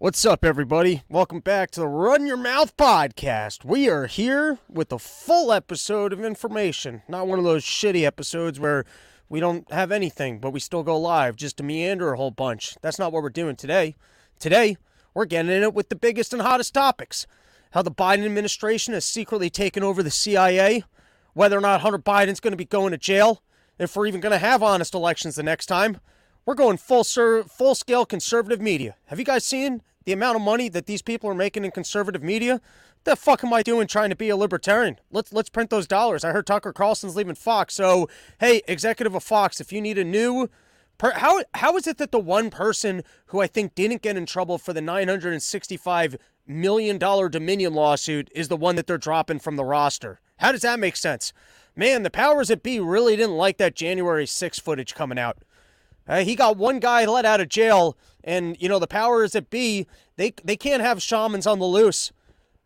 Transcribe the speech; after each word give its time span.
What's 0.00 0.24
up, 0.24 0.44
everybody? 0.44 1.02
Welcome 1.08 1.40
back 1.40 1.72
to 1.72 1.80
the 1.80 1.88
Run 1.88 2.24
Your 2.24 2.36
Mouth 2.36 2.76
podcast. 2.76 3.64
We 3.64 3.88
are 3.88 4.06
here 4.06 4.58
with 4.68 4.92
a 4.92 4.98
full 5.00 5.50
episode 5.50 6.12
of 6.12 6.24
information, 6.24 7.02
not 7.08 7.26
one 7.26 7.40
of 7.40 7.44
those 7.44 7.64
shitty 7.64 8.06
episodes 8.06 8.60
where 8.60 8.84
we 9.28 9.40
don't 9.40 9.68
have 9.72 9.90
anything, 9.90 10.38
but 10.38 10.52
we 10.52 10.60
still 10.60 10.84
go 10.84 10.96
live 10.96 11.34
just 11.34 11.56
to 11.56 11.64
meander 11.64 12.12
a 12.12 12.16
whole 12.16 12.30
bunch. 12.30 12.76
That's 12.80 13.00
not 13.00 13.10
what 13.10 13.24
we're 13.24 13.30
doing 13.30 13.56
today. 13.56 13.96
Today, 14.38 14.76
we're 15.14 15.24
getting 15.24 15.50
in 15.50 15.64
it 15.64 15.74
with 15.74 15.88
the 15.88 15.96
biggest 15.96 16.32
and 16.32 16.42
hottest 16.42 16.74
topics 16.74 17.26
how 17.72 17.82
the 17.82 17.90
Biden 17.90 18.24
administration 18.24 18.94
has 18.94 19.04
secretly 19.04 19.50
taken 19.50 19.82
over 19.82 20.04
the 20.04 20.12
CIA, 20.12 20.84
whether 21.32 21.58
or 21.58 21.60
not 21.60 21.80
Hunter 21.80 21.98
Biden's 21.98 22.38
going 22.38 22.52
to 22.52 22.56
be 22.56 22.64
going 22.64 22.92
to 22.92 22.98
jail, 22.98 23.42
if 23.80 23.96
we're 23.96 24.06
even 24.06 24.20
going 24.20 24.30
to 24.30 24.38
have 24.38 24.62
honest 24.62 24.94
elections 24.94 25.34
the 25.34 25.42
next 25.42 25.66
time. 25.66 25.98
We're 26.48 26.54
going 26.54 26.78
full 26.78 27.04
ser- 27.04 27.44
full 27.44 27.74
scale 27.74 28.06
conservative 28.06 28.58
media. 28.58 28.96
Have 29.08 29.18
you 29.18 29.24
guys 29.26 29.44
seen 29.44 29.82
the 30.06 30.14
amount 30.14 30.36
of 30.36 30.40
money 30.40 30.70
that 30.70 30.86
these 30.86 31.02
people 31.02 31.28
are 31.28 31.34
making 31.34 31.62
in 31.66 31.72
conservative 31.72 32.22
media? 32.22 32.62
the 33.04 33.16
fuck 33.16 33.44
am 33.44 33.52
I 33.52 33.62
doing 33.62 33.86
trying 33.86 34.08
to 34.08 34.16
be 34.16 34.30
a 34.30 34.36
libertarian? 34.36 34.98
Let's 35.10 35.30
let's 35.30 35.50
print 35.50 35.68
those 35.68 35.86
dollars. 35.86 36.24
I 36.24 36.32
heard 36.32 36.46
Tucker 36.46 36.72
Carlson's 36.72 37.14
leaving 37.16 37.34
Fox. 37.34 37.74
So, 37.74 38.08
hey, 38.40 38.62
executive 38.66 39.14
of 39.14 39.22
Fox, 39.24 39.60
if 39.60 39.74
you 39.74 39.82
need 39.82 39.98
a 39.98 40.04
new 40.04 40.48
how 41.02 41.42
how 41.52 41.76
is 41.76 41.86
it 41.86 41.98
that 41.98 42.12
the 42.12 42.18
one 42.18 42.48
person 42.48 43.02
who 43.26 43.42
I 43.42 43.46
think 43.46 43.74
didn't 43.74 44.00
get 44.00 44.16
in 44.16 44.24
trouble 44.24 44.56
for 44.56 44.72
the 44.72 44.80
965 44.80 46.16
million 46.46 46.96
dollar 46.96 47.28
Dominion 47.28 47.74
lawsuit 47.74 48.30
is 48.34 48.48
the 48.48 48.56
one 48.56 48.76
that 48.76 48.86
they're 48.86 48.96
dropping 48.96 49.40
from 49.40 49.56
the 49.56 49.66
roster? 49.66 50.22
How 50.38 50.52
does 50.52 50.62
that 50.62 50.80
make 50.80 50.96
sense? 50.96 51.34
Man, 51.76 52.04
the 52.04 52.10
powers 52.10 52.48
that 52.48 52.62
be 52.62 52.80
really 52.80 53.16
didn't 53.16 53.36
like 53.36 53.58
that 53.58 53.76
January 53.76 54.26
6 54.26 54.58
footage 54.58 54.94
coming 54.94 55.18
out. 55.18 55.36
Uh, 56.08 56.24
he 56.24 56.34
got 56.34 56.56
one 56.56 56.80
guy 56.80 57.04
let 57.04 57.24
out 57.24 57.40
of 57.40 57.48
jail, 57.48 57.96
and 58.24 58.56
you 58.60 58.68
know 58.68 58.78
the 58.78 58.86
powers 58.86 59.32
that 59.32 59.50
be 59.50 59.86
they 60.16 60.32
they 60.42 60.56
can't 60.56 60.82
have 60.82 61.02
shamans 61.02 61.46
on 61.46 61.58
the 61.58 61.66
loose. 61.66 62.12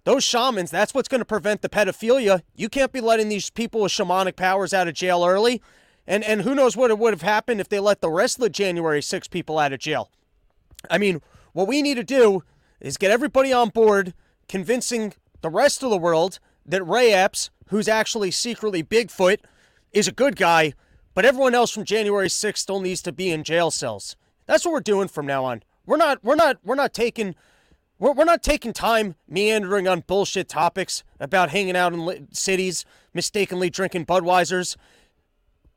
Those 0.05 0.25
shamans, 0.25 0.71
that's 0.71 0.95
what's 0.95 1.09
going 1.09 1.21
to 1.21 1.25
prevent 1.25 1.63
the 1.63 1.69
pedophilia. 1.69 2.43
You 2.57 2.69
can't 2.69 2.93
be 2.93 3.01
letting 3.01 3.29
these 3.29 3.51
people 3.51 3.81
with 3.83 3.93
shamanic 3.93 4.35
powers 4.35 4.75
out 4.75 4.89
of 4.89 4.95
jail 4.95 5.25
early. 5.25 5.63
And 6.07 6.25
and 6.25 6.43
who 6.43 6.55
knows 6.55 6.77
what 6.77 6.97
would 6.97 7.13
have 7.13 7.23
happened 7.23 7.61
if 7.61 7.69
they 7.69 7.79
let 7.79 8.01
the 8.01 8.11
rest 8.11 8.39
of 8.39 8.43
the 8.43 8.51
January 8.51 9.03
6 9.03 9.29
people 9.29 9.59
out 9.59 9.73
of 9.73 9.79
jail. 9.79 10.11
I 10.91 10.99
mean, 10.99 11.21
what 11.53 11.69
we 11.69 11.83
need 11.83 11.95
to 11.95 12.05
do 12.05 12.43
is 12.81 12.97
get 12.97 13.13
everybody 13.13 13.53
on 13.53 13.69
board 13.69 14.15
convincing 14.49 15.15
the 15.41 15.51
rest 15.51 15.83
of 15.83 15.91
the 15.91 15.99
world 15.99 16.41
that 16.67 16.83
Ray 16.83 17.13
Epps, 17.13 17.51
who's 17.69 17.89
actually 17.89 18.33
secretly 18.33 18.83
Bigfoot, 18.83 19.39
is 19.93 20.09
a 20.09 20.13
good 20.13 20.35
guy 20.35 20.75
but 21.15 21.25
everyone 21.25 21.55
else 21.55 21.71
from 21.71 21.85
January 21.85 22.29
6th 22.29 22.59
still 22.59 22.81
needs 22.81 23.03
to 23.03 23.13
be 23.13 23.31
in 23.31 23.45
jail 23.45 23.71
cells. 23.71 24.17
That's 24.47 24.65
what 24.65 24.73
we're 24.73 24.81
doing 24.81 25.09
from 25.09 25.27
now 25.27 25.45
on. 25.45 25.63
We're 25.87 25.97
not 25.97 26.23
we're 26.23 26.37
not 26.37 26.59
we're 26.65 26.75
not 26.75 26.95
taking 26.95 27.35
we're, 27.99 28.13
we're 28.13 28.25
not 28.25 28.43
taking 28.43 28.73
time 28.73 29.15
meandering 29.29 29.87
on 29.87 30.01
bullshit 30.01 30.49
topics 30.49 31.05
about 31.21 31.51
hanging 31.51 31.77
out 31.77 31.93
in 31.93 32.05
li- 32.05 32.27
cities, 32.33 32.85
mistakenly 33.15 33.71
drinking 33.71 34.07
Budweisers, 34.07 34.77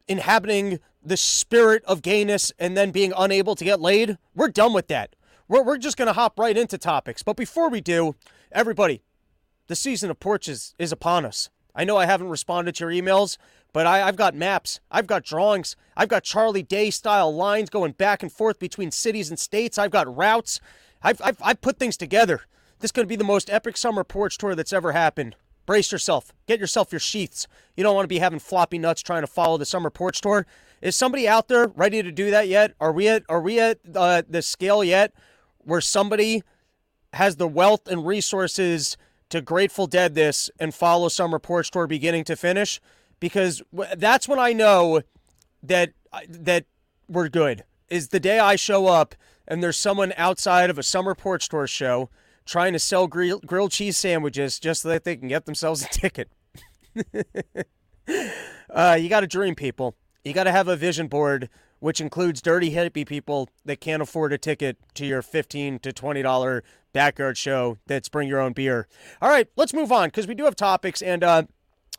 inhabiting 0.08 0.80
the 1.03 1.17
spirit 1.17 1.83
of 1.86 2.02
gayness 2.02 2.52
and 2.58 2.75
then 2.75 2.91
being 2.91 3.13
unable 3.16 3.56
to 3.56 3.63
get 3.63 3.80
laid. 3.80 4.17
We're 4.33 4.50
done 4.50 4.73
with 4.73 4.88
that. 4.88 5.16
We're, 5.47 5.63
we're 5.63 5.78
just 5.78 5.97
going 5.97 6.08
to 6.08 6.13
hop 6.13 6.39
right 6.39 6.58
into 6.58 6.78
topics. 6.78 7.22
But 7.22 7.38
before 7.38 7.69
we 7.69 7.80
do, 7.80 8.16
everybody, 8.52 9.03
the 9.67 9.75
season 9.75 10.09
of 10.09 10.19
porches 10.19 10.73
is 10.80 10.91
upon 10.91 11.25
us. 11.25 11.50
I 11.75 11.83
know 11.83 11.97
I 11.97 12.06
haven't 12.06 12.30
responded 12.30 12.75
to 12.75 12.86
your 12.86 13.03
emails, 13.03 13.38
but 13.76 13.86
I, 13.86 13.98
have 13.98 14.16
got 14.16 14.34
maps, 14.34 14.80
I've 14.90 15.06
got 15.06 15.26
drawings, 15.26 15.76
I've 15.98 16.08
got 16.08 16.23
Charlie 16.23 16.64
Day 16.64 16.90
style 16.92 17.36
lines 17.36 17.70
going 17.70 17.92
back 17.92 18.23
and 18.23 18.31
forth 18.31 18.58
between 18.58 18.90
cities 18.90 19.30
and 19.30 19.38
states. 19.38 19.78
I've 19.78 19.92
got 19.92 20.16
routes. 20.16 20.62
I've, 21.04 21.22
I've, 21.22 21.38
I've 21.42 21.59
put 21.59 21.78
things 21.78 21.98
together. 21.98 22.44
This 22.80 22.94
to 22.94 23.06
be 23.06 23.18
the 23.18 23.26
most 23.26 23.50
epic 23.50 23.76
summer 23.76 24.06
porch 24.06 24.38
tour 24.38 24.56
that's 24.56 24.72
ever 24.72 24.94
happened. 24.94 25.36
Brace 25.66 25.92
yourself. 25.92 26.31
Get 26.48 26.62
yourself 26.62 26.94
your 26.94 27.02
sheaths. 27.02 27.50
You 27.75 27.84
don't 27.84 27.94
want 27.94 28.06
to 28.06 28.08
be 28.08 28.19
having 28.19 28.40
floppy 28.40 28.78
nuts 28.78 29.02
trying 29.02 29.24
to 29.24 29.28
follow 29.28 29.58
the 29.58 29.66
summer 29.66 29.90
porch 29.90 30.22
tour. 30.22 30.47
Is 30.81 30.96
somebody 30.96 31.28
out 31.28 31.50
there 31.50 31.68
ready 31.68 32.02
to 32.02 32.14
do 32.14 32.31
that 32.31 32.47
yet? 32.47 32.75
Are 32.80 32.94
we 32.94 33.09
at 33.09 33.24
are 33.28 33.41
we 33.41 33.59
at 33.59 33.80
uh, 33.94 34.22
the 34.25 34.41
scale 34.41 34.85
yet 34.85 35.14
where 35.58 35.81
somebody 35.81 36.44
has 37.12 37.35
the 37.35 37.47
wealth 37.47 37.90
and 37.90 38.08
resources 38.08 38.96
to 39.31 39.41
Grateful 39.41 39.85
Dead 39.85 40.16
this 40.16 40.50
and 40.62 40.74
follow 40.74 41.09
Summer 41.09 41.40
Porch 41.40 41.72
Tour 41.72 41.88
beginning 41.88 42.24
to 42.24 42.38
finish 42.38 42.80
because 43.20 43.62
that's 43.98 44.28
when 44.28 44.40
I 44.40 44.53
know 44.53 45.02
that 45.64 45.94
that 46.30 46.66
we're 47.08 47.30
good. 47.30 47.64
Is 47.90 48.09
the 48.09 48.20
day 48.20 48.40
I 48.40 48.56
show 48.56 48.88
up 48.88 49.16
and 49.48 49.62
there's 49.62 49.78
someone 49.78 50.14
outside 50.18 50.70
of 50.70 50.80
a 50.80 50.84
Summer 50.84 51.14
Porch 51.16 51.50
Tour 51.50 51.68
show 51.68 52.09
trying 52.46 52.74
to 52.74 52.80
sell 52.80 53.08
grill, 53.08 53.40
grilled 53.40 53.72
cheese 53.72 53.98
sandwiches 53.98 54.59
just 54.59 54.84
so 54.84 54.90
that 54.90 55.03
they 55.03 55.16
can 55.16 55.28
get 55.28 55.46
themselves 55.46 55.84
a 55.84 55.88
ticket. 55.88 56.30
uh, 58.70 58.98
you 59.00 59.09
got 59.09 59.22
to 59.22 59.28
dream, 59.28 59.56
people. 59.56 59.96
You 60.24 60.34
got 60.34 60.46
to 60.46 60.52
have 60.52 60.68
a 60.68 60.76
vision 60.76 61.08
board, 61.08 61.50
which 61.80 62.02
includes 62.02 62.42
dirty 62.42 62.72
hippie 62.72 63.08
people 63.08 63.50
that 63.66 63.82
can't 63.82 64.02
afford 64.02 64.34
a 64.34 64.38
ticket 64.38 64.78
to 64.96 65.06
your 65.06 65.22
fifteen 65.22 65.80
to 65.80 65.92
twenty 65.92 66.22
dollar 66.22 66.64
backyard 66.94 67.38
show 67.38 67.78
that's 67.86 68.09
bring 68.09 68.28
your 68.28 68.40
own 68.40 68.53
beer. 68.53 68.88
All 69.22 69.30
right, 69.30 69.47
let's 69.56 69.74
move 69.74 69.92
on 69.92 70.08
because 70.08 70.28
we 70.28 70.34
do 70.34 70.46
have 70.46 70.56
topics. 70.56 71.02
And 71.02 71.24
uh, 71.24 71.44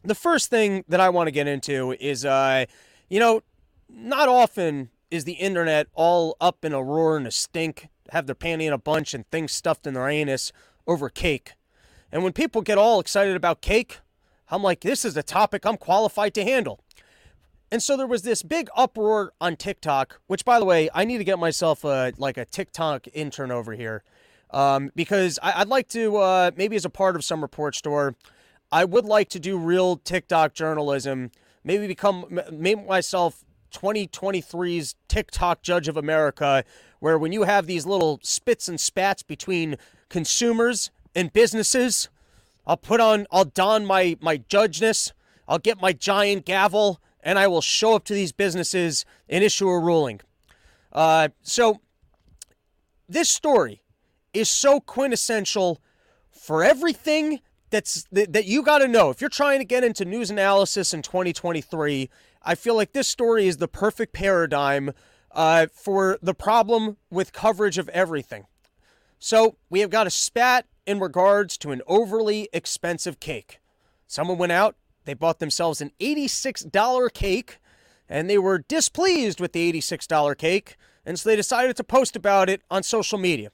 the 0.02 0.14
first 0.14 0.50
thing 0.50 0.84
that 0.88 1.00
I 1.00 1.08
want 1.08 1.26
to 1.26 1.32
get 1.32 1.46
into 1.46 1.92
is, 2.00 2.24
uh, 2.24 2.66
you 3.08 3.20
know, 3.20 3.42
not 3.88 4.28
often 4.28 4.90
is 5.10 5.24
the 5.24 5.34
internet 5.34 5.88
all 5.94 6.36
up 6.40 6.64
in 6.64 6.72
a 6.72 6.82
roar 6.82 7.16
and 7.16 7.26
a 7.26 7.30
stink, 7.30 7.88
have 8.10 8.26
their 8.26 8.34
panty 8.34 8.66
in 8.66 8.72
a 8.72 8.78
bunch 8.78 9.14
and 9.14 9.28
things 9.30 9.52
stuffed 9.52 9.86
in 9.86 9.94
their 9.94 10.08
anus 10.08 10.52
over 10.86 11.08
cake. 11.08 11.52
And 12.12 12.22
when 12.22 12.32
people 12.32 12.62
get 12.62 12.78
all 12.78 13.00
excited 13.00 13.36
about 13.36 13.60
cake, 13.60 13.98
I'm 14.48 14.62
like, 14.62 14.80
this 14.80 15.04
is 15.04 15.16
a 15.16 15.22
topic 15.22 15.64
I'm 15.64 15.76
qualified 15.76 16.34
to 16.34 16.44
handle. 16.44 16.80
And 17.70 17.82
so 17.82 17.96
there 17.96 18.06
was 18.06 18.22
this 18.22 18.42
big 18.44 18.68
uproar 18.76 19.32
on 19.40 19.56
TikTok, 19.56 20.20
which, 20.28 20.44
by 20.44 20.60
the 20.60 20.64
way, 20.64 20.88
I 20.94 21.04
need 21.04 21.18
to 21.18 21.24
get 21.24 21.38
myself 21.38 21.82
a 21.82 22.12
like 22.16 22.36
a 22.36 22.44
TikTok 22.44 23.08
intern 23.12 23.50
over 23.50 23.72
here 23.72 24.04
um, 24.50 24.92
because 24.94 25.38
I, 25.42 25.58
would 25.58 25.68
like 25.68 25.88
to 25.88 26.16
uh, 26.16 26.50
maybe 26.56 26.76
as 26.76 26.84
a 26.84 26.90
part 26.90 27.16
of 27.16 27.24
Summer 27.24 27.48
Porch 27.48 27.82
Tour, 27.82 28.14
I 28.72 28.84
would 28.84 29.04
like 29.04 29.28
to 29.30 29.40
do 29.40 29.58
real 29.58 29.96
TikTok 29.96 30.54
journalism. 30.54 31.30
Maybe 31.62 31.86
become 31.86 32.40
make 32.50 32.86
myself 32.86 33.44
2023's 33.72 34.96
TikTok 35.08 35.62
Judge 35.62 35.88
of 35.88 35.96
America, 35.96 36.64
where 36.98 37.18
when 37.18 37.32
you 37.32 37.44
have 37.44 37.66
these 37.66 37.86
little 37.86 38.18
spits 38.22 38.68
and 38.68 38.80
spats 38.80 39.22
between 39.22 39.76
consumers 40.08 40.90
and 41.14 41.32
businesses, 41.32 42.08
I'll 42.66 42.76
put 42.76 43.00
on, 43.00 43.26
I'll 43.30 43.44
don 43.44 43.86
my 43.86 44.16
my 44.20 44.38
judgeness, 44.38 45.12
I'll 45.46 45.58
get 45.58 45.80
my 45.80 45.92
giant 45.92 46.44
gavel, 46.44 47.00
and 47.22 47.38
I 47.38 47.46
will 47.46 47.60
show 47.60 47.94
up 47.94 48.04
to 48.04 48.14
these 48.14 48.32
businesses 48.32 49.04
and 49.28 49.44
issue 49.44 49.68
a 49.68 49.78
ruling. 49.78 50.20
Uh, 50.92 51.28
so 51.42 51.80
this 53.08 53.28
story 53.28 53.82
is 54.32 54.48
so 54.48 54.80
quintessential 54.80 55.80
for 56.30 56.64
everything 56.64 57.40
that's 57.70 58.06
that, 58.12 58.44
you 58.44 58.62
got 58.62 58.78
to 58.78 58.88
know. 58.88 59.10
If 59.10 59.20
you're 59.20 59.30
trying 59.30 59.58
to 59.58 59.64
get 59.64 59.84
into 59.84 60.04
news 60.04 60.30
analysis 60.30 60.94
in 60.94 61.02
2023, 61.02 62.08
I 62.42 62.54
feel 62.54 62.76
like 62.76 62.92
this 62.92 63.08
story 63.08 63.46
is 63.46 63.56
the 63.56 63.68
perfect 63.68 64.12
paradigm 64.12 64.92
uh, 65.32 65.66
for 65.72 66.18
the 66.22 66.34
problem 66.34 66.96
with 67.10 67.32
coverage 67.32 67.78
of 67.78 67.88
everything. 67.90 68.46
So 69.18 69.56
we 69.68 69.80
have 69.80 69.90
got 69.90 70.06
a 70.06 70.10
spat 70.10 70.66
in 70.86 71.00
regards 71.00 71.58
to 71.58 71.72
an 71.72 71.82
overly 71.86 72.48
expensive 72.52 73.18
cake. 73.18 73.60
Someone 74.06 74.38
went 74.38 74.52
out, 74.52 74.76
they 75.04 75.14
bought 75.14 75.40
themselves 75.40 75.80
an 75.80 75.90
$86 76.00 77.12
cake, 77.12 77.58
and 78.08 78.30
they 78.30 78.38
were 78.38 78.58
displeased 78.58 79.40
with 79.40 79.52
the 79.52 79.72
$86 79.72 80.38
cake, 80.38 80.76
and 81.04 81.18
so 81.18 81.28
they 81.28 81.36
decided 81.36 81.76
to 81.76 81.84
post 81.84 82.14
about 82.14 82.48
it 82.48 82.62
on 82.70 82.82
social 82.82 83.18
media. 83.18 83.50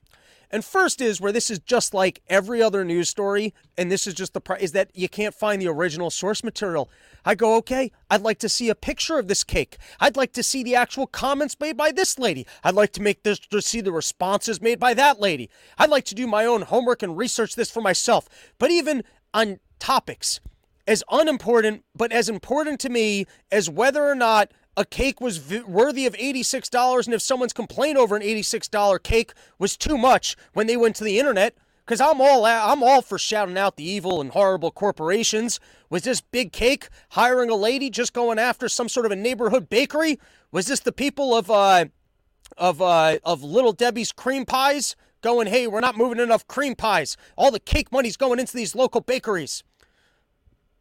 And 0.53 0.63
first 0.63 1.01
is 1.01 1.19
where 1.19 1.33
this 1.33 1.51
is 1.51 1.59
just 1.61 1.95
like 1.95 2.21
every 2.29 2.63
other 2.63 2.85
news 2.85 3.09
story, 3.09 3.55
and 3.79 3.91
this 3.91 4.07
is 4.07 4.13
just 4.13 4.35
the 4.35 4.41
part 4.41 4.61
is 4.61 4.73
that 4.73 4.91
you 4.93 5.09
can't 5.09 5.35
find 5.35 5.63
the 5.63 5.69
original 5.69 6.11
source 6.11 6.45
material. 6.45 6.91
I 7.25 7.35
go, 7.35 7.57
okay, 7.57 7.91
I'd 8.11 8.21
like 8.21 8.39
to 8.41 8.51
see 8.51 8.69
a 8.69 8.75
picture 8.75 9.19
of 9.19 9.29
this 9.29 9.45
cake. 9.45 9.79
I'd 9.99 10.17
like 10.17 10.33
to 10.35 10.43
see 10.43 10.63
the 10.63 10.75
actual 10.75 11.07
comments 11.07 11.59
made 11.59 11.79
by 11.79 11.91
this 11.91 12.19
lady. 12.19 12.47
I'd 12.63 12.75
like 12.75 12.93
to 12.93 13.03
make 13.03 13.23
this 13.23 13.39
to 13.39 13.63
see 13.63 13.81
the 13.81 13.93
responses 13.93 14.61
made 14.61 14.79
by 14.79 14.93
that 14.93 15.19
lady. 15.19 15.49
I'd 15.79 15.91
like 15.91 16.05
to 16.07 16.15
do 16.15 16.27
my 16.27 16.45
own 16.45 16.63
homework 16.63 17.03
and 17.03 17.17
research 17.17 17.55
this 17.55 17.71
for 17.71 17.81
myself. 17.81 18.29
But 18.59 18.71
even 18.71 19.05
on 19.33 19.59
topics 19.79 20.41
as 20.87 21.03
unimportant, 21.11 21.85
but 21.95 22.13
as 22.13 22.29
important 22.29 22.79
to 22.81 22.91
me 22.91 23.25
as 23.51 23.71
whether 23.71 24.05
or 24.05 24.15
not 24.15 24.53
a 24.77 24.85
cake 24.85 25.21
was 25.21 25.39
v- 25.39 25.61
worthy 25.61 26.07
of 26.07 26.15
$86 26.15 27.07
and 27.07 27.15
if 27.15 27.23
someone's 27.23 27.53
complaint 27.53 27.97
over 27.97 28.17
an 28.17 28.23
$86 28.23 29.03
cake 29.03 29.33
was 29.59 29.77
too 29.77 29.99
much 29.99 30.37
when 30.53 30.67
they 30.67 30.77
went 30.77 30.97
to 30.97 31.05
the 31.05 31.19
internet 31.19 31.55
because 31.85 32.01
I'm 32.01 32.21
all 32.21 32.45
I'm 32.45 32.83
all 32.83 33.03
for 33.03 33.19
shouting 33.19 33.59
out 33.59 33.77
the 33.77 33.85
evil 33.85 34.21
and 34.21 34.31
horrible 34.31 34.71
corporations. 34.71 35.59
Was 35.91 36.03
this 36.03 36.21
big 36.21 36.53
cake 36.53 36.89
hiring 37.11 37.51
a 37.51 37.55
lady 37.55 37.91
just 37.91 38.13
going 38.13 38.39
after 38.39 38.69
some 38.69 38.89
sort 38.89 39.05
of 39.05 39.13
a 39.13 39.17
neighborhood 39.17 39.69
bakery? 39.69 40.19
Was 40.53 40.67
this 40.67 40.81
the 40.81 40.93
people 40.93 41.37
of 41.37 41.51
uh 41.51 41.87
of 42.57 42.81
uh 42.81 43.19
of 43.25 43.43
Little 43.43 43.73
Debbie's 43.73 44.13
cream 44.13 44.47
pies 44.47 44.97
going, 45.23 45.47
hey, 45.47 45.67
we're 45.67 45.81
not 45.81 45.97
moving 45.97 46.19
enough 46.19 46.47
cream 46.47 46.75
pies. 46.75 47.17
All 47.37 47.51
the 47.51 47.61
cake 47.61 47.91
money's 47.93 48.17
going 48.17 48.39
into 48.39 48.57
these 48.57 48.75
local 48.75 49.01
bakeries. 49.01 49.63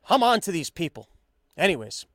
I'm 0.09 0.23
on 0.23 0.41
to 0.41 0.51
these 0.51 0.69
people. 0.69 1.09
Anyways, 1.57 2.05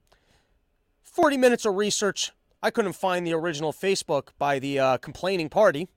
40 1.16 1.38
minutes 1.38 1.64
of 1.64 1.76
research. 1.76 2.32
I 2.62 2.70
couldn't 2.70 2.92
find 2.92 3.26
the 3.26 3.32
original 3.32 3.72
Facebook 3.72 4.28
by 4.38 4.58
the 4.58 4.78
uh, 4.78 4.96
complaining 4.98 5.48
party. 5.48 5.88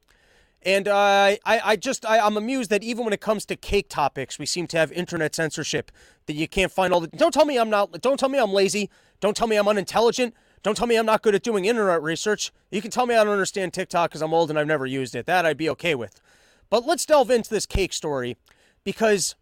And 0.62 0.88
uh, 0.88 0.94
I, 0.94 1.40
I 1.46 1.76
just, 1.76 2.06
I, 2.06 2.20
I'm 2.20 2.38
amused 2.38 2.70
that 2.70 2.84
even 2.84 3.04
when 3.04 3.12
it 3.12 3.20
comes 3.20 3.46
to 3.48 3.58
cake 3.58 3.90
topics, 3.90 4.40
we 4.40 4.46
seem 4.46 4.66
to 4.68 4.78
have 4.78 4.94
internet 4.94 5.36
censorship. 5.36 5.92
That 6.28 6.36
you 6.36 6.48
can't 6.48 6.72
find 6.72 6.94
all 6.94 7.02
the. 7.02 7.08
Don't 7.08 7.34
tell 7.34 7.44
me 7.44 7.58
I'm 7.58 7.70
not. 7.70 8.00
Don't 8.00 8.18
tell 8.18 8.30
me 8.30 8.40
I'm 8.40 8.54
lazy. 8.54 8.90
Don't 9.20 9.36
tell 9.36 9.48
me 9.48 9.58
I'm 9.58 9.68
unintelligent. 9.68 10.34
Don't 10.64 10.78
tell 10.78 10.88
me 10.88 10.96
I'm 10.96 11.06
not 11.06 11.22
good 11.22 11.36
at 11.36 11.44
doing 11.44 11.66
internet 11.66 12.02
research. 12.02 12.54
You 12.72 12.82
can 12.82 12.90
tell 12.90 13.06
me 13.06 13.16
I 13.16 13.24
don't 13.26 13.34
understand 13.34 13.74
TikTok 13.74 14.12
because 14.12 14.22
I'm 14.22 14.34
old 14.34 14.50
and 14.50 14.58
I've 14.58 14.68
never 14.68 14.86
used 14.86 15.16
it. 15.16 15.26
That 15.26 15.46
I'd 15.46 15.58
be 15.58 15.70
okay 15.72 15.96
with. 15.96 16.22
But 16.70 16.86
let's 16.86 17.06
delve 17.06 17.30
into 17.30 17.50
this 17.50 17.66
cake 17.66 17.92
story 17.92 18.38
because 18.86 19.36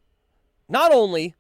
not 0.67 0.91
only 0.91 1.35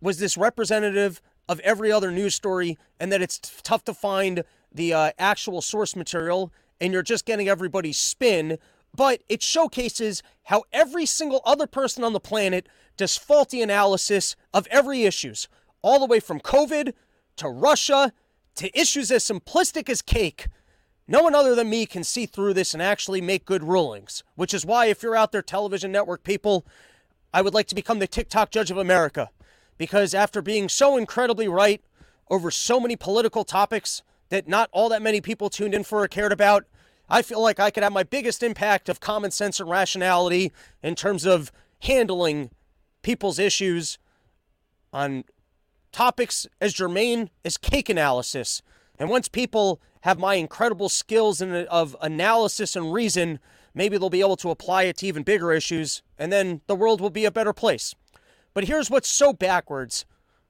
was 0.00 0.18
this 0.18 0.36
representative 0.36 1.22
of 1.48 1.60
every 1.60 1.90
other 1.90 2.10
news 2.10 2.34
story 2.34 2.76
and 3.00 3.10
that 3.10 3.22
it's 3.22 3.38
tough 3.62 3.84
to 3.84 3.94
find 3.94 4.44
the 4.72 4.92
uh, 4.92 5.10
actual 5.18 5.62
source 5.62 5.96
material 5.96 6.52
and 6.80 6.92
you're 6.92 7.02
just 7.02 7.24
getting 7.24 7.48
everybody's 7.48 7.98
spin, 7.98 8.58
but 8.94 9.22
it 9.28 9.42
showcases 9.42 10.22
how 10.44 10.64
every 10.72 11.06
single 11.06 11.40
other 11.44 11.66
person 11.66 12.04
on 12.04 12.12
the 12.12 12.20
planet 12.20 12.68
does 12.96 13.16
faulty 13.16 13.62
analysis 13.62 14.36
of 14.52 14.66
every 14.70 15.04
issues, 15.04 15.48
all 15.82 15.98
the 15.98 16.06
way 16.06 16.20
from 16.20 16.40
COVID 16.40 16.92
to 17.36 17.48
Russia 17.48 18.12
to 18.56 18.78
issues 18.78 19.10
as 19.10 19.24
simplistic 19.24 19.88
as 19.88 20.02
cake. 20.02 20.48
No 21.06 21.22
one 21.22 21.34
other 21.34 21.54
than 21.54 21.70
me 21.70 21.86
can 21.86 22.04
see 22.04 22.26
through 22.26 22.54
this 22.54 22.74
and 22.74 22.82
actually 22.82 23.20
make 23.20 23.46
good 23.46 23.62
rulings, 23.62 24.24
which 24.34 24.52
is 24.52 24.66
why, 24.66 24.86
if 24.86 25.02
you're 25.02 25.16
out 25.16 25.32
there, 25.32 25.42
television 25.42 25.90
network 25.90 26.22
people, 26.22 26.66
I 27.32 27.40
would 27.40 27.54
like 27.54 27.66
to 27.68 27.74
become 27.74 27.98
the 27.98 28.06
TikTok 28.06 28.50
judge 28.50 28.70
of 28.70 28.76
America. 28.76 29.30
Because 29.78 30.12
after 30.12 30.42
being 30.42 30.68
so 30.68 30.96
incredibly 30.96 31.48
right 31.48 31.82
over 32.28 32.50
so 32.50 32.78
many 32.78 32.96
political 32.96 33.44
topics 33.44 34.02
that 34.28 34.46
not 34.46 34.68
all 34.72 34.88
that 34.90 35.00
many 35.00 35.20
people 35.20 35.48
tuned 35.48 35.74
in 35.74 35.84
for 35.84 36.02
or 36.02 36.08
cared 36.08 36.32
about, 36.32 36.66
I 37.08 37.22
feel 37.22 37.40
like 37.40 37.58
I 37.58 37.70
could 37.70 37.82
have 37.82 37.92
my 37.92 38.02
biggest 38.02 38.42
impact 38.42 38.88
of 38.88 39.00
common 39.00 39.30
sense 39.30 39.60
and 39.60 39.70
rationality 39.70 40.52
in 40.82 40.94
terms 40.94 41.24
of 41.24 41.50
handling 41.82 42.50
people's 43.02 43.38
issues 43.38 43.98
on 44.92 45.24
topics 45.92 46.46
as 46.60 46.74
germane 46.74 47.30
as 47.44 47.56
cake 47.56 47.88
analysis. 47.88 48.60
And 48.98 49.08
once 49.08 49.28
people 49.28 49.80
have 50.02 50.18
my 50.18 50.34
incredible 50.34 50.88
skills 50.88 51.40
in, 51.40 51.54
of 51.66 51.96
analysis 52.02 52.76
and 52.76 52.92
reason, 52.92 53.38
maybe 53.74 53.96
they'll 53.96 54.10
be 54.10 54.20
able 54.20 54.36
to 54.36 54.50
apply 54.50 54.84
it 54.84 54.98
to 54.98 55.06
even 55.06 55.22
bigger 55.22 55.52
issues, 55.52 56.02
and 56.18 56.32
then 56.32 56.60
the 56.66 56.74
world 56.74 57.00
will 57.00 57.10
be 57.10 57.24
a 57.24 57.30
better 57.30 57.52
place. 57.52 57.94
But 58.54 58.64
here's 58.64 58.90
what's 58.90 59.08
so 59.08 59.32
backwards 59.32 60.04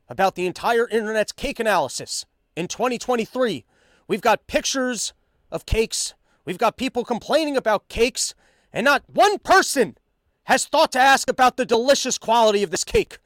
about 0.08 0.34
the 0.34 0.46
entire 0.46 0.88
internet's 0.88 1.32
cake 1.32 1.60
analysis. 1.60 2.24
In 2.56 2.68
2023, 2.68 3.64
we've 4.06 4.20
got 4.20 4.46
pictures 4.46 5.12
of 5.50 5.66
cakes, 5.66 6.14
we've 6.44 6.58
got 6.58 6.76
people 6.76 7.04
complaining 7.04 7.56
about 7.56 7.88
cakes, 7.88 8.34
and 8.72 8.84
not 8.84 9.04
one 9.06 9.38
person 9.38 9.96
has 10.44 10.64
thought 10.64 10.92
to 10.92 10.98
ask 10.98 11.28
about 11.28 11.56
the 11.56 11.66
delicious 11.66 12.18
quality 12.18 12.62
of 12.62 12.70
this 12.70 12.84
cake. 12.84 13.18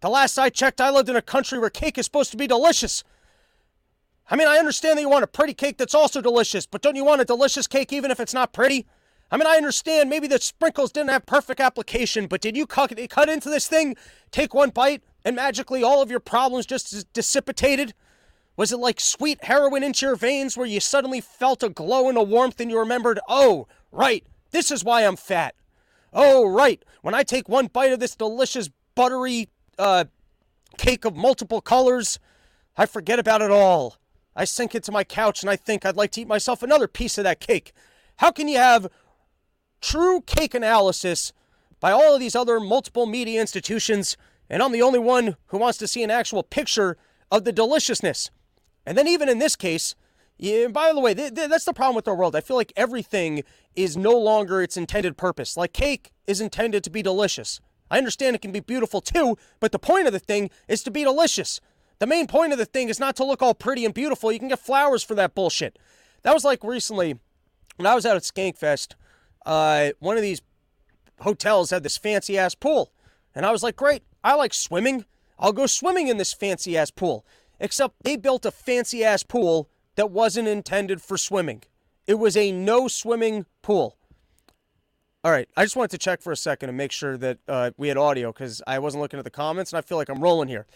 The 0.00 0.08
last 0.08 0.38
I 0.38 0.48
checked, 0.48 0.80
I 0.80 0.90
lived 0.90 1.08
in 1.08 1.16
a 1.16 1.22
country 1.22 1.58
where 1.58 1.70
cake 1.70 1.98
is 1.98 2.04
supposed 2.04 2.30
to 2.30 2.36
be 2.36 2.46
delicious. 2.46 3.02
I 4.30 4.36
mean, 4.36 4.46
I 4.46 4.58
understand 4.58 4.96
that 4.96 5.02
you 5.02 5.08
want 5.08 5.24
a 5.24 5.28
pretty 5.28 5.54
cake 5.54 5.78
that's 5.78 5.94
also 5.94 6.20
delicious, 6.20 6.66
but 6.66 6.82
don't 6.82 6.96
you 6.96 7.04
want 7.04 7.20
a 7.20 7.24
delicious 7.24 7.66
cake 7.66 7.92
even 7.92 8.10
if 8.10 8.20
it's 8.20 8.34
not 8.34 8.52
pretty? 8.52 8.86
I 9.30 9.36
mean, 9.36 9.46
I 9.46 9.56
understand 9.56 10.08
maybe 10.08 10.26
the 10.26 10.40
sprinkles 10.40 10.92
didn't 10.92 11.10
have 11.10 11.26
perfect 11.26 11.60
application, 11.60 12.26
but 12.26 12.40
did 12.40 12.56
you 12.56 12.66
cut, 12.66 12.98
cut 13.10 13.28
into 13.28 13.50
this 13.50 13.66
thing, 13.66 13.96
take 14.30 14.54
one 14.54 14.70
bite, 14.70 15.02
and 15.24 15.36
magically 15.36 15.82
all 15.82 16.00
of 16.00 16.10
your 16.10 16.20
problems 16.20 16.64
just 16.64 17.12
dissipated? 17.12 17.92
Was 18.56 18.72
it 18.72 18.78
like 18.78 19.00
sweet 19.00 19.44
heroin 19.44 19.82
into 19.82 20.06
your 20.06 20.16
veins 20.16 20.56
where 20.56 20.66
you 20.66 20.80
suddenly 20.80 21.20
felt 21.20 21.62
a 21.62 21.68
glow 21.68 22.08
and 22.08 22.16
a 22.16 22.22
warmth 22.22 22.58
and 22.60 22.70
you 22.70 22.78
remembered, 22.78 23.20
oh, 23.28 23.68
right, 23.92 24.24
this 24.50 24.70
is 24.70 24.82
why 24.82 25.02
I'm 25.02 25.16
fat? 25.16 25.54
Oh, 26.12 26.48
right, 26.48 26.82
when 27.02 27.14
I 27.14 27.22
take 27.22 27.48
one 27.48 27.66
bite 27.66 27.92
of 27.92 28.00
this 28.00 28.16
delicious, 28.16 28.70
buttery 28.94 29.48
uh, 29.78 30.06
cake 30.78 31.04
of 31.04 31.14
multiple 31.14 31.60
colors, 31.60 32.18
I 32.76 32.86
forget 32.86 33.18
about 33.18 33.42
it 33.42 33.50
all. 33.50 33.96
I 34.34 34.44
sink 34.44 34.74
into 34.74 34.90
my 34.90 35.04
couch 35.04 35.42
and 35.42 35.50
I 35.50 35.56
think 35.56 35.84
I'd 35.84 35.96
like 35.96 36.12
to 36.12 36.22
eat 36.22 36.28
myself 36.28 36.62
another 36.62 36.88
piece 36.88 37.18
of 37.18 37.24
that 37.24 37.40
cake. 37.40 37.72
How 38.16 38.30
can 38.30 38.48
you 38.48 38.56
have 38.56 38.88
true 39.80 40.20
cake 40.22 40.54
analysis 40.54 41.32
by 41.80 41.92
all 41.92 42.14
of 42.14 42.20
these 42.20 42.34
other 42.34 42.60
multiple 42.60 43.06
media 43.06 43.40
institutions, 43.40 44.16
and 44.50 44.62
I'm 44.62 44.72
the 44.72 44.82
only 44.82 44.98
one 44.98 45.36
who 45.46 45.58
wants 45.58 45.78
to 45.78 45.88
see 45.88 46.02
an 46.02 46.10
actual 46.10 46.42
picture 46.42 46.96
of 47.30 47.44
the 47.44 47.52
deliciousness? 47.52 48.30
And 48.86 48.96
then, 48.96 49.06
even 49.06 49.28
in 49.28 49.38
this 49.38 49.56
case, 49.56 49.94
yeah, 50.38 50.68
by 50.68 50.92
the 50.92 51.00
way, 51.00 51.14
th- 51.14 51.34
th- 51.34 51.50
that's 51.50 51.64
the 51.64 51.72
problem 51.72 51.96
with 51.96 52.08
our 52.08 52.14
world. 52.14 52.36
I 52.36 52.40
feel 52.40 52.56
like 52.56 52.72
everything 52.76 53.42
is 53.74 53.96
no 53.96 54.16
longer 54.16 54.62
its 54.62 54.76
intended 54.76 55.16
purpose. 55.16 55.56
Like 55.56 55.72
cake 55.72 56.12
is 56.26 56.40
intended 56.40 56.84
to 56.84 56.90
be 56.90 57.02
delicious. 57.02 57.60
I 57.90 57.98
understand 57.98 58.36
it 58.36 58.42
can 58.42 58.52
be 58.52 58.60
beautiful 58.60 59.00
too, 59.00 59.36
but 59.60 59.72
the 59.72 59.78
point 59.78 60.06
of 60.06 60.12
the 60.12 60.18
thing 60.18 60.50
is 60.68 60.82
to 60.84 60.90
be 60.90 61.02
delicious. 61.02 61.60
The 61.98 62.06
main 62.06 62.26
point 62.28 62.52
of 62.52 62.58
the 62.58 62.64
thing 62.64 62.88
is 62.88 63.00
not 63.00 63.16
to 63.16 63.24
look 63.24 63.42
all 63.42 63.54
pretty 63.54 63.84
and 63.84 63.92
beautiful. 63.92 64.30
You 64.30 64.38
can 64.38 64.48
get 64.48 64.60
flowers 64.60 65.02
for 65.02 65.14
that 65.16 65.34
bullshit. 65.34 65.78
That 66.22 66.34
was 66.34 66.44
like 66.44 66.62
recently 66.62 67.18
when 67.76 67.86
I 67.86 67.94
was 67.94 68.06
out 68.06 68.16
at 68.16 68.22
Skankfest. 68.22 68.94
Uh, 69.48 69.92
one 69.98 70.16
of 70.16 70.22
these 70.22 70.42
hotels 71.20 71.70
had 71.70 71.82
this 71.82 71.96
fancy 71.96 72.36
ass 72.36 72.54
pool, 72.54 72.92
and 73.34 73.46
I 73.46 73.50
was 73.50 73.62
like, 73.62 73.76
"Great! 73.76 74.02
I 74.22 74.34
like 74.34 74.52
swimming. 74.52 75.06
I'll 75.38 75.52
go 75.52 75.66
swimming 75.66 76.08
in 76.08 76.18
this 76.18 76.34
fancy 76.34 76.76
ass 76.76 76.90
pool." 76.90 77.24
Except 77.58 77.94
they 78.04 78.16
built 78.16 78.44
a 78.44 78.50
fancy 78.50 79.02
ass 79.02 79.22
pool 79.22 79.68
that 79.96 80.10
wasn't 80.10 80.46
intended 80.46 81.00
for 81.02 81.16
swimming. 81.16 81.62
It 82.06 82.14
was 82.14 82.36
a 82.36 82.52
no 82.52 82.88
swimming 82.88 83.46
pool. 83.62 83.96
All 85.24 85.32
right, 85.32 85.48
I 85.56 85.64
just 85.64 85.74
wanted 85.74 85.90
to 85.92 85.98
check 85.98 86.20
for 86.20 86.30
a 86.30 86.36
second 86.36 86.68
and 86.68 86.78
make 86.78 86.92
sure 86.92 87.16
that 87.16 87.38
uh, 87.48 87.70
we 87.76 87.88
had 87.88 87.96
audio 87.96 88.32
because 88.32 88.62
I 88.66 88.78
wasn't 88.78 89.02
looking 89.02 89.18
at 89.18 89.24
the 89.24 89.30
comments 89.30 89.72
and 89.72 89.78
I 89.78 89.80
feel 89.80 89.98
like 89.98 90.08
I'm 90.08 90.22
rolling 90.22 90.48
here. 90.48 90.66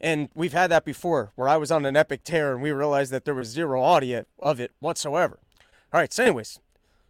And 0.00 0.28
we've 0.34 0.52
had 0.52 0.70
that 0.70 0.84
before 0.84 1.32
where 1.36 1.48
I 1.48 1.56
was 1.56 1.70
on 1.70 1.86
an 1.86 1.96
epic 1.96 2.24
tear 2.24 2.52
and 2.52 2.62
we 2.62 2.72
realized 2.72 3.10
that 3.12 3.24
there 3.24 3.34
was 3.34 3.48
zero 3.48 3.80
audio 3.82 4.26
of 4.38 4.60
it 4.60 4.72
whatsoever. 4.80 5.38
All 5.92 6.00
right, 6.00 6.12
so, 6.12 6.24
anyways, 6.24 6.60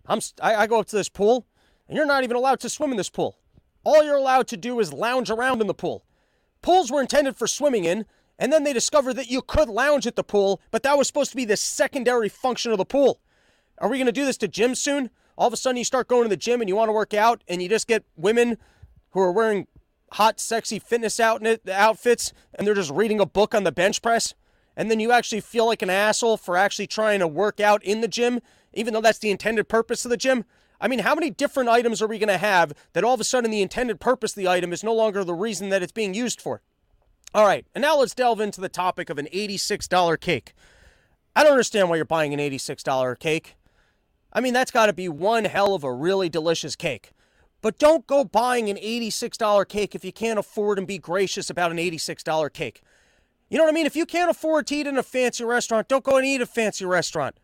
I'm, 0.08 0.20
I, 0.42 0.54
I 0.56 0.66
go 0.66 0.80
up 0.80 0.86
to 0.88 0.96
this 0.96 1.08
pool 1.08 1.46
and 1.88 1.96
you're 1.96 2.06
not 2.06 2.24
even 2.24 2.36
allowed 2.36 2.60
to 2.60 2.68
swim 2.68 2.90
in 2.90 2.96
this 2.96 3.10
pool. 3.10 3.38
All 3.84 4.02
you're 4.02 4.16
allowed 4.16 4.48
to 4.48 4.56
do 4.56 4.80
is 4.80 4.92
lounge 4.92 5.30
around 5.30 5.60
in 5.60 5.66
the 5.66 5.74
pool. 5.74 6.04
Pools 6.62 6.90
were 6.90 7.00
intended 7.00 7.36
for 7.36 7.46
swimming 7.46 7.84
in, 7.84 8.04
and 8.38 8.52
then 8.52 8.64
they 8.64 8.72
discovered 8.72 9.14
that 9.14 9.30
you 9.30 9.40
could 9.40 9.68
lounge 9.68 10.06
at 10.06 10.16
the 10.16 10.24
pool, 10.24 10.60
but 10.70 10.82
that 10.82 10.98
was 10.98 11.06
supposed 11.06 11.30
to 11.30 11.36
be 11.36 11.44
the 11.44 11.56
secondary 11.56 12.28
function 12.28 12.72
of 12.72 12.78
the 12.78 12.84
pool. 12.84 13.20
Are 13.78 13.88
we 13.88 13.96
going 13.96 14.06
to 14.06 14.12
do 14.12 14.24
this 14.24 14.36
to 14.38 14.48
gym 14.48 14.74
soon? 14.74 15.10
all 15.38 15.46
of 15.46 15.52
a 15.52 15.56
sudden 15.56 15.76
you 15.76 15.84
start 15.84 16.08
going 16.08 16.24
to 16.24 16.28
the 16.28 16.36
gym 16.36 16.60
and 16.60 16.68
you 16.68 16.74
want 16.74 16.88
to 16.88 16.92
work 16.92 17.14
out 17.14 17.42
and 17.48 17.62
you 17.62 17.68
just 17.68 17.86
get 17.86 18.04
women 18.16 18.58
who 19.10 19.20
are 19.20 19.30
wearing 19.30 19.68
hot, 20.12 20.40
sexy 20.40 20.80
fitness 20.80 21.20
outfits 21.20 22.32
and 22.54 22.66
they're 22.66 22.74
just 22.74 22.90
reading 22.90 23.20
a 23.20 23.26
book 23.26 23.54
on 23.54 23.62
the 23.62 23.72
bench 23.72 24.02
press. 24.02 24.34
And 24.76 24.90
then 24.90 25.00
you 25.00 25.12
actually 25.12 25.40
feel 25.40 25.66
like 25.66 25.80
an 25.80 25.90
asshole 25.90 26.36
for 26.36 26.56
actually 26.56 26.88
trying 26.88 27.20
to 27.20 27.28
work 27.28 27.60
out 27.60 27.82
in 27.84 28.00
the 28.00 28.08
gym, 28.08 28.40
even 28.72 28.94
though 28.94 29.00
that's 29.00 29.18
the 29.18 29.30
intended 29.30 29.68
purpose 29.68 30.04
of 30.04 30.10
the 30.10 30.16
gym. 30.16 30.44
I 30.80 30.88
mean, 30.88 31.00
how 31.00 31.14
many 31.14 31.30
different 31.30 31.68
items 31.68 32.00
are 32.00 32.06
we 32.06 32.18
going 32.18 32.28
to 32.28 32.38
have 32.38 32.72
that 32.92 33.04
all 33.04 33.14
of 33.14 33.20
a 33.20 33.24
sudden 33.24 33.50
the 33.50 33.62
intended 33.62 34.00
purpose 34.00 34.32
of 34.32 34.36
the 34.36 34.48
item 34.48 34.72
is 34.72 34.84
no 34.84 34.94
longer 34.94 35.24
the 35.24 35.34
reason 35.34 35.68
that 35.70 35.82
it's 35.82 35.92
being 35.92 36.14
used 36.14 36.40
for? 36.40 36.62
All 37.34 37.44
right, 37.44 37.66
and 37.74 37.82
now 37.82 37.98
let's 37.98 38.14
delve 38.14 38.40
into 38.40 38.60
the 38.60 38.68
topic 38.68 39.10
of 39.10 39.18
an 39.18 39.28
$86 39.32 40.20
cake. 40.20 40.54
I 41.36 41.42
don't 41.42 41.52
understand 41.52 41.90
why 41.90 41.96
you're 41.96 42.04
buying 42.04 42.32
an 42.32 42.40
$86 42.40 43.18
cake. 43.18 43.56
I 44.32 44.40
mean, 44.40 44.54
that's 44.54 44.70
got 44.70 44.86
to 44.86 44.92
be 44.92 45.08
one 45.08 45.44
hell 45.44 45.74
of 45.74 45.84
a 45.84 45.92
really 45.92 46.28
delicious 46.28 46.76
cake. 46.76 47.12
But 47.60 47.78
don't 47.78 48.06
go 48.06 48.24
buying 48.24 48.70
an 48.70 48.76
$86 48.76 49.68
cake 49.68 49.94
if 49.94 50.04
you 50.04 50.12
can't 50.12 50.38
afford 50.38 50.78
and 50.78 50.86
be 50.86 50.98
gracious 50.98 51.50
about 51.50 51.70
an 51.70 51.78
$86 51.78 52.52
cake. 52.52 52.82
You 53.50 53.58
know 53.58 53.64
what 53.64 53.70
I 53.70 53.74
mean? 53.74 53.86
If 53.86 53.96
you 53.96 54.06
can't 54.06 54.30
afford 54.30 54.66
to 54.68 54.76
eat 54.76 54.86
in 54.86 54.96
a 54.96 55.02
fancy 55.02 55.44
restaurant, 55.44 55.88
don't 55.88 56.04
go 56.04 56.16
and 56.16 56.26
eat 56.26 56.40
a 56.40 56.46
fancy 56.46 56.84
restaurant. 56.84 57.38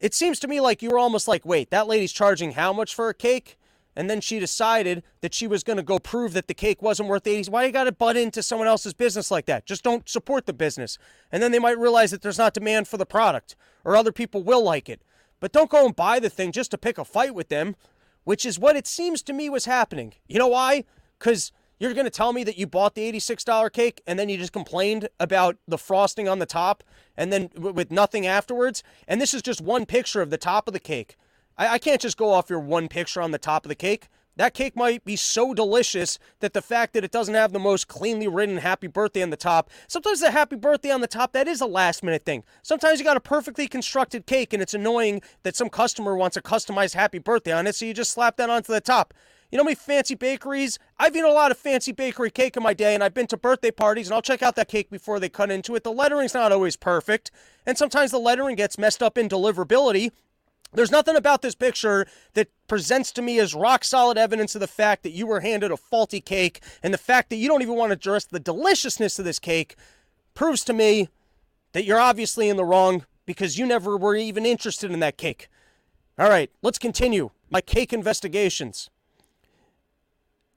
It 0.00 0.14
seems 0.14 0.38
to 0.40 0.48
me 0.48 0.60
like 0.60 0.82
you 0.82 0.90
were 0.90 0.98
almost 0.98 1.26
like, 1.26 1.44
wait, 1.44 1.70
that 1.70 1.88
lady's 1.88 2.12
charging 2.12 2.52
how 2.52 2.72
much 2.72 2.94
for 2.94 3.08
a 3.08 3.14
cake? 3.14 3.58
And 3.96 4.08
then 4.08 4.20
she 4.20 4.38
decided 4.38 5.02
that 5.22 5.34
she 5.34 5.48
was 5.48 5.64
going 5.64 5.76
to 5.76 5.82
go 5.82 5.98
prove 5.98 6.32
that 6.34 6.46
the 6.46 6.54
cake 6.54 6.80
wasn't 6.80 7.08
worth 7.08 7.24
80s. 7.24 7.48
Why 7.48 7.64
you 7.64 7.72
got 7.72 7.84
to 7.84 7.92
butt 7.92 8.16
into 8.16 8.44
someone 8.44 8.68
else's 8.68 8.94
business 8.94 9.28
like 9.28 9.46
that? 9.46 9.66
Just 9.66 9.82
don't 9.82 10.08
support 10.08 10.46
the 10.46 10.52
business. 10.52 10.98
And 11.32 11.42
then 11.42 11.50
they 11.50 11.58
might 11.58 11.78
realize 11.78 12.12
that 12.12 12.22
there's 12.22 12.38
not 12.38 12.54
demand 12.54 12.86
for 12.86 12.96
the 12.96 13.04
product 13.04 13.56
or 13.84 13.96
other 13.96 14.12
people 14.12 14.44
will 14.44 14.62
like 14.62 14.88
it. 14.88 15.02
But 15.40 15.50
don't 15.50 15.70
go 15.70 15.84
and 15.84 15.96
buy 15.96 16.20
the 16.20 16.30
thing 16.30 16.52
just 16.52 16.70
to 16.70 16.78
pick 16.78 16.96
a 16.96 17.04
fight 17.04 17.34
with 17.34 17.48
them, 17.48 17.74
which 18.22 18.46
is 18.46 18.56
what 18.56 18.76
it 18.76 18.86
seems 18.86 19.20
to 19.22 19.32
me 19.32 19.50
was 19.50 19.64
happening. 19.64 20.14
You 20.28 20.38
know 20.38 20.48
why? 20.48 20.84
Because 21.18 21.50
you're 21.78 21.94
going 21.94 22.04
to 22.04 22.10
tell 22.10 22.32
me 22.32 22.44
that 22.44 22.58
you 22.58 22.66
bought 22.66 22.94
the 22.94 23.10
$86 23.12 23.72
cake 23.72 24.02
and 24.06 24.18
then 24.18 24.28
you 24.28 24.36
just 24.36 24.52
complained 24.52 25.08
about 25.20 25.56
the 25.66 25.78
frosting 25.78 26.28
on 26.28 26.38
the 26.38 26.46
top 26.46 26.82
and 27.16 27.32
then 27.32 27.50
with 27.56 27.90
nothing 27.90 28.26
afterwards. 28.26 28.82
And 29.06 29.20
this 29.20 29.34
is 29.34 29.42
just 29.42 29.60
one 29.60 29.86
picture 29.86 30.20
of 30.20 30.30
the 30.30 30.38
top 30.38 30.66
of 30.66 30.74
the 30.74 30.80
cake. 30.80 31.16
I-, 31.56 31.74
I 31.74 31.78
can't 31.78 32.00
just 32.00 32.16
go 32.16 32.32
off 32.32 32.50
your 32.50 32.60
one 32.60 32.88
picture 32.88 33.22
on 33.22 33.30
the 33.30 33.38
top 33.38 33.64
of 33.64 33.68
the 33.68 33.74
cake. 33.74 34.08
that 34.36 34.54
cake 34.54 34.76
might 34.76 35.04
be 35.04 35.16
so 35.16 35.52
delicious 35.52 36.18
that 36.40 36.52
the 36.52 36.62
fact 36.62 36.94
that 36.94 37.04
it 37.04 37.10
doesn't 37.10 37.34
have 37.34 37.52
the 37.52 37.58
most 37.58 37.88
cleanly 37.88 38.28
written 38.28 38.58
happy 38.58 38.86
birthday 38.86 39.22
on 39.22 39.30
the 39.30 39.36
top, 39.36 39.68
sometimes 39.88 40.20
the 40.20 40.30
happy 40.30 40.56
birthday 40.56 40.90
on 40.90 41.00
the 41.00 41.08
top, 41.08 41.32
that 41.32 41.48
is 41.48 41.60
a 41.60 41.66
last 41.66 42.02
minute 42.04 42.24
thing. 42.24 42.44
Sometimes 42.62 42.98
you 42.98 43.04
got 43.04 43.16
a 43.16 43.20
perfectly 43.20 43.66
constructed 43.66 44.26
cake 44.26 44.52
and 44.52 44.62
it's 44.62 44.74
annoying 44.74 45.22
that 45.42 45.56
some 45.56 45.68
customer 45.68 46.16
wants 46.16 46.36
a 46.36 46.42
customized 46.42 46.94
happy 46.94 47.18
birthday 47.18 47.52
on 47.52 47.66
it, 47.66 47.74
so 47.74 47.84
you 47.84 47.94
just 47.94 48.12
slap 48.12 48.36
that 48.36 48.50
onto 48.50 48.72
the 48.72 48.80
top. 48.80 49.12
You 49.50 49.56
know 49.56 49.62
how 49.62 49.68
many 49.68 49.76
fancy 49.76 50.14
bakeries? 50.14 50.78
I've 50.98 51.16
eaten 51.16 51.24
a 51.24 51.32
lot 51.32 51.50
of 51.50 51.56
fancy 51.56 51.92
bakery 51.92 52.30
cake 52.30 52.58
in 52.58 52.62
my 52.62 52.74
day, 52.74 52.94
and 52.94 53.02
I've 53.02 53.14
been 53.14 53.26
to 53.28 53.36
birthday 53.38 53.70
parties, 53.70 54.06
and 54.06 54.14
I'll 54.14 54.20
check 54.20 54.42
out 54.42 54.56
that 54.56 54.68
cake 54.68 54.90
before 54.90 55.18
they 55.18 55.30
cut 55.30 55.50
into 55.50 55.74
it. 55.74 55.84
The 55.84 55.92
lettering's 55.92 56.34
not 56.34 56.52
always 56.52 56.76
perfect, 56.76 57.30
and 57.64 57.78
sometimes 57.78 58.10
the 58.10 58.18
lettering 58.18 58.56
gets 58.56 58.76
messed 58.76 59.02
up 59.02 59.16
in 59.16 59.26
deliverability. 59.26 60.10
There's 60.74 60.90
nothing 60.90 61.16
about 61.16 61.40
this 61.40 61.54
picture 61.54 62.06
that 62.34 62.50
presents 62.66 63.10
to 63.12 63.22
me 63.22 63.38
as 63.38 63.54
rock 63.54 63.84
solid 63.84 64.18
evidence 64.18 64.54
of 64.54 64.60
the 64.60 64.66
fact 64.66 65.02
that 65.02 65.12
you 65.12 65.26
were 65.26 65.40
handed 65.40 65.70
a 65.70 65.78
faulty 65.78 66.20
cake, 66.20 66.60
and 66.82 66.92
the 66.92 66.98
fact 66.98 67.30
that 67.30 67.36
you 67.36 67.48
don't 67.48 67.62
even 67.62 67.74
want 67.74 67.88
to 67.88 67.94
address 67.94 68.26
the 68.26 68.40
deliciousness 68.40 69.18
of 69.18 69.24
this 69.24 69.38
cake 69.38 69.76
proves 70.34 70.62
to 70.64 70.74
me 70.74 71.08
that 71.72 71.84
you're 71.84 71.98
obviously 71.98 72.50
in 72.50 72.58
the 72.58 72.66
wrong 72.66 73.06
because 73.24 73.58
you 73.58 73.64
never 73.64 73.96
were 73.96 74.14
even 74.14 74.44
interested 74.44 74.90
in 74.90 75.00
that 75.00 75.16
cake. 75.16 75.48
All 76.18 76.28
right, 76.28 76.50
let's 76.60 76.78
continue 76.78 77.30
my 77.48 77.62
cake 77.62 77.94
investigations. 77.94 78.90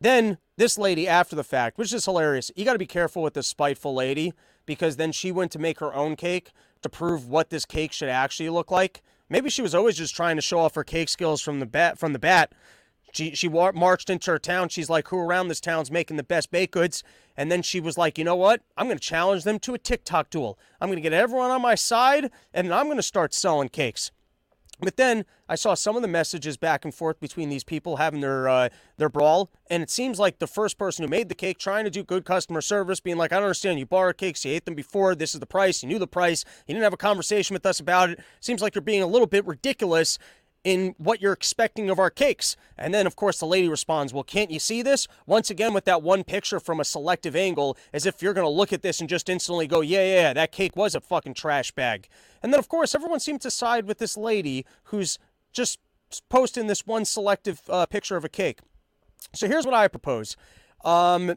Then 0.01 0.39
this 0.57 0.79
lady, 0.79 1.07
after 1.07 1.35
the 1.35 1.43
fact, 1.43 1.77
which 1.77 1.93
is 1.93 2.05
hilarious, 2.05 2.51
you 2.55 2.65
got 2.65 2.73
to 2.73 2.79
be 2.79 2.87
careful 2.87 3.21
with 3.21 3.35
this 3.35 3.45
spiteful 3.45 3.93
lady 3.93 4.33
because 4.65 4.97
then 4.97 5.11
she 5.11 5.31
went 5.31 5.51
to 5.51 5.59
make 5.59 5.79
her 5.79 5.93
own 5.93 6.15
cake 6.15 6.51
to 6.81 6.89
prove 6.89 7.29
what 7.29 7.51
this 7.51 7.65
cake 7.65 7.93
should 7.93 8.09
actually 8.09 8.49
look 8.49 8.71
like. 8.71 9.03
Maybe 9.29 9.51
she 9.51 9.61
was 9.61 9.75
always 9.75 9.95
just 9.95 10.15
trying 10.15 10.37
to 10.37 10.41
show 10.41 10.59
off 10.59 10.73
her 10.73 10.83
cake 10.83 11.07
skills 11.07 11.39
from 11.39 11.59
the 11.59 11.67
bat. 11.67 11.99
From 11.99 12.13
the 12.13 12.19
bat, 12.19 12.51
she 13.13 13.35
she 13.35 13.47
marched 13.47 14.09
into 14.09 14.31
her 14.31 14.39
town. 14.39 14.69
She's 14.69 14.89
like, 14.89 15.07
"Who 15.09 15.19
around 15.19 15.49
this 15.49 15.61
town's 15.61 15.91
making 15.91 16.17
the 16.17 16.23
best 16.23 16.49
baked 16.49 16.73
goods?" 16.73 17.03
And 17.37 17.51
then 17.51 17.61
she 17.61 17.79
was 17.79 17.97
like, 17.97 18.17
"You 18.17 18.23
know 18.23 18.35
what? 18.35 18.61
I'm 18.75 18.87
going 18.87 18.97
to 18.97 19.03
challenge 19.03 19.43
them 19.43 19.59
to 19.59 19.75
a 19.75 19.77
TikTok 19.77 20.31
duel. 20.31 20.57
I'm 20.81 20.89
going 20.89 20.97
to 20.97 21.01
get 21.01 21.13
everyone 21.13 21.51
on 21.51 21.61
my 21.61 21.75
side, 21.75 22.31
and 22.53 22.73
I'm 22.73 22.87
going 22.87 22.97
to 22.97 23.03
start 23.03 23.35
selling 23.35 23.69
cakes." 23.69 24.11
But 24.81 24.97
then 24.97 25.25
I 25.47 25.55
saw 25.55 25.75
some 25.75 25.95
of 25.95 26.01
the 26.01 26.07
messages 26.07 26.57
back 26.57 26.83
and 26.83 26.93
forth 26.93 27.19
between 27.19 27.49
these 27.49 27.63
people 27.63 27.97
having 27.97 28.21
their 28.21 28.49
uh, 28.49 28.69
their 28.97 29.09
brawl, 29.09 29.51
and 29.69 29.83
it 29.83 29.89
seems 29.89 30.19
like 30.19 30.39
the 30.39 30.47
first 30.47 30.77
person 30.77 31.03
who 31.03 31.09
made 31.09 31.29
the 31.29 31.35
cake 31.35 31.59
trying 31.59 31.85
to 31.85 31.91
do 31.91 32.03
good 32.03 32.25
customer 32.25 32.61
service, 32.61 32.99
being 32.99 33.17
like, 33.17 33.31
"I 33.31 33.35
don't 33.35 33.45
understand. 33.45 33.79
You 33.79 33.85
borrowed 33.85 34.17
cakes, 34.17 34.43
you 34.43 34.51
ate 34.53 34.65
them 34.65 34.75
before. 34.75 35.15
This 35.15 35.33
is 35.33 35.39
the 35.39 35.45
price. 35.45 35.83
You 35.83 35.89
knew 35.89 35.99
the 35.99 36.07
price. 36.07 36.43
You 36.67 36.73
didn't 36.73 36.83
have 36.83 36.93
a 36.93 36.97
conversation 36.97 37.53
with 37.53 37.65
us 37.65 37.79
about 37.79 38.09
it. 38.09 38.19
Seems 38.39 38.61
like 38.61 38.75
you're 38.75 38.81
being 38.81 39.03
a 39.03 39.07
little 39.07 39.27
bit 39.27 39.45
ridiculous." 39.45 40.17
In 40.63 40.93
what 40.97 41.21
you're 41.21 41.33
expecting 41.33 41.89
of 41.89 41.99
our 41.99 42.09
cakes. 42.09 42.55
And 42.77 42.93
then, 42.93 43.07
of 43.07 43.15
course, 43.15 43.39
the 43.39 43.45
lady 43.45 43.67
responds, 43.67 44.13
Well, 44.13 44.23
can't 44.23 44.51
you 44.51 44.59
see 44.59 44.81
this? 44.81 45.07
Once 45.25 45.49
again, 45.49 45.73
with 45.73 45.85
that 45.85 46.03
one 46.03 46.23
picture 46.23 46.59
from 46.59 46.79
a 46.79 46.85
selective 46.85 47.35
angle, 47.35 47.77
as 47.93 48.05
if 48.05 48.21
you're 48.21 48.33
going 48.33 48.45
to 48.45 48.49
look 48.49 48.71
at 48.71 48.81
this 48.81 48.99
and 48.99 49.09
just 49.09 49.29
instantly 49.29 49.67
go, 49.67 49.81
Yeah, 49.81 50.03
yeah, 50.03 50.33
that 50.33 50.51
cake 50.51 50.75
was 50.75 50.95
a 50.95 51.01
fucking 51.01 51.33
trash 51.33 51.71
bag. 51.71 52.07
And 52.43 52.53
then, 52.53 52.59
of 52.59 52.69
course, 52.69 52.93
everyone 52.93 53.19
seemed 53.19 53.41
to 53.41 53.51
side 53.51 53.85
with 53.85 53.97
this 53.97 54.17
lady 54.17 54.65
who's 54.85 55.17
just 55.51 55.79
posting 56.29 56.67
this 56.67 56.85
one 56.85 57.05
selective 57.05 57.61
uh, 57.69 57.85
picture 57.85 58.17
of 58.17 58.25
a 58.25 58.29
cake. 58.29 58.59
So 59.33 59.47
here's 59.47 59.65
what 59.65 59.75
I 59.75 59.87
propose. 59.87 60.35
Um, 60.83 61.35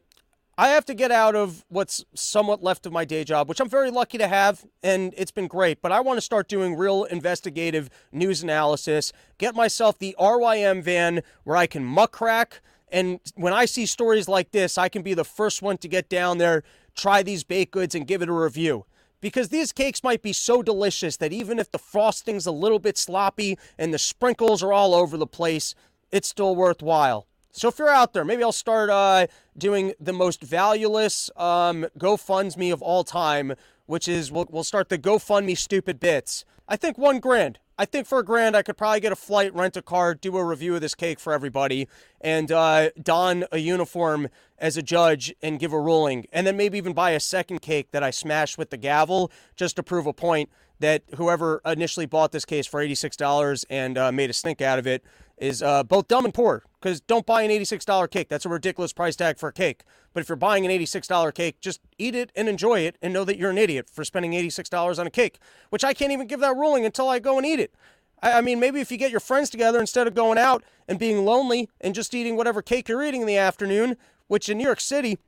I 0.56 0.68
have 0.68 0.84
to 0.84 0.94
get 0.94 1.11
out 1.11 1.34
of 1.34 1.64
what's 1.68 2.04
somewhat 2.14 2.62
left 2.62 2.87
of 2.87 2.92
my 2.92 3.04
day 3.04 3.25
job, 3.25 3.49
which 3.49 3.58
I'm 3.58 3.68
very 3.68 3.90
lucky 3.90 4.18
to 4.18 4.28
have, 4.28 4.64
and 4.84 5.12
it's 5.16 5.32
been 5.32 5.49
great. 5.49 5.82
But 5.82 5.90
I 5.90 5.99
want 5.99 6.16
to 6.16 6.20
start 6.20 6.49
doing 6.49 6.76
real 6.76 7.04
investigative 7.04 7.90
news 8.12 8.40
analysis, 8.40 9.12
get 9.37 9.56
myself 9.56 9.99
the 9.99 10.14
RYM 10.16 10.80
van 10.80 11.23
where 11.42 11.56
I 11.56 11.66
can 11.66 11.84
muck 11.84 12.12
crack. 12.12 12.61
And 12.88 13.18
when 13.34 13.52
I 13.52 13.64
see 13.64 13.84
stories 13.84 14.28
like 14.28 14.52
this, 14.52 14.78
I 14.78 14.88
can 14.88 15.02
be 15.02 15.12
the 15.12 15.25
first 15.25 15.61
one 15.61 15.76
to 15.78 15.88
get 15.88 16.08
down 16.08 16.38
there, 16.38 16.62
try 16.94 17.25
these 17.25 17.42
baked 17.42 17.73
goods, 17.73 17.96
and 17.96 18.06
give 18.06 18.23
it 18.23 18.28
a 18.28 18.32
review. 18.32 18.87
Because 19.20 19.49
these 19.49 19.73
cakes 19.73 20.04
might 20.04 20.23
be 20.23 20.32
so 20.32 20.62
delicious 20.62 21.16
that 21.16 21.32
even 21.32 21.58
if 21.58 21.73
the 21.73 21.78
frosting's 21.78 22.46
a 22.46 22.52
little 22.52 22.78
bit 22.78 22.96
sloppy 22.96 23.58
and 23.76 23.92
the 23.92 23.99
sprinkles 23.99 24.62
are 24.62 24.73
all 24.73 24.94
over 24.94 25.16
the 25.16 25.26
place, 25.26 25.75
it's 26.12 26.28
still 26.28 26.54
worthwhile. 26.54 27.26
So 27.56 27.68
if 27.68 27.78
you're 27.78 27.88
out 27.88 28.14
there, 28.14 28.25
maybe 28.25 28.42
I'll 28.42 28.50
start 28.50 28.90
uh, 28.90 29.28
doing 29.56 29.94
the 30.00 30.12
most 30.12 30.42
valueless 30.42 31.30
um, 31.37 31.87
GoFundMe 31.96 32.73
of 32.73 32.82
all 32.82 33.04
time, 33.04 33.54
which 33.87 34.08
is 34.08 34.32
we'll, 34.32 34.49
we'll 34.50 34.64
start 34.64 34.88
the 34.88 34.99
GoFundMe 34.99 35.56
stupid 35.56 36.00
bits. 36.00 36.44
I 36.66 36.75
think 36.75 36.99
one 36.99 37.20
grand. 37.20 37.61
I 37.78 37.84
think 37.84 38.08
for 38.08 38.18
a 38.18 38.25
grand, 38.25 38.56
I 38.56 38.62
could 38.62 38.76
probably 38.76 38.99
get 38.99 39.12
a 39.12 39.16
flight, 39.16 39.54
rent 39.54 39.76
a 39.76 39.82
car, 39.82 40.16
do 40.16 40.37
a 40.37 40.44
review 40.44 40.75
of 40.75 40.80
this 40.80 40.96
cake 40.96 41.20
for 41.20 41.32
everybody, 41.32 41.87
and 42.20 42.50
uh, 42.50 42.90
don 43.00 43.44
a 43.52 43.58
uniform 43.58 44.28
as 44.58 44.76
a 44.76 44.82
judge 44.82 45.32
and 45.40 45.61
give 45.61 45.73
a 45.73 45.80
ruling. 45.80 46.26
And 46.32 46.49
then 46.49 46.56
maybe 46.56 46.76
even 46.76 46.92
buy 46.92 47.11
a 47.11 47.20
second 47.20 47.62
cake 47.62 47.92
that 47.92 48.02
I 48.02 48.11
smash 48.11 48.58
with 48.58 48.70
the 48.70 48.76
gavel 48.76 49.30
just 49.54 49.76
to 49.76 49.84
prove 49.84 50.06
a 50.06 50.12
point 50.12 50.50
that 50.80 51.04
whoever 51.16 51.61
initially 51.64 52.06
bought 52.06 52.32
this 52.32 52.44
case 52.44 52.66
for 52.66 52.84
$86 52.84 53.64
and 53.70 53.96
uh, 53.96 54.11
made 54.11 54.30
a 54.30 54.32
stink 54.32 54.61
out 54.61 54.80
of 54.80 54.88
it 54.88 55.04
is 55.38 55.62
uh, 55.62 55.83
both 55.83 56.09
dumb 56.09 56.25
and 56.25 56.35
poor. 56.35 56.64
Because 56.81 57.00
don't 57.00 57.25
buy 57.25 57.43
an 57.43 57.50
$86 57.50 58.11
cake. 58.11 58.29
That's 58.29 58.45
a 58.45 58.50
ridiculous 58.50 58.93
price 58.93 59.17
tag 59.17 59.38
for 59.38 59.49
a 59.49 59.53
cake. 59.53 59.85
But 60.12 60.21
if 60.21 60.29
you're 60.29 60.37
buying 60.37 60.67
an 60.67 60.71
$86 60.71 61.35
cake, 61.35 61.61
just 61.61 61.81
eat 61.99 62.14
it 62.14 62.31
and 62.37 62.49
enjoy 62.49 62.81
it 62.81 62.97
and 63.00 63.12
know 63.12 63.25
that 63.25 63.38
you're 63.38 63.50
an 63.50 63.59
idiot 63.59 63.88
for 63.91 64.05
spending 64.05 64.33
$86 64.33 64.99
on 64.99 65.07
a 65.07 65.11
cake, 65.11 65.38
which 65.71 65.83
I 65.83 65.95
can't 65.95 66.12
even 66.12 66.26
give 66.26 66.41
that 66.41 66.57
ruling 66.57 66.85
until 66.85 67.09
I 67.09 67.19
go 67.19 67.38
and 67.38 67.47
eat 67.47 67.59
it. 67.59 67.75
I, 68.23 68.35
I 68.35 68.41
mean, 68.43 68.61
maybe 68.61 68.81
if 68.81 68.93
you 68.93 68.99
get 68.99 69.11
your 69.11 69.21
friends 69.21 69.50
together 69.50 69.81
instead 69.81 70.07
of 70.07 70.14
going 70.14 70.38
out 70.38 70.62
and 70.87 70.99
being 70.99 71.25
lonely 71.25 71.71
and 71.81 71.95
just 71.95 72.14
eating 72.14 72.37
whatever 72.37 72.62
cake 72.62 72.88
you're 72.88 73.03
eating 73.03 73.23
in 73.23 73.26
the 73.26 73.38
afternoon, 73.38 73.97
which 74.26 74.49
in 74.49 74.59
New 74.59 74.64
York 74.64 74.81
City, 74.81 75.19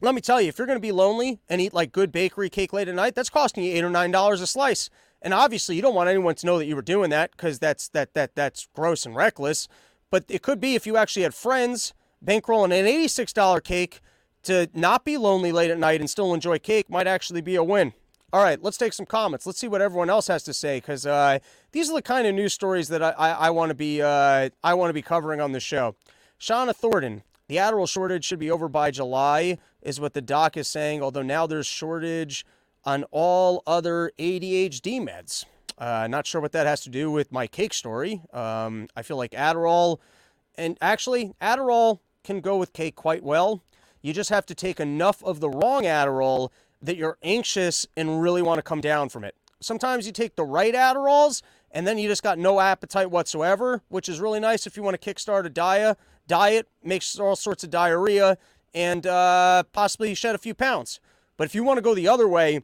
let 0.00 0.14
me 0.14 0.20
tell 0.20 0.40
you, 0.40 0.48
if 0.48 0.58
you're 0.58 0.66
going 0.66 0.76
to 0.76 0.80
be 0.80 0.92
lonely 0.92 1.40
and 1.48 1.60
eat 1.60 1.72
like 1.72 1.92
good 1.92 2.12
bakery 2.12 2.50
cake 2.50 2.72
late 2.72 2.88
at 2.88 2.94
night, 2.94 3.14
that's 3.14 3.30
costing 3.30 3.64
you 3.64 3.72
eight 3.72 3.84
or 3.84 3.90
nine 3.90 4.10
dollars 4.10 4.40
a 4.40 4.46
slice. 4.46 4.90
And 5.24 5.34
obviously, 5.34 5.74
you 5.74 5.82
don't 5.82 5.94
want 5.94 6.10
anyone 6.10 6.34
to 6.36 6.46
know 6.46 6.58
that 6.58 6.66
you 6.66 6.76
were 6.76 6.82
doing 6.82 7.08
that 7.10 7.32
because 7.32 7.58
that's 7.58 7.88
that 7.88 8.12
that 8.12 8.36
that's 8.36 8.68
gross 8.74 9.06
and 9.06 9.16
reckless. 9.16 9.66
But 10.10 10.26
it 10.28 10.42
could 10.42 10.60
be 10.60 10.74
if 10.76 10.86
you 10.86 10.98
actually 10.98 11.22
had 11.22 11.34
friends 11.34 11.94
bankrolling 12.24 12.66
an 12.66 12.86
eighty-six 12.86 13.32
dollar 13.32 13.60
cake 13.60 14.00
to 14.42 14.68
not 14.74 15.04
be 15.04 15.16
lonely 15.16 15.50
late 15.50 15.70
at 15.70 15.78
night 15.78 16.00
and 16.00 16.10
still 16.10 16.34
enjoy 16.34 16.58
cake 16.58 16.90
might 16.90 17.06
actually 17.06 17.40
be 17.40 17.56
a 17.56 17.64
win. 17.64 17.94
All 18.34 18.42
right, 18.42 18.62
let's 18.62 18.76
take 18.76 18.92
some 18.92 19.06
comments. 19.06 19.46
Let's 19.46 19.58
see 19.58 19.68
what 19.68 19.80
everyone 19.80 20.10
else 20.10 20.26
has 20.26 20.42
to 20.42 20.52
say 20.52 20.76
because 20.78 21.06
uh, 21.06 21.38
these 21.72 21.88
are 21.88 21.94
the 21.94 22.02
kind 22.02 22.26
of 22.26 22.34
news 22.34 22.52
stories 22.52 22.88
that 22.88 23.02
I, 23.02 23.10
I, 23.12 23.30
I 23.30 23.50
want 23.50 23.70
to 23.70 23.74
be 23.74 24.02
uh, 24.02 24.50
I 24.62 24.74
want 24.74 24.90
to 24.90 24.94
be 24.94 25.02
covering 25.02 25.40
on 25.40 25.52
the 25.52 25.60
show. 25.60 25.96
Shauna 26.38 26.76
Thornton, 26.76 27.22
the 27.48 27.56
Adderall 27.56 27.88
shortage 27.88 28.24
should 28.24 28.40
be 28.40 28.50
over 28.50 28.68
by 28.68 28.90
July, 28.90 29.56
is 29.80 30.00
what 30.00 30.12
the 30.12 30.20
doc 30.20 30.58
is 30.58 30.68
saying. 30.68 31.02
Although 31.02 31.22
now 31.22 31.46
there's 31.46 31.66
shortage 31.66 32.44
on 32.84 33.04
all 33.10 33.62
other 33.66 34.12
ADHD 34.18 35.00
meds. 35.00 35.44
Uh, 35.78 36.06
not 36.08 36.26
sure 36.26 36.40
what 36.40 36.52
that 36.52 36.66
has 36.66 36.82
to 36.82 36.90
do 36.90 37.10
with 37.10 37.32
my 37.32 37.46
cake 37.46 37.74
story. 37.74 38.22
Um, 38.32 38.88
I 38.94 39.02
feel 39.02 39.16
like 39.16 39.32
Adderall, 39.32 39.98
and 40.56 40.78
actually, 40.80 41.34
Adderall 41.42 41.98
can 42.22 42.40
go 42.40 42.56
with 42.56 42.72
cake 42.72 42.94
quite 42.94 43.22
well. 43.22 43.62
You 44.02 44.12
just 44.12 44.30
have 44.30 44.46
to 44.46 44.54
take 44.54 44.78
enough 44.78 45.22
of 45.24 45.40
the 45.40 45.48
wrong 45.48 45.84
Adderall 45.84 46.50
that 46.82 46.96
you're 46.96 47.18
anxious 47.22 47.86
and 47.96 48.20
really 48.20 48.42
want 48.42 48.58
to 48.58 48.62
come 48.62 48.80
down 48.80 49.08
from 49.08 49.24
it. 49.24 49.34
Sometimes 49.60 50.06
you 50.06 50.12
take 50.12 50.36
the 50.36 50.44
right 50.44 50.74
Adderalls 50.74 51.42
and 51.70 51.86
then 51.86 51.98
you 51.98 52.08
just 52.08 52.22
got 52.22 52.38
no 52.38 52.60
appetite 52.60 53.10
whatsoever, 53.10 53.82
which 53.88 54.08
is 54.08 54.20
really 54.20 54.40
nice 54.40 54.66
if 54.66 54.76
you 54.76 54.82
want 54.82 55.00
to 55.00 55.14
kickstart 55.14 55.44
a 55.44 55.48
diet. 55.48 55.98
Diet 56.28 56.68
makes 56.82 57.18
all 57.18 57.34
sorts 57.34 57.64
of 57.64 57.70
diarrhea 57.70 58.38
and 58.74 59.06
uh, 59.06 59.62
possibly 59.72 60.14
shed 60.14 60.34
a 60.34 60.38
few 60.38 60.54
pounds. 60.54 61.00
But 61.36 61.44
if 61.44 61.54
you 61.54 61.64
want 61.64 61.78
to 61.78 61.82
go 61.82 61.94
the 61.94 62.08
other 62.08 62.28
way, 62.28 62.60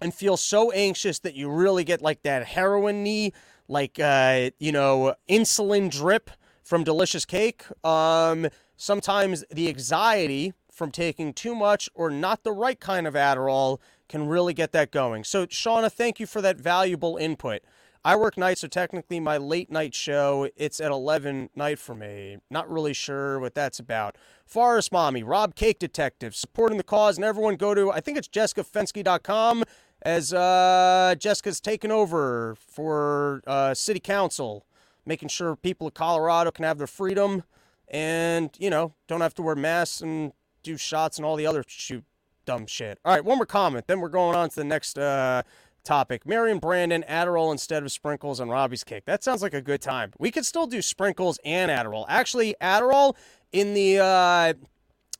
and 0.00 0.12
feel 0.14 0.36
so 0.36 0.70
anxious 0.72 1.18
that 1.20 1.34
you 1.34 1.48
really 1.50 1.84
get 1.84 2.02
like 2.02 2.22
that 2.22 2.46
heroin 2.46 3.02
knee, 3.02 3.32
like 3.68 3.98
uh, 3.98 4.50
you 4.58 4.72
know, 4.72 5.14
insulin 5.28 5.90
drip 5.90 6.30
from 6.62 6.84
delicious 6.84 7.24
cake. 7.24 7.64
Um, 7.84 8.48
sometimes 8.76 9.44
the 9.50 9.68
anxiety 9.68 10.52
from 10.70 10.90
taking 10.90 11.32
too 11.32 11.54
much 11.54 11.88
or 11.94 12.10
not 12.10 12.44
the 12.44 12.52
right 12.52 12.78
kind 12.78 13.06
of 13.06 13.14
Adderall 13.14 13.78
can 14.08 14.26
really 14.28 14.52
get 14.52 14.72
that 14.72 14.92
going. 14.92 15.24
So, 15.24 15.46
Shauna, 15.46 15.90
thank 15.90 16.20
you 16.20 16.26
for 16.26 16.42
that 16.42 16.58
valuable 16.58 17.16
input. 17.16 17.62
I 18.04 18.14
work 18.14 18.36
nights, 18.38 18.60
so 18.60 18.68
technically 18.68 19.18
my 19.18 19.36
late 19.36 19.68
night 19.68 19.92
show, 19.92 20.48
it's 20.54 20.78
at 20.78 20.92
11 20.92 21.50
night 21.56 21.80
for 21.80 21.92
me. 21.92 22.36
Not 22.48 22.70
really 22.70 22.92
sure 22.92 23.40
what 23.40 23.54
that's 23.54 23.80
about. 23.80 24.16
Forest 24.44 24.92
Mommy, 24.92 25.24
Rob 25.24 25.56
Cake 25.56 25.80
Detective, 25.80 26.36
supporting 26.36 26.78
the 26.78 26.84
cause, 26.84 27.16
and 27.16 27.24
everyone 27.24 27.56
go 27.56 27.74
to, 27.74 27.90
I 27.90 27.98
think 27.98 28.16
it's 28.16 28.28
jessicafensky.com 28.28 29.64
as 30.06 30.32
uh, 30.32 31.16
Jessica's 31.18 31.60
taken 31.60 31.90
over 31.90 32.54
for 32.54 33.42
uh, 33.44 33.74
city 33.74 33.98
council, 33.98 34.64
making 35.04 35.28
sure 35.28 35.56
people 35.56 35.88
of 35.88 35.94
Colorado 35.94 36.52
can 36.52 36.64
have 36.64 36.78
their 36.78 36.86
freedom 36.86 37.42
and, 37.88 38.50
you 38.56 38.70
know, 38.70 38.94
don't 39.08 39.20
have 39.20 39.34
to 39.34 39.42
wear 39.42 39.56
masks 39.56 40.00
and 40.00 40.32
do 40.62 40.76
shots 40.76 41.16
and 41.16 41.26
all 41.26 41.34
the 41.34 41.44
other 41.44 41.64
shoot 41.66 42.04
dumb 42.44 42.66
shit. 42.66 43.00
All 43.04 43.12
right, 43.12 43.24
one 43.24 43.36
more 43.36 43.46
comment, 43.46 43.88
then 43.88 43.98
we're 43.98 44.08
going 44.08 44.36
on 44.36 44.48
to 44.50 44.54
the 44.54 44.64
next 44.64 44.96
uh, 44.96 45.42
topic. 45.82 46.24
Marion 46.24 46.60
Brandon, 46.60 47.04
Adderall 47.08 47.50
instead 47.50 47.82
of 47.82 47.90
sprinkles 47.90 48.38
on 48.38 48.48
Robbie's 48.48 48.84
cake. 48.84 49.06
That 49.06 49.24
sounds 49.24 49.42
like 49.42 49.54
a 49.54 49.62
good 49.62 49.82
time. 49.82 50.12
We 50.20 50.30
could 50.30 50.46
still 50.46 50.68
do 50.68 50.82
sprinkles 50.82 51.40
and 51.44 51.68
Adderall. 51.68 52.04
Actually, 52.08 52.54
Adderall 52.62 53.16
in 53.50 53.74
the 53.74 53.98
uh, 53.98 54.54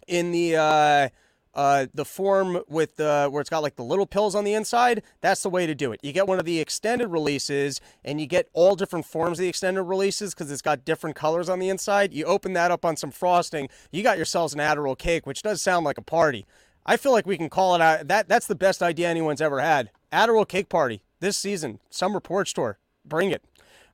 in 0.07 0.31
the 0.31 0.57
uh, 0.57 1.09
uh, 1.57 1.87
the 1.95 2.05
form 2.05 2.63
with 2.69 2.97
the 2.97 3.29
where 3.31 3.41
it's 3.41 3.49
got 3.49 3.63
like 3.63 3.77
the 3.77 3.83
little 3.83 4.07
pills 4.07 4.35
on 4.35 4.45
the 4.45 4.53
inside. 4.53 5.03
That's 5.23 5.43
the 5.43 5.49
way 5.49 5.67
to 5.67 5.75
do 5.75 5.91
it. 5.91 5.99
You 6.03 6.13
get 6.13 6.29
one 6.29 6.39
of 6.39 6.45
the 6.45 6.61
extended 6.61 7.09
releases, 7.09 7.81
and 8.05 8.21
you 8.21 8.27
get 8.27 8.49
all 8.53 8.77
different 8.77 9.07
forms 9.07 9.39
of 9.39 9.43
the 9.43 9.49
extended 9.49 9.83
releases 9.83 10.35
because 10.35 10.53
it's 10.53 10.63
got 10.63 10.85
different 10.85 11.17
colors 11.17 11.49
on 11.49 11.59
the 11.59 11.71
inside. 11.71 12.13
You 12.13 12.27
open 12.27 12.53
that 12.53 12.71
up 12.71 12.85
on 12.85 12.97
some 12.97 13.11
frosting. 13.11 13.71
You 13.91 14.03
got 14.03 14.19
yourselves 14.19 14.53
an 14.53 14.61
Adderall 14.61 14.99
cake, 14.99 15.27
which 15.27 15.43
does 15.43 15.63
sound 15.63 15.87
like 15.87 15.97
a 15.97 16.03
party. 16.03 16.45
I 16.85 16.99
feel 16.99 17.13
like 17.13 17.27
we 17.27 17.39
can 17.39 17.49
call 17.49 17.75
it 17.75 17.81
out. 17.81 18.07
That 18.07 18.29
that's 18.29 18.47
the 18.47 18.55
best 18.55 18.83
idea 18.83 19.09
anyone's 19.09 19.41
ever 19.41 19.61
had. 19.61 19.91
Adderall 20.13 20.47
cake 20.47 20.69
party 20.69 21.03
this 21.21 21.39
season. 21.39 21.81
Summer 21.89 22.21
porch 22.21 22.53
tour. 22.53 22.79
Bring 23.03 23.31
it. 23.31 23.43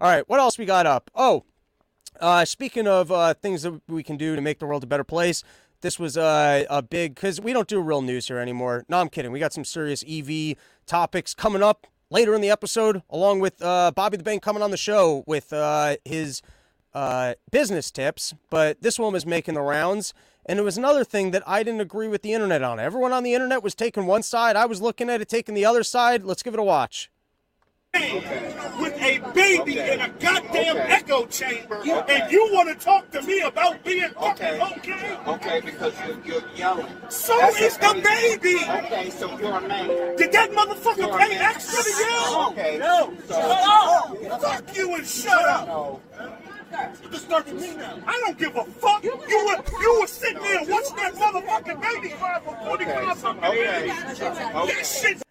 All 0.00 0.10
right. 0.10 0.28
What 0.28 0.40
else 0.40 0.58
we 0.58 0.64
got 0.64 0.84
up? 0.84 1.12
Oh, 1.14 1.44
uh, 2.20 2.44
speaking 2.44 2.88
of 2.88 3.12
uh, 3.12 3.34
things 3.34 3.62
that 3.62 3.80
we 3.88 4.02
can 4.02 4.16
do 4.16 4.34
to 4.34 4.42
make 4.42 4.58
the 4.58 4.66
world 4.66 4.82
a 4.82 4.86
better 4.86 5.04
place, 5.04 5.44
this 5.82 5.98
was 5.98 6.16
uh, 6.16 6.64
a 6.70 6.82
big 6.82 7.14
because 7.14 7.40
we 7.40 7.52
don't 7.52 7.68
do 7.68 7.80
real 7.80 8.02
news 8.02 8.28
here 8.28 8.38
anymore. 8.38 8.84
No, 8.88 8.98
I'm 8.98 9.08
kidding. 9.08 9.30
We 9.30 9.38
got 9.38 9.52
some 9.52 9.64
serious 9.64 10.02
EV 10.08 10.56
topics 10.86 11.34
coming 11.34 11.62
up 11.62 11.86
later 12.08 12.34
in 12.34 12.40
the 12.40 12.50
episode, 12.50 13.02
along 13.10 13.40
with 13.40 13.60
uh, 13.62 13.92
Bobby 13.94 14.16
the 14.16 14.22
Bank 14.22 14.42
coming 14.42 14.62
on 14.62 14.70
the 14.70 14.76
show 14.76 15.24
with 15.26 15.52
uh, 15.52 15.96
his 16.04 16.40
uh, 16.94 17.34
business 17.50 17.90
tips. 17.90 18.34
But 18.50 18.80
this 18.80 18.98
one 18.98 19.12
was 19.12 19.26
making 19.26 19.54
the 19.54 19.60
rounds. 19.60 20.14
And 20.44 20.58
it 20.58 20.62
was 20.62 20.76
another 20.76 21.04
thing 21.04 21.30
that 21.30 21.44
I 21.46 21.62
didn't 21.62 21.80
agree 21.82 22.08
with 22.08 22.22
the 22.22 22.32
internet 22.32 22.62
on. 22.62 22.80
Everyone 22.80 23.12
on 23.12 23.22
the 23.22 23.32
internet 23.32 23.62
was 23.62 23.76
taking 23.76 24.06
one 24.06 24.24
side. 24.24 24.56
I 24.56 24.66
was 24.66 24.82
looking 24.82 25.08
at 25.08 25.20
it 25.20 25.28
taking 25.28 25.54
the 25.54 25.64
other 25.64 25.84
side. 25.84 26.24
Let's 26.24 26.42
give 26.42 26.54
it 26.54 26.58
a 26.58 26.64
watch. 26.64 27.11
With 27.94 28.96
a 29.02 29.18
baby 29.34 29.78
in 29.78 30.00
a 30.00 30.08
goddamn 30.08 30.76
okay. 30.78 30.86
echo 30.88 31.26
chamber, 31.26 31.76
and 31.84 32.32
you 32.32 32.48
want 32.50 32.70
to 32.70 32.84
talk 32.84 33.10
to 33.10 33.20
me 33.20 33.42
about 33.42 33.84
being 33.84 34.10
okay? 34.16 34.58
Okay, 34.78 35.18
okay 35.26 35.60
because 35.60 35.92
you're, 36.06 36.24
you're 36.24 36.48
yelling. 36.56 36.86
So 37.10 37.36
That's 37.36 37.60
is 37.60 37.76
the 37.76 38.00
baby. 38.02 38.64
Okay, 38.64 39.10
so 39.10 39.38
you're 39.38 39.58
a 39.58 39.68
man. 39.68 40.16
Did 40.16 40.32
that 40.32 40.50
motherfucker 40.52 41.18
pay 41.18 41.36
extra 41.36 41.82
to 41.82 42.02
yell? 42.02 42.50
Okay. 42.52 42.78
No. 42.78 43.12
So, 43.28 43.34
shut 43.34 44.32
up. 44.32 44.40
Fuck 44.40 44.76
you 44.76 44.94
and 44.94 45.06
shut 45.06 45.44
up. 45.44 45.66
No. 45.66 46.00
You're 47.02 47.10
disturbing 47.10 47.60
me 47.60 47.76
now. 47.76 47.98
I 48.06 48.22
don't 48.24 48.38
give 48.38 48.56
a 48.56 48.64
fuck. 48.64 49.04
You 49.04 49.16
were 49.16 49.80
you 49.82 50.00
were 50.00 50.06
sitting 50.06 50.42
there 50.42 50.60
watching 50.60 50.96
that 50.96 51.12
motherfucking 51.12 51.82
baby 51.82 52.14
cry 52.14 52.40
for 52.40 52.56
45 52.68 53.24
okay. 53.36 53.92
okay. 54.16 54.66
This 54.66 55.02
shit. 55.02 55.22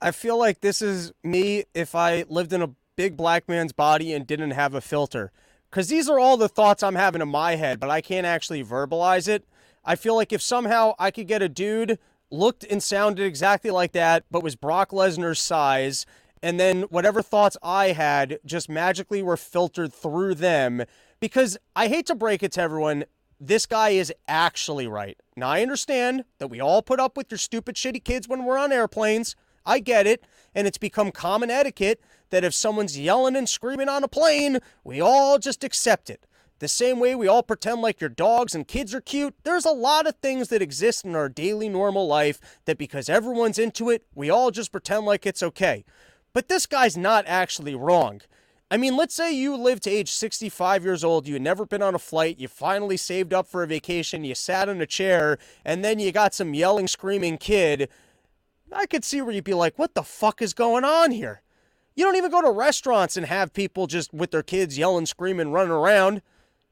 I 0.00 0.10
feel 0.12 0.38
like 0.38 0.60
this 0.60 0.80
is 0.80 1.12
me 1.22 1.64
if 1.74 1.94
I 1.94 2.24
lived 2.28 2.52
in 2.52 2.62
a 2.62 2.70
big 2.96 3.16
black 3.16 3.48
man's 3.48 3.72
body 3.72 4.12
and 4.12 4.26
didn't 4.26 4.52
have 4.52 4.74
a 4.74 4.80
filter. 4.80 5.32
Because 5.70 5.88
these 5.88 6.08
are 6.08 6.18
all 6.18 6.36
the 6.36 6.48
thoughts 6.48 6.82
I'm 6.82 6.96
having 6.96 7.22
in 7.22 7.28
my 7.28 7.56
head, 7.56 7.78
but 7.78 7.90
I 7.90 8.00
can't 8.00 8.26
actually 8.26 8.64
verbalize 8.64 9.28
it. 9.28 9.44
I 9.84 9.94
feel 9.96 10.16
like 10.16 10.32
if 10.32 10.42
somehow 10.42 10.94
I 10.98 11.10
could 11.10 11.28
get 11.28 11.42
a 11.42 11.48
dude 11.48 11.98
looked 12.30 12.64
and 12.64 12.82
sounded 12.82 13.24
exactly 13.24 13.70
like 13.70 13.92
that, 13.92 14.24
but 14.30 14.42
was 14.42 14.56
Brock 14.56 14.90
Lesnar's 14.90 15.40
size 15.40 16.06
and 16.42 16.58
then 16.58 16.82
whatever 16.82 17.22
thoughts 17.22 17.56
I 17.62 17.88
had 17.88 18.38
just 18.44 18.68
magically 18.68 19.22
were 19.22 19.36
filtered 19.36 19.92
through 19.92 20.36
them 20.36 20.84
because 21.20 21.58
I 21.76 21.88
hate 21.88 22.06
to 22.06 22.14
break 22.14 22.42
it 22.42 22.52
to 22.52 22.62
everyone, 22.62 23.04
this 23.38 23.66
guy 23.66 23.90
is 23.90 24.12
actually 24.26 24.86
right. 24.86 25.18
Now 25.36 25.48
I 25.48 25.62
understand 25.62 26.24
that 26.38 26.48
we 26.48 26.60
all 26.60 26.82
put 26.82 27.00
up 27.00 27.16
with 27.16 27.30
your 27.30 27.38
stupid 27.38 27.76
shitty 27.76 28.02
kids 28.04 28.28
when 28.28 28.44
we're 28.44 28.58
on 28.58 28.72
airplanes. 28.72 29.36
I 29.64 29.78
get 29.78 30.06
it, 30.06 30.24
and 30.54 30.66
it's 30.66 30.78
become 30.78 31.12
common 31.12 31.50
etiquette 31.50 32.00
that 32.30 32.44
if 32.44 32.54
someone's 32.54 32.98
yelling 32.98 33.36
and 33.36 33.48
screaming 33.48 33.88
on 33.88 34.04
a 34.04 34.08
plane, 34.08 34.58
we 34.84 35.00
all 35.00 35.38
just 35.38 35.64
accept 35.64 36.10
it. 36.10 36.26
The 36.60 36.68
same 36.68 37.00
way 37.00 37.14
we 37.14 37.26
all 37.26 37.42
pretend 37.42 37.80
like 37.80 38.00
your 38.02 38.10
dogs 38.10 38.54
and 38.54 38.68
kids 38.68 38.94
are 38.94 39.00
cute, 39.00 39.34
there's 39.44 39.64
a 39.64 39.70
lot 39.70 40.06
of 40.06 40.16
things 40.16 40.48
that 40.48 40.60
exist 40.60 41.06
in 41.06 41.16
our 41.16 41.28
daily 41.28 41.70
normal 41.70 42.06
life 42.06 42.38
that 42.66 42.76
because 42.76 43.08
everyone's 43.08 43.58
into 43.58 43.88
it, 43.88 44.04
we 44.14 44.28
all 44.28 44.50
just 44.50 44.70
pretend 44.70 45.06
like 45.06 45.24
it's 45.24 45.42
okay. 45.42 45.84
But 46.34 46.48
this 46.48 46.66
guy's 46.66 46.98
not 46.98 47.24
actually 47.26 47.74
wrong. 47.74 48.20
I 48.70 48.76
mean, 48.76 48.96
let's 48.96 49.14
say 49.14 49.32
you 49.32 49.56
live 49.56 49.80
to 49.80 49.90
age 49.90 50.12
65 50.12 50.84
years 50.84 51.02
old, 51.02 51.26
you 51.26 51.32
had 51.32 51.42
never 51.42 51.66
been 51.66 51.82
on 51.82 51.94
a 51.94 51.98
flight, 51.98 52.38
you 52.38 52.46
finally 52.46 52.96
saved 52.96 53.34
up 53.34 53.48
for 53.48 53.62
a 53.62 53.66
vacation, 53.66 54.22
you 54.22 54.34
sat 54.34 54.68
in 54.68 54.80
a 54.80 54.86
chair, 54.86 55.38
and 55.64 55.82
then 55.82 55.98
you 55.98 56.12
got 56.12 56.34
some 56.34 56.54
yelling, 56.54 56.86
screaming 56.86 57.36
kid. 57.36 57.88
I 58.72 58.86
could 58.86 59.04
see 59.04 59.22
where 59.22 59.34
you'd 59.34 59.44
be 59.44 59.54
like, 59.54 59.78
what 59.78 59.94
the 59.94 60.02
fuck 60.02 60.42
is 60.42 60.54
going 60.54 60.84
on 60.84 61.10
here? 61.10 61.42
You 61.94 62.04
don't 62.04 62.16
even 62.16 62.30
go 62.30 62.40
to 62.40 62.50
restaurants 62.50 63.16
and 63.16 63.26
have 63.26 63.52
people 63.52 63.86
just 63.86 64.12
with 64.14 64.30
their 64.30 64.42
kids 64.42 64.78
yelling, 64.78 65.06
screaming, 65.06 65.52
running 65.52 65.72
around. 65.72 66.22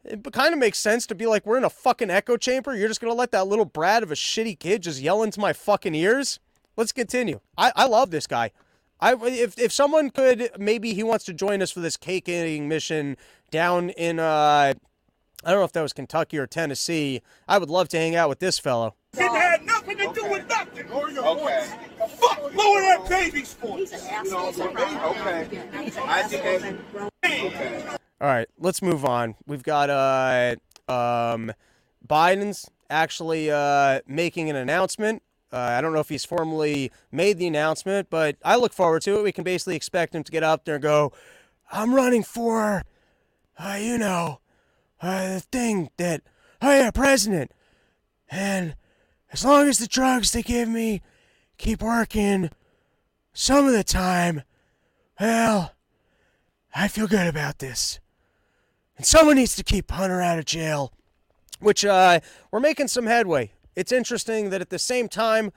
It 0.04 0.32
kind 0.32 0.52
of 0.52 0.58
makes 0.58 0.78
sense 0.78 1.06
to 1.08 1.14
be 1.14 1.26
like, 1.26 1.44
we're 1.44 1.58
in 1.58 1.64
a 1.64 1.70
fucking 1.70 2.10
echo 2.10 2.36
chamber. 2.36 2.74
You're 2.74 2.88
just 2.88 3.00
going 3.00 3.12
to 3.12 3.18
let 3.18 3.32
that 3.32 3.46
little 3.46 3.64
brat 3.64 4.02
of 4.02 4.12
a 4.12 4.14
shitty 4.14 4.58
kid 4.58 4.82
just 4.84 5.00
yell 5.00 5.22
into 5.22 5.40
my 5.40 5.52
fucking 5.52 5.94
ears? 5.94 6.40
Let's 6.76 6.92
continue. 6.92 7.40
I, 7.56 7.72
I 7.74 7.86
love 7.86 8.10
this 8.10 8.26
guy. 8.26 8.52
I 9.00 9.14
if 9.14 9.58
if 9.58 9.72
someone 9.72 10.10
could 10.10 10.50
maybe 10.58 10.92
he 10.92 11.02
wants 11.02 11.24
to 11.26 11.32
join 11.32 11.62
us 11.62 11.70
for 11.70 11.80
this 11.80 11.96
cake 11.96 12.28
eating 12.28 12.68
mission 12.68 13.16
down 13.50 13.90
in 13.90 14.18
uh 14.18 14.74
I 15.44 15.50
don't 15.50 15.60
know 15.60 15.64
if 15.64 15.72
that 15.72 15.82
was 15.82 15.92
Kentucky 15.92 16.38
or 16.38 16.46
Tennessee. 16.46 17.22
I 17.46 17.58
would 17.58 17.70
love 17.70 17.88
to 17.90 17.96
hang 17.96 18.16
out 18.16 18.28
with 18.28 18.40
this 18.40 18.58
fellow. 18.58 18.94
It 19.14 19.20
had 19.20 19.64
nothing 19.64 19.96
to 19.98 20.12
do 20.12 20.28
with 20.28 20.48
nothing. 20.48 20.88
Lower 20.90 21.10
your 21.10 21.26
okay. 21.26 21.42
voice. 21.42 21.72
Fuck, 22.18 22.42
lower 22.54 22.80
that 22.80 23.06
baby's 23.08 23.54
voice. 23.54 23.92
okay. 23.94 25.48
I 26.04 26.22
think 26.24 26.44
okay. 27.24 27.84
All 28.20 28.28
right, 28.28 28.48
let's 28.58 28.82
move 28.82 29.04
on. 29.04 29.36
We've 29.46 29.62
got 29.62 29.90
uh 29.90 30.56
um 30.92 31.52
Biden's 32.06 32.68
actually 32.90 33.50
uh 33.50 34.00
making 34.06 34.50
an 34.50 34.56
announcement 34.56 35.22
uh, 35.52 35.56
I 35.56 35.80
don't 35.80 35.92
know 35.92 36.00
if 36.00 36.08
he's 36.08 36.24
formally 36.24 36.92
made 37.10 37.38
the 37.38 37.46
announcement, 37.46 38.10
but 38.10 38.36
I 38.44 38.56
look 38.56 38.72
forward 38.72 39.02
to 39.02 39.18
it. 39.18 39.22
We 39.22 39.32
can 39.32 39.44
basically 39.44 39.76
expect 39.76 40.14
him 40.14 40.22
to 40.22 40.32
get 40.32 40.42
up 40.42 40.64
there 40.64 40.74
and 40.74 40.82
go, 40.82 41.12
I'm 41.72 41.94
running 41.94 42.22
for, 42.22 42.82
uh, 43.58 43.78
you 43.80 43.96
know, 43.96 44.40
uh, 45.00 45.34
the 45.34 45.40
thing 45.40 45.90
that, 45.96 46.22
oh 46.62 46.70
yeah, 46.70 46.90
president. 46.90 47.52
And 48.30 48.74
as 49.32 49.44
long 49.44 49.68
as 49.68 49.78
the 49.78 49.86
drugs 49.86 50.32
they 50.32 50.42
give 50.42 50.68
me 50.68 51.02
keep 51.56 51.82
working 51.82 52.50
some 53.32 53.66
of 53.66 53.72
the 53.72 53.84
time, 53.84 54.42
well, 55.20 55.74
I 56.74 56.88
feel 56.88 57.06
good 57.06 57.26
about 57.26 57.58
this. 57.58 58.00
And 58.96 59.06
someone 59.06 59.36
needs 59.36 59.56
to 59.56 59.64
keep 59.64 59.90
Hunter 59.90 60.20
out 60.20 60.38
of 60.38 60.44
jail, 60.44 60.92
which 61.60 61.84
uh, 61.84 62.20
we're 62.50 62.60
making 62.60 62.88
some 62.88 63.06
headway 63.06 63.52
it's 63.78 63.92
interesting 63.92 64.50
that 64.50 64.60
at 64.60 64.70
the 64.70 64.78
same 64.78 65.08
time, 65.08 65.52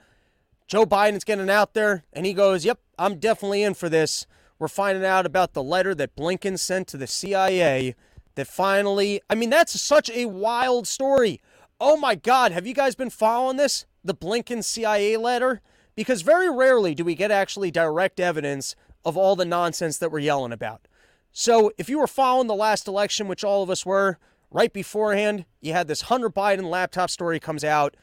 Joe 0.68 0.86
Biden's 0.86 1.24
getting 1.24 1.50
out 1.50 1.74
there 1.74 2.04
and 2.12 2.24
he 2.24 2.32
goes, 2.32 2.64
Yep, 2.64 2.78
I'm 2.96 3.18
definitely 3.18 3.64
in 3.64 3.74
for 3.74 3.88
this. 3.88 4.28
We're 4.60 4.68
finding 4.68 5.04
out 5.04 5.26
about 5.26 5.54
the 5.54 5.62
letter 5.62 5.92
that 5.96 6.14
Blinken 6.14 6.56
sent 6.56 6.86
to 6.88 6.96
the 6.96 7.08
CIA 7.08 7.96
that 8.34 8.46
finally, 8.46 9.20
I 9.28 9.34
mean, 9.34 9.50
that's 9.50 9.80
such 9.80 10.10
a 10.10 10.26
wild 10.26 10.86
story. 10.86 11.40
Oh 11.80 11.96
my 11.96 12.14
God, 12.14 12.52
have 12.52 12.66
you 12.66 12.74
guys 12.74 12.94
been 12.94 13.10
following 13.10 13.56
this? 13.56 13.86
The 14.04 14.14
Blinken 14.14 14.64
CIA 14.64 15.16
letter? 15.16 15.60
Because 15.94 16.22
very 16.22 16.50
rarely 16.50 16.94
do 16.94 17.04
we 17.04 17.14
get 17.14 17.30
actually 17.30 17.70
direct 17.70 18.18
evidence 18.20 18.74
of 19.04 19.16
all 19.16 19.36
the 19.36 19.44
nonsense 19.44 19.98
that 19.98 20.10
we're 20.10 20.20
yelling 20.20 20.52
about. 20.52 20.86
So 21.32 21.72
if 21.78 21.88
you 21.88 21.98
were 21.98 22.06
following 22.06 22.46
the 22.46 22.54
last 22.54 22.86
election, 22.86 23.28
which 23.28 23.44
all 23.44 23.62
of 23.62 23.70
us 23.70 23.84
were, 23.84 24.18
right 24.50 24.72
beforehand, 24.72 25.44
you 25.60 25.72
had 25.72 25.88
this 25.88 26.02
Hunter 26.02 26.30
Biden 26.30 26.68
laptop 26.70 27.10
story 27.10 27.40
comes 27.40 27.64
out 27.64 27.96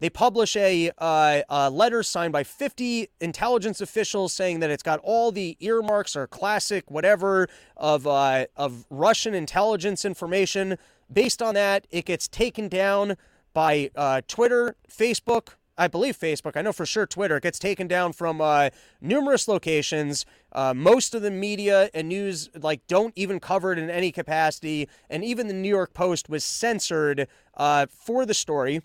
they 0.00 0.10
publish 0.10 0.56
a, 0.56 0.90
uh, 0.98 1.42
a, 1.48 1.70
letter 1.70 2.02
signed 2.02 2.32
by 2.32 2.42
50 2.42 3.08
intelligence 3.20 3.80
officials 3.80 4.32
saying 4.32 4.60
that 4.60 4.70
it's 4.70 4.82
got 4.82 5.00
all 5.02 5.30
the 5.30 5.56
earmarks 5.60 6.16
or 6.16 6.26
classic 6.26 6.90
whatever 6.90 7.48
of 7.76 8.06
uh, 8.06 8.46
of 8.56 8.86
Russian 8.90 9.34
intelligence 9.34 10.04
information. 10.04 10.78
Based 11.12 11.40
on 11.40 11.54
that, 11.54 11.86
it 11.90 12.06
gets 12.06 12.28
taken 12.28 12.68
down 12.68 13.16
by 13.52 13.90
uh, 13.94 14.22
Twitter, 14.26 14.76
Facebook. 14.90 15.50
I 15.76 15.88
believe 15.88 16.16
Facebook. 16.16 16.56
I 16.56 16.62
know 16.62 16.72
for 16.72 16.86
sure 16.86 17.06
Twitter. 17.06 17.36
It 17.36 17.42
gets 17.42 17.58
taken 17.58 17.88
down 17.88 18.12
from 18.12 18.40
uh, 18.40 18.70
numerous 19.00 19.48
locations. 19.48 20.24
Uh, 20.52 20.72
most 20.72 21.14
of 21.14 21.22
the 21.22 21.32
media 21.32 21.90
and 21.92 22.08
news 22.08 22.48
like 22.54 22.86
don't 22.86 23.12
even 23.16 23.40
cover 23.40 23.72
it 23.72 23.78
in 23.78 23.90
any 23.90 24.12
capacity, 24.12 24.88
and 25.10 25.24
even 25.24 25.48
the 25.48 25.54
New 25.54 25.68
York 25.68 25.92
Post 25.92 26.28
was 26.28 26.44
censored 26.44 27.26
uh, 27.56 27.86
for 27.86 28.24
the 28.24 28.34
story. 28.34 28.82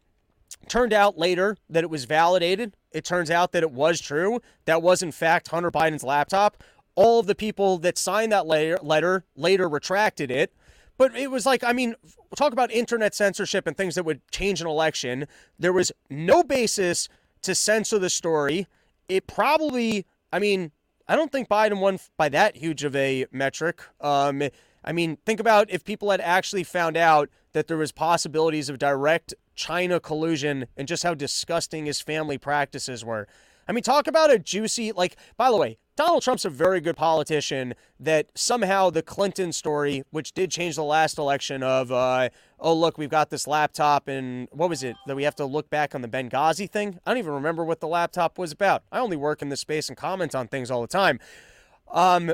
Turned 0.67 0.93
out 0.93 1.17
later 1.17 1.57
that 1.69 1.83
it 1.83 1.89
was 1.89 2.05
validated. 2.05 2.75
It 2.91 3.05
turns 3.05 3.29
out 3.29 3.51
that 3.51 3.63
it 3.63 3.71
was 3.71 3.99
true. 4.01 4.39
That 4.65 4.81
was, 4.81 5.03
in 5.03 5.11
fact, 5.11 5.49
Hunter 5.49 5.71
Biden's 5.71 6.03
laptop. 6.03 6.63
All 6.95 7.19
of 7.19 7.27
the 7.27 7.35
people 7.35 7.77
that 7.79 7.97
signed 7.97 8.31
that 8.31 8.47
letter 8.47 9.23
later 9.35 9.69
retracted 9.69 10.31
it. 10.31 10.53
But 10.97 11.15
it 11.15 11.31
was 11.31 11.45
like, 11.45 11.63
I 11.63 11.71
mean, 11.71 11.95
talk 12.35 12.51
about 12.51 12.71
internet 12.71 13.15
censorship 13.15 13.67
and 13.67 13.77
things 13.77 13.95
that 13.95 14.03
would 14.03 14.19
change 14.31 14.59
an 14.59 14.67
election. 14.67 15.27
There 15.57 15.71
was 15.71 15.91
no 16.09 16.43
basis 16.43 17.07
to 17.43 17.55
censor 17.55 17.99
the 17.99 18.09
story. 18.09 18.67
It 19.07 19.25
probably, 19.25 20.05
I 20.33 20.39
mean, 20.39 20.71
I 21.07 21.15
don't 21.15 21.31
think 21.31 21.47
Biden 21.47 21.79
won 21.79 21.99
by 22.17 22.27
that 22.29 22.57
huge 22.57 22.83
of 22.83 22.95
a 22.95 23.27
metric. 23.31 23.81
Um, 24.01 24.43
I 24.83 24.91
mean, 24.91 25.17
think 25.25 25.39
about 25.39 25.69
if 25.71 25.85
people 25.85 26.11
had 26.11 26.21
actually 26.21 26.63
found 26.63 26.97
out 26.97 27.29
that 27.53 27.67
there 27.67 27.77
was 27.77 27.91
possibilities 27.91 28.67
of 28.67 28.77
direct 28.77 29.33
China 29.59 29.99
collusion 29.99 30.67
and 30.77 30.87
just 30.87 31.03
how 31.03 31.13
disgusting 31.13 31.85
his 31.85 31.99
family 31.99 32.37
practices 32.37 33.03
were. 33.03 33.27
I 33.67 33.73
mean, 33.73 33.83
talk 33.83 34.07
about 34.07 34.31
a 34.31 34.39
juicy, 34.39 34.93
like, 34.93 35.17
by 35.35 35.51
the 35.51 35.57
way, 35.57 35.77
Donald 35.97 36.23
Trump's 36.23 36.45
a 36.45 36.49
very 36.49 36.79
good 36.79 36.95
politician 36.95 37.73
that 37.99 38.27
somehow 38.35 38.89
the 38.89 39.03
Clinton 39.03 39.51
story, 39.51 40.03
which 40.11 40.31
did 40.31 40.49
change 40.49 40.77
the 40.77 40.83
last 40.83 41.17
election 41.17 41.61
of, 41.61 41.91
uh, 41.91 42.29
oh, 42.57 42.73
look, 42.73 42.97
we've 42.97 43.09
got 43.09 43.31
this 43.31 43.47
laptop 43.47 44.07
and 44.07 44.47
what 44.53 44.69
was 44.69 44.81
it 44.81 44.95
that 45.07 45.17
we 45.17 45.23
have 45.23 45.35
to 45.35 45.45
look 45.45 45.69
back 45.69 45.93
on 45.93 46.01
the 46.01 46.07
Benghazi 46.07 46.69
thing? 46.69 46.97
I 47.05 47.11
don't 47.11 47.17
even 47.17 47.33
remember 47.33 47.65
what 47.65 47.81
the 47.81 47.87
laptop 47.89 48.37
was 48.37 48.53
about. 48.53 48.83
I 48.93 48.99
only 48.99 49.17
work 49.17 49.41
in 49.41 49.49
this 49.49 49.59
space 49.59 49.89
and 49.89 49.97
comment 49.97 50.33
on 50.33 50.47
things 50.47 50.71
all 50.71 50.81
the 50.81 50.87
time. 50.87 51.19
Um, 51.91 52.33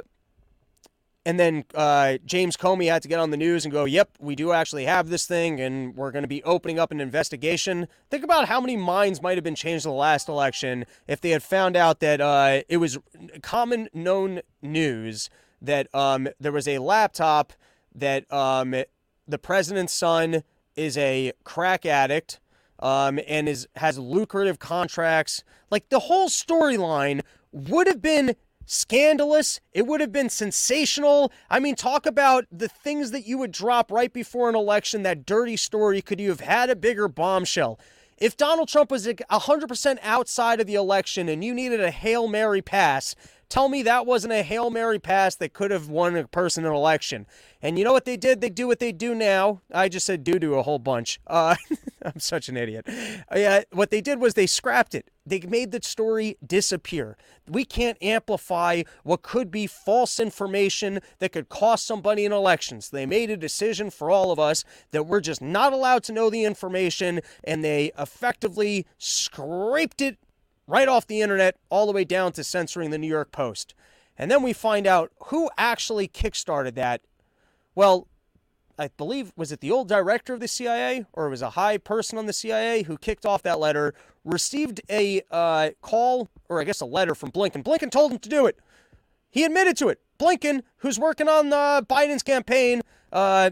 and 1.26 1.40
then 1.40 1.66
uh, 1.74 2.20
James 2.26 2.56
Comey 2.56 2.88
had 2.88 3.02
to 3.02 3.08
get 3.08 3.20
on 3.20 3.32
the 3.32 3.38
news 3.38 3.66
and 3.66 3.72
go, 3.72 3.86
yep, 3.86 4.12
we 4.20 4.36
do 4.36 4.52
actually 4.52 4.86
have 4.86 5.10
this 5.10 5.26
thing, 5.26 5.60
and 5.60 5.96
we're 5.96 6.12
going 6.12 6.24
to 6.24 6.28
be 6.28 6.44
opening 6.44 6.78
up 6.78 6.92
an 6.92 7.02
investigation. 7.02 7.88
Think 8.12 8.24
about 8.24 8.48
how 8.48 8.62
many 8.62 8.78
minds 8.78 9.22
might 9.24 9.36
have 9.36 9.44
been 9.44 9.56
changed 9.56 9.86
in 9.86 9.92
the 9.92 9.98
last 9.98 10.30
election 10.30 10.86
if 11.08 11.20
they 11.20 11.32
had 11.32 11.42
found 11.42 11.76
out 11.76 12.00
that 12.00 12.22
uh, 12.22 12.62
it 12.70 12.78
was 12.78 13.00
common 13.42 13.90
known 13.92 14.42
news 14.62 15.32
that 15.62 15.94
um, 15.96 16.28
there 16.40 16.52
was 16.52 16.68
a 16.68 16.78
laptop 16.78 17.54
that 17.96 18.32
um, 18.32 18.76
the 19.28 19.40
president's 19.40 19.94
son 19.94 20.44
is 20.76 20.98
a 20.98 21.34
crack 21.44 21.86
addict 21.86 22.40
um, 22.80 23.20
and 23.28 23.50
is 23.50 23.68
has 23.78 23.98
lucrative 23.98 24.60
contracts. 24.60 25.44
Like 25.72 25.90
the 25.90 26.00
whole 26.00 26.30
storyline 26.30 27.22
would 27.52 27.88
have 27.88 28.02
been 28.02 28.36
scandalous. 28.66 29.60
It 29.74 29.88
would 29.88 30.02
have 30.02 30.12
been 30.12 30.30
sensational. 30.30 31.32
I 31.50 31.60
mean, 31.60 31.76
talk 31.76 32.06
about 32.06 32.46
the 32.52 32.68
things 32.68 33.12
that 33.12 33.26
you 33.26 33.38
would 33.38 33.52
drop 33.52 33.92
right 33.92 34.12
before 34.12 34.50
an 34.50 34.56
election, 34.56 35.04
that 35.04 35.26
dirty 35.26 35.58
story. 35.58 36.02
Could 36.02 36.20
you 36.20 36.30
have 36.30 36.42
had 36.42 36.70
a 36.70 36.76
bigger 36.76 37.08
bombshell? 37.08 37.80
If 38.18 38.38
Donald 38.38 38.70
Trump 38.70 38.92
was 38.92 39.08
100% 39.08 39.98
outside 40.02 40.62
of 40.62 40.68
the 40.68 40.76
election 40.76 41.28
and 41.28 41.44
you 41.44 41.54
needed 41.54 41.82
a 41.82 41.92
Hail 41.92 42.30
Mary 42.30 42.62
pass, 42.62 43.14
tell 43.56 43.70
me 43.70 43.84
that 43.84 44.06
wasn't 44.06 44.34
a 44.34 44.44
Hail 44.44 44.70
Mary 44.70 45.00
pass 45.00 45.34
that 45.38 45.54
could 45.54 45.72
have 45.72 45.88
won 45.88 46.18
a 46.18 46.28
person 46.28 46.66
an 46.66 46.74
election. 46.74 47.26
And 47.62 47.80
you 47.80 47.86
know 47.86 47.94
what 47.94 48.04
they 48.04 48.18
did? 48.18 48.42
They 48.42 48.50
do 48.50 48.68
what 48.68 48.80
they 48.80 48.92
do 48.92 49.16
now. 49.16 49.62
I 49.74 49.88
just 49.88 50.06
said 50.06 50.26
do 50.26 50.40
do 50.40 50.56
a 50.56 50.62
whole 50.62 50.78
bunch. 50.78 51.22
Uh, 51.26 51.56
I'm 52.04 52.20
such 52.20 52.50
an 52.50 52.58
idiot. 52.58 52.86
Yeah, 53.34 53.62
what 53.72 53.92
they 53.92 54.02
did 54.02 54.20
was 54.20 54.34
they 54.34 54.46
scrapped 54.46 54.94
it. 54.94 55.10
They 55.26 55.40
made 55.40 55.72
the 55.72 55.80
story 55.82 56.38
disappear. 56.46 57.16
We 57.48 57.64
can't 57.64 57.98
amplify 58.02 58.84
what 59.04 59.22
could 59.22 59.52
be 59.52 59.68
false 59.68 60.20
information 60.20 61.00
that 61.20 61.32
could 61.32 61.48
cost 61.48 61.88
somebody 61.88 62.26
an 62.26 62.34
election. 62.34 62.82
So 62.82 62.98
they 62.98 63.06
made 63.06 63.30
a 63.30 63.38
decision 63.38 63.90
for 63.90 64.12
all 64.12 64.32
of 64.32 64.40
us 64.40 64.66
that 64.92 65.08
we're 65.08 65.22
just 65.22 65.42
not 65.42 65.72
allowed 65.72 66.04
to 66.04 66.12
know 66.12 66.30
the 66.30 66.44
information, 66.44 67.22
and 67.46 67.64
they 67.64 67.94
effectively 67.98 68.86
scraped 68.98 70.02
it 70.02 70.18
right 70.68 70.88
off 70.88 71.08
the 71.08 71.22
internet 71.22 71.58
all 71.70 71.86
the 71.86 71.92
way 71.92 72.04
down 72.04 72.32
to 72.34 72.44
censoring 72.44 72.90
the 72.90 72.98
New 72.98 73.08
York 73.08 73.32
Post. 73.32 73.76
And 74.18 74.32
then 74.32 74.44
we 74.44 74.54
find 74.54 74.88
out 74.88 75.12
who 75.26 75.50
actually 75.58 76.08
kickstarted 76.08 76.76
that. 76.76 77.02
Well, 77.76 78.08
I 78.78 78.90
believe, 78.98 79.32
was 79.36 79.52
it 79.52 79.62
the 79.62 79.72
old 79.72 79.88
director 79.88 80.34
of 80.34 80.40
the 80.40 80.48
CIA 80.48 81.06
or 81.14 81.28
it 81.28 81.30
was 81.30 81.42
a 81.42 81.52
high 81.52 81.78
person 81.78 82.18
on 82.18 82.26
the 82.26 82.34
CIA 82.34 82.84
who 82.84 82.98
kicked 82.98 83.26
off 83.26 83.44
that 83.44 83.60
letter, 83.60 83.94
received 84.24 84.82
a 84.90 85.22
uh, 85.32 85.72
call 85.82 86.30
or 86.50 86.62
I 86.62 86.64
guess 86.64 86.82
a 86.82 86.86
letter 86.86 87.16
from 87.16 87.32
Blinken. 87.32 87.64
Blinken 87.64 87.92
told 87.92 88.12
him 88.12 88.20
to 88.20 88.30
do 88.30 88.46
it. 88.46 88.58
He 89.30 89.44
admitted 89.44 89.78
to 89.78 89.90
it. 89.90 90.00
Blinken, 90.18 90.62
who's 90.78 90.98
working 90.98 91.28
on 91.28 91.52
uh, 91.52 91.82
Biden's 91.82 92.24
campaign, 92.24 92.82
uh, 93.12 93.52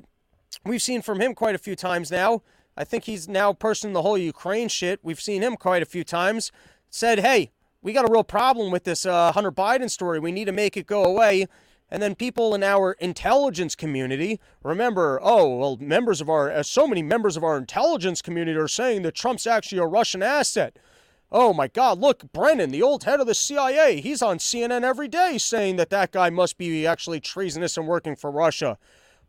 we've 0.66 0.82
seen 0.82 1.02
from 1.02 1.20
him 1.20 1.36
quite 1.36 1.56
a 1.56 1.60
few 1.60 1.76
times 1.76 2.10
now. 2.10 2.42
I 2.76 2.84
think 2.84 3.04
he's 3.04 3.28
now 3.28 3.54
pushing 3.54 3.94
the 3.94 4.02
whole 4.02 4.18
Ukraine 4.18 4.68
shit. 4.68 5.00
We've 5.04 5.22
seen 5.22 5.42
him 5.42 5.58
quite 5.58 5.84
a 5.84 5.86
few 5.86 6.04
times. 6.04 6.52
Said, 6.96 7.22
hey, 7.22 7.50
we 7.82 7.92
got 7.92 8.08
a 8.08 8.12
real 8.12 8.24
problem 8.24 8.72
with 8.72 8.84
this 8.84 9.04
uh, 9.04 9.32
Hunter 9.32 9.52
Biden 9.52 9.90
story. 9.90 10.20
We 10.20 10.32
need 10.32 10.46
to 10.46 10.52
make 10.52 10.78
it 10.78 10.86
go 10.86 11.04
away. 11.04 11.48
And 11.90 12.04
then 12.04 12.14
people 12.14 12.54
in 12.54 12.62
our 12.62 12.92
intelligence 13.00 13.76
community 13.76 14.40
remember, 14.62 15.20
oh, 15.24 15.58
well, 15.58 15.78
members 15.78 16.22
of 16.22 16.30
our, 16.30 16.52
uh, 16.52 16.62
so 16.62 16.86
many 16.86 17.02
members 17.02 17.36
of 17.36 17.44
our 17.44 17.58
intelligence 17.58 18.22
community 18.22 18.60
are 18.60 18.68
saying 18.68 19.02
that 19.02 19.16
Trump's 19.16 19.48
actually 19.48 19.80
a 19.80 19.88
Russian 19.88 20.22
asset. 20.22 20.78
Oh 21.32 21.52
my 21.52 21.68
God, 21.68 21.98
look, 21.98 22.32
Brennan, 22.32 22.70
the 22.70 22.84
old 22.84 23.06
head 23.06 23.20
of 23.20 23.26
the 23.26 23.34
CIA, 23.34 24.00
he's 24.00 24.22
on 24.22 24.38
CNN 24.38 24.84
every 24.84 25.08
day 25.08 25.40
saying 25.40 25.78
that 25.78 25.90
that 25.90 26.12
guy 26.12 26.30
must 26.30 26.60
be 26.60 26.86
actually 26.86 27.20
treasonous 27.20 27.76
and 27.76 27.88
working 27.88 28.16
for 28.16 28.30
Russia. 28.30 28.78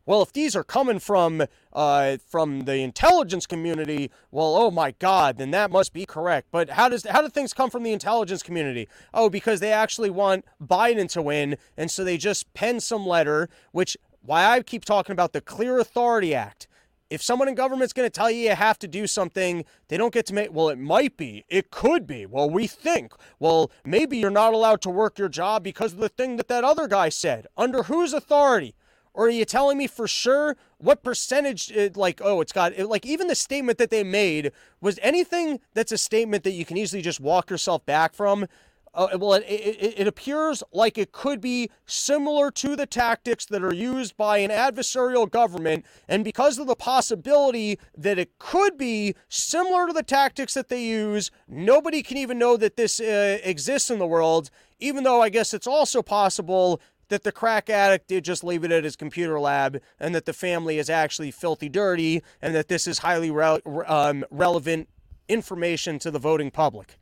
Well, 0.07 0.21
if 0.21 0.31
these 0.33 0.55
are 0.55 0.63
coming 0.63 0.99
from 0.99 1.45
uh, 1.73 2.17
from 2.27 2.61
the 2.65 2.77
intelligence 2.77 3.47
community, 3.47 4.11
well, 4.29 4.55
oh 4.55 4.69
my 4.69 4.91
God, 4.91 5.37
then 5.39 5.49
that 5.51 5.71
must 5.71 5.93
be 5.93 6.05
correct. 6.05 6.49
But 6.51 6.71
how 6.71 6.89
does 6.89 7.05
how 7.05 7.21
do 7.21 7.29
things 7.29 7.53
come 7.53 7.71
from 7.71 7.83
the 7.83 7.91
intelligence 7.91 8.43
community? 8.43 8.87
Oh, 9.13 9.29
because 9.29 9.59
they 9.59 9.71
actually 9.71 10.11
want 10.11 10.45
Biden 10.63 11.09
to 11.13 11.21
win, 11.23 11.57
and 11.75 11.89
so 11.89 12.03
they 12.03 12.17
just 12.17 12.53
pen 12.53 12.79
some 12.79 13.07
letter. 13.07 13.49
Which 13.71 13.97
why 14.21 14.45
I 14.45 14.61
keep 14.61 14.85
talking 14.85 15.13
about 15.13 15.33
the 15.33 15.41
Clear 15.41 15.79
Authority 15.79 16.35
Act. 16.35 16.67
If 17.09 17.21
someone 17.21 17.47
in 17.47 17.55
government's 17.55 17.93
going 17.93 18.07
to 18.07 18.11
tell 18.11 18.31
you 18.31 18.49
you 18.49 18.55
have 18.55 18.79
to 18.79 18.87
do 18.87 19.05
something, 19.05 19.63
they 19.87 19.97
don't 19.97 20.13
get 20.13 20.25
to 20.27 20.33
make. 20.33 20.51
Well, 20.53 20.69
it 20.69 20.79
might 20.79 21.17
be. 21.17 21.45
It 21.49 21.71
could 21.71 22.05
be. 22.05 22.25
Well, 22.25 22.49
we 22.49 22.67
think. 22.67 23.13
Well, 23.39 23.71
maybe 23.85 24.17
you're 24.17 24.31
not 24.31 24.53
allowed 24.53 24.81
to 24.81 24.89
work 24.89 25.17
your 25.17 25.29
job 25.29 25.63
because 25.63 25.93
of 25.93 25.99
the 25.99 26.09
thing 26.09 26.37
that 26.37 26.47
that 26.47 26.63
other 26.63 26.87
guy 26.87 27.09
said. 27.09 27.47
Under 27.57 27.83
whose 27.83 28.13
authority? 28.13 28.75
Or 29.15 29.27
are 29.27 29.29
you 29.29 29.45
telling 29.45 29.77
me 29.77 29.87
for 29.87 30.09
sure 30.09 30.57
what 30.77 31.01
percentage, 31.01 31.71
uh, 31.75 31.89
like, 31.95 32.19
oh, 32.21 32.41
it's 32.41 32.51
got, 32.51 32.77
like, 32.77 33.05
even 33.05 33.27
the 33.27 33.35
statement 33.35 33.77
that 33.77 33.89
they 33.89 34.03
made 34.03 34.51
was 34.81 34.99
anything 35.01 35.61
that's 35.73 35.93
a 35.93 35.97
statement 35.97 36.43
that 36.43 36.51
you 36.51 36.65
can 36.65 36.75
easily 36.75 37.01
just 37.01 37.21
walk 37.21 37.49
yourself 37.49 37.85
back 37.85 38.13
from? 38.13 38.45
Uh, 38.93 39.17
well, 39.17 39.33
it, 39.33 39.43
it, 39.43 39.99
it 39.99 40.07
appears 40.07 40.63
like 40.73 40.97
it 40.97 41.13
could 41.13 41.39
be 41.39 41.69
similar 41.85 42.51
to 42.51 42.75
the 42.75 42.85
tactics 42.85 43.45
that 43.45 43.63
are 43.63 43.73
used 43.73 44.17
by 44.17 44.37
an 44.39 44.51
adversarial 44.51 45.29
government. 45.29 45.85
And 46.09 46.23
because 46.23 46.59
of 46.59 46.67
the 46.67 46.75
possibility 46.75 47.79
that 47.97 48.19
it 48.19 48.37
could 48.37 48.77
be 48.77 49.15
similar 49.29 49.87
to 49.87 49.93
the 49.93 50.03
tactics 50.03 50.53
that 50.55 50.67
they 50.67 50.83
use, 50.83 51.31
nobody 51.47 52.03
can 52.03 52.17
even 52.17 52.37
know 52.37 52.57
that 52.57 52.75
this 52.75 52.99
uh, 52.99 53.39
exists 53.43 53.89
in 53.89 53.99
the 53.99 54.07
world, 54.07 54.49
even 54.79 55.03
though 55.03 55.21
I 55.21 55.29
guess 55.29 55.53
it's 55.53 55.67
also 55.67 56.01
possible 56.01 56.81
that 57.09 57.23
the 57.23 57.31
crack 57.31 57.69
addict 57.69 58.07
did 58.07 58.23
just 58.23 58.43
leave 58.43 58.63
it 58.63 58.71
at 58.71 58.83
his 58.83 58.95
computer 58.95 59.39
lab 59.39 59.81
and 59.99 60.13
that 60.15 60.25
the 60.25 60.33
family 60.33 60.77
is 60.77 60.89
actually 60.89 61.31
filthy 61.31 61.69
dirty 61.69 62.21
and 62.41 62.55
that 62.55 62.67
this 62.67 62.87
is 62.87 62.99
highly 62.99 63.31
re- 63.31 63.61
um, 63.87 64.25
relevant 64.29 64.89
information 65.27 65.99
to 65.99 66.11
the 66.11 66.19
voting 66.19 66.51
public. 66.51 66.97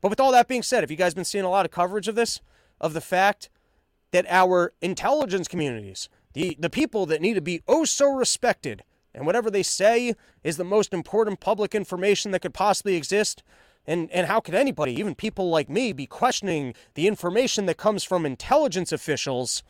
But 0.00 0.10
with 0.10 0.20
all 0.20 0.32
that 0.32 0.48
being 0.48 0.62
said, 0.62 0.82
have 0.82 0.90
you 0.90 0.96
guys 0.96 1.14
been 1.14 1.24
seeing 1.24 1.44
a 1.44 1.50
lot 1.50 1.64
of 1.64 1.72
coverage 1.72 2.08
of 2.08 2.14
this? 2.14 2.40
Of 2.80 2.92
the 2.92 3.00
fact 3.00 3.48
that 4.10 4.26
our 4.28 4.72
intelligence 4.82 5.48
communities, 5.48 6.08
the, 6.34 6.56
the 6.58 6.70
people 6.70 7.06
that 7.06 7.22
need 7.22 7.34
to 7.34 7.40
be 7.40 7.62
oh 7.66 7.84
so 7.84 8.12
respected, 8.12 8.84
and 9.14 9.24
whatever 9.24 9.50
they 9.50 9.62
say 9.62 10.14
is 10.44 10.58
the 10.58 10.64
most 10.64 10.92
important 10.92 11.40
public 11.40 11.74
information 11.74 12.30
that 12.30 12.40
could 12.40 12.52
possibly 12.52 12.96
exist, 12.96 13.42
and, 13.86 14.10
and 14.10 14.26
how 14.26 14.40
could 14.40 14.54
anybody, 14.54 14.92
even 14.98 15.14
people 15.14 15.48
like 15.50 15.68
me, 15.68 15.92
be 15.92 16.06
questioning 16.06 16.74
the 16.94 17.06
information 17.06 17.66
that 17.66 17.76
comes 17.76 18.04
from 18.04 18.26
intelligence 18.26 18.92
officials? 18.92 19.62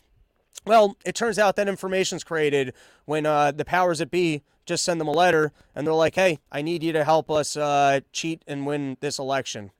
Well, 0.65 0.97
it 1.05 1.15
turns 1.15 1.39
out 1.39 1.57
that 1.57 1.69
information's 1.69 2.25
created 2.25 2.73
when 3.05 3.27
uh, 3.27 3.53
the 3.53 3.65
powers 3.65 3.99
that 3.99 4.11
be 4.11 4.43
just 4.65 4.85
send 4.85 5.01
them 5.01 5.09
a 5.09 5.13
letter 5.13 5.53
and 5.75 5.87
they're 5.87 5.95
like, 5.95 6.17
hey, 6.17 6.41
I 6.51 6.63
need 6.63 6.83
you 6.83 6.93
to 6.93 7.05
help 7.05 7.31
us 7.31 7.57
uh, 7.57 8.01
cheat 8.13 8.43
and 8.47 8.67
win 8.67 8.97
this 9.01 9.19
election. 9.19 9.71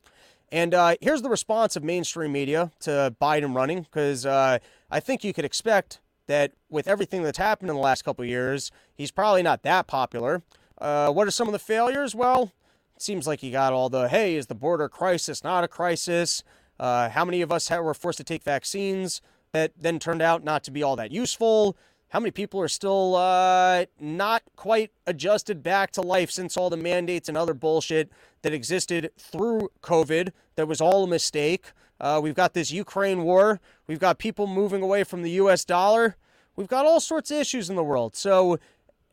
And 0.53 0.75
uh, 0.75 0.95
here's 1.01 1.23
the 1.23 1.29
response 1.29 1.75
of 1.75 1.83
mainstream 1.83 2.31
media 2.31 2.71
to 2.81 3.15
Biden 3.21 3.55
running, 3.55 3.83
because 3.83 4.25
uh, 4.25 4.59
I 4.91 5.01
think 5.01 5.25
you 5.25 5.33
could 5.33 5.45
expect 5.45 6.01
that 6.29 6.53
with 6.71 6.87
everything 6.87 7.25
that's 7.25 7.39
happened 7.39 7.69
in 7.69 7.77
the 7.77 7.83
last 7.83 8.03
couple 8.03 8.25
years, 8.25 8.71
he's 8.95 9.11
probably 9.11 9.43
not 9.43 9.63
that 9.63 9.89
popular. 9.89 10.43
Uh, 10.79 11.11
what 11.11 11.27
are 11.27 11.33
some 11.33 11.49
of 11.49 11.53
the 11.53 11.59
failures? 11.59 12.15
Well, 12.15 12.53
seems 13.03 13.27
like 13.27 13.43
you 13.43 13.53
got 13.53 13.73
all 13.73 13.89
the 13.89 14.09
hey, 14.09 14.37
is 14.37 14.47
the 14.47 14.55
border 14.55 14.89
crisis 14.89 15.45
not 15.45 15.65
a 15.65 15.69
crisis? 15.69 16.43
Uh, 16.79 17.09
how 17.09 17.25
many 17.25 17.41
of 17.43 17.51
us 17.51 17.71
were 17.71 17.95
forced 17.95 18.19
to 18.19 18.25
take 18.25 18.43
vaccines 18.43 19.23
that 19.53 19.73
then 19.79 19.99
turned 19.99 20.23
out 20.23 20.45
not 20.45 20.63
to 20.65 20.71
be 20.71 20.83
all 20.83 20.97
that 20.97 21.11
useful? 21.11 21.77
How 22.11 22.21
many 22.21 22.31
people 22.31 22.61
are 22.61 22.69
still 22.69 23.17
uh, 23.17 23.87
not 23.99 24.43
quite 24.55 24.93
adjusted 25.07 25.63
back 25.63 25.91
to 25.93 26.03
life 26.03 26.31
since 26.31 26.57
all 26.57 26.71
the 26.71 26.77
mandates 26.77 27.29
and 27.29 27.37
other 27.37 27.55
bullshit 27.55 28.11
that 28.43 28.53
existed 28.53 29.11
through 29.19 29.71
COVID 29.83 30.31
that 30.55 30.69
was 30.69 30.81
all 30.81 31.05
a 31.05 31.09
mistake? 31.09 31.73
Uh, 32.01 32.21
we've 32.23 32.35
got 32.35 32.55
this 32.55 32.71
Ukraine 32.71 33.23
war. 33.23 33.61
We've 33.87 33.99
got 33.99 34.19
people 34.19 34.47
moving 34.47 34.83
away 34.83 35.03
from 35.03 35.23
the 35.23 35.31
US 35.33 35.65
dollar. 35.65 36.17
We've 36.55 36.69
got 36.69 36.87
all 36.87 37.01
sorts 37.01 37.31
of 37.31 37.39
issues 37.39 37.69
in 37.69 37.77
the 37.77 37.85
world. 37.85 38.15
So, 38.15 38.59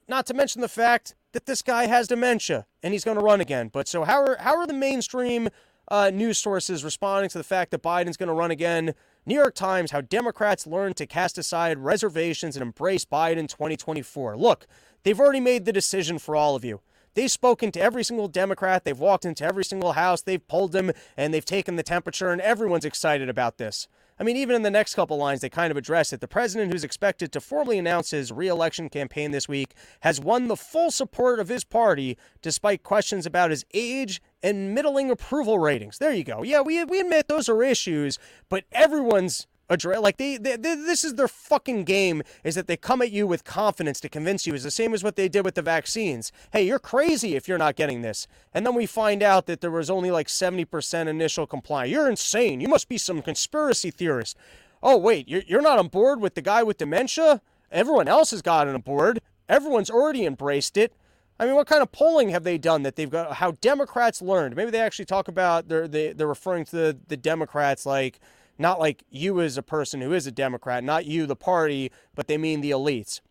not 0.07 0.25
to 0.27 0.33
mention 0.33 0.61
the 0.61 0.67
fact 0.67 1.15
that 1.33 1.45
this 1.45 1.61
guy 1.61 1.87
has 1.87 2.07
dementia 2.07 2.65
and 2.81 2.93
he's 2.93 3.03
going 3.03 3.17
to 3.17 3.23
run 3.23 3.41
again. 3.41 3.69
But 3.71 3.87
so 3.87 4.03
how 4.03 4.21
are 4.21 4.37
how 4.39 4.55
are 4.55 4.65
the 4.65 4.73
mainstream 4.73 5.49
uh, 5.89 6.09
news 6.11 6.37
sources 6.37 6.83
responding 6.83 7.29
to 7.29 7.37
the 7.37 7.43
fact 7.43 7.71
that 7.71 7.83
Biden's 7.83 8.17
going 8.17 8.27
to 8.27 8.33
run 8.33 8.51
again 8.51 8.93
New 9.25 9.35
York 9.35 9.55
Times 9.55 9.91
How 9.91 10.01
Democrats 10.01 10.65
Learned 10.65 10.95
to 10.97 11.05
Cast 11.05 11.37
Aside 11.37 11.79
Reservations 11.79 12.55
and 12.55 12.63
Embrace 12.63 13.05
Biden 13.05 13.37
in 13.37 13.47
2024. 13.47 14.37
Look, 14.37 14.65
they've 15.03 15.19
already 15.19 15.39
made 15.39 15.65
the 15.65 15.73
decision 15.73 16.19
for 16.19 16.35
all 16.35 16.55
of 16.55 16.63
you. 16.63 16.81
They've 17.15 17.29
spoken 17.29 17.71
to 17.73 17.81
every 17.81 18.03
single 18.03 18.27
Democrat. 18.27 18.85
They've 18.85 18.97
walked 18.97 19.25
into 19.25 19.45
every 19.45 19.63
single 19.63 19.93
house. 19.93 20.21
They've 20.21 20.45
polled 20.45 20.71
them 20.71 20.91
and 21.15 21.33
they've 21.33 21.45
taken 21.45 21.75
the 21.75 21.83
temperature, 21.83 22.31
and 22.31 22.41
everyone's 22.41 22.85
excited 22.85 23.29
about 23.29 23.57
this. 23.57 23.87
I 24.19 24.23
mean, 24.23 24.37
even 24.37 24.55
in 24.55 24.61
the 24.61 24.71
next 24.71 24.95
couple 24.95 25.17
lines, 25.17 25.41
they 25.41 25.49
kind 25.49 25.71
of 25.71 25.77
address 25.77 26.13
it. 26.13 26.21
The 26.21 26.27
president, 26.27 26.71
who's 26.71 26.83
expected 26.83 27.31
to 27.31 27.41
formally 27.41 27.79
announce 27.79 28.11
his 28.11 28.31
reelection 28.31 28.89
campaign 28.89 29.31
this 29.31 29.47
week, 29.47 29.73
has 30.01 30.19
won 30.19 30.47
the 30.47 30.55
full 30.55 30.91
support 30.91 31.39
of 31.39 31.49
his 31.49 31.63
party 31.63 32.17
despite 32.41 32.83
questions 32.83 33.25
about 33.25 33.51
his 33.51 33.65
age 33.73 34.21
and 34.41 34.73
middling 34.73 35.09
approval 35.09 35.59
ratings. 35.59 35.97
There 35.97 36.13
you 36.13 36.23
go. 36.23 36.43
Yeah, 36.43 36.61
we, 36.61 36.83
we 36.83 36.99
admit 36.99 37.27
those 37.27 37.49
are 37.49 37.63
issues, 37.63 38.19
but 38.49 38.65
everyone's 38.71 39.47
address 39.73 39.99
like 39.99 40.17
they, 40.17 40.37
they, 40.37 40.55
they, 40.55 40.75
this 40.75 41.03
is 41.03 41.15
their 41.15 41.27
fucking 41.27 41.83
game 41.83 42.23
is 42.43 42.55
that 42.55 42.67
they 42.67 42.77
come 42.77 43.01
at 43.01 43.11
you 43.11 43.27
with 43.27 43.43
confidence 43.43 43.99
to 44.01 44.09
convince 44.09 44.47
you 44.47 44.53
is 44.53 44.63
the 44.63 44.71
same 44.71 44.93
as 44.93 45.03
what 45.03 45.15
they 45.15 45.27
did 45.27 45.43
with 45.43 45.55
the 45.55 45.61
vaccines. 45.61 46.31
Hey 46.51 46.63
you're 46.63 46.79
crazy 46.79 47.35
if 47.35 47.47
you're 47.47 47.57
not 47.57 47.75
getting 47.75 48.01
this. 48.01 48.27
And 48.53 48.65
then 48.65 48.75
we 48.75 48.85
find 48.85 49.21
out 49.21 49.45
that 49.47 49.61
there 49.61 49.71
was 49.71 49.89
only 49.89 50.11
like 50.11 50.27
70% 50.27 51.07
initial 51.07 51.45
compliance 51.45 51.91
you're 51.91 52.09
insane. 52.09 52.61
You 52.61 52.69
must 52.69 52.87
be 52.87 52.97
some 52.97 53.21
conspiracy 53.21 53.91
theorist. 53.91 54.37
Oh 54.81 54.97
wait 54.97 55.27
you're, 55.27 55.43
you're 55.47 55.61
not 55.61 55.79
on 55.79 55.89
board 55.89 56.21
with 56.21 56.35
the 56.35 56.41
guy 56.41 56.63
with 56.63 56.77
dementia? 56.77 57.41
Everyone 57.71 58.07
else 58.07 58.31
has 58.31 58.41
gotten 58.41 58.73
on 58.73 58.81
board 58.81 59.19
everyone's 59.49 59.89
already 59.89 60.25
embraced 60.25 60.77
it. 60.77 60.93
I 61.39 61.45
mean, 61.45 61.55
what 61.55 61.67
kind 61.67 61.81
of 61.81 61.91
polling 61.91 62.29
have 62.29 62.43
they 62.43 62.57
done 62.57 62.83
that 62.83 62.95
they've 62.95 63.09
got? 63.09 63.33
How 63.33 63.51
Democrats 63.51 64.21
learned? 64.21 64.55
Maybe 64.55 64.71
they 64.71 64.79
actually 64.79 65.05
talk 65.05 65.27
about 65.27 65.67
they're 65.67 65.87
they, 65.87 66.13
they're 66.13 66.27
referring 66.27 66.65
to 66.65 66.75
the, 66.75 66.97
the 67.07 67.17
Democrats 67.17 67.85
like 67.85 68.19
not 68.57 68.79
like 68.79 69.03
you 69.09 69.41
as 69.41 69.57
a 69.57 69.63
person 69.63 70.01
who 70.01 70.13
is 70.13 70.27
a 70.27 70.31
Democrat, 70.31 70.83
not 70.83 71.05
you, 71.05 71.25
the 71.25 71.35
party, 71.35 71.91
but 72.15 72.27
they 72.27 72.37
mean 72.37 72.61
the 72.61 72.71
elites. 72.71 73.21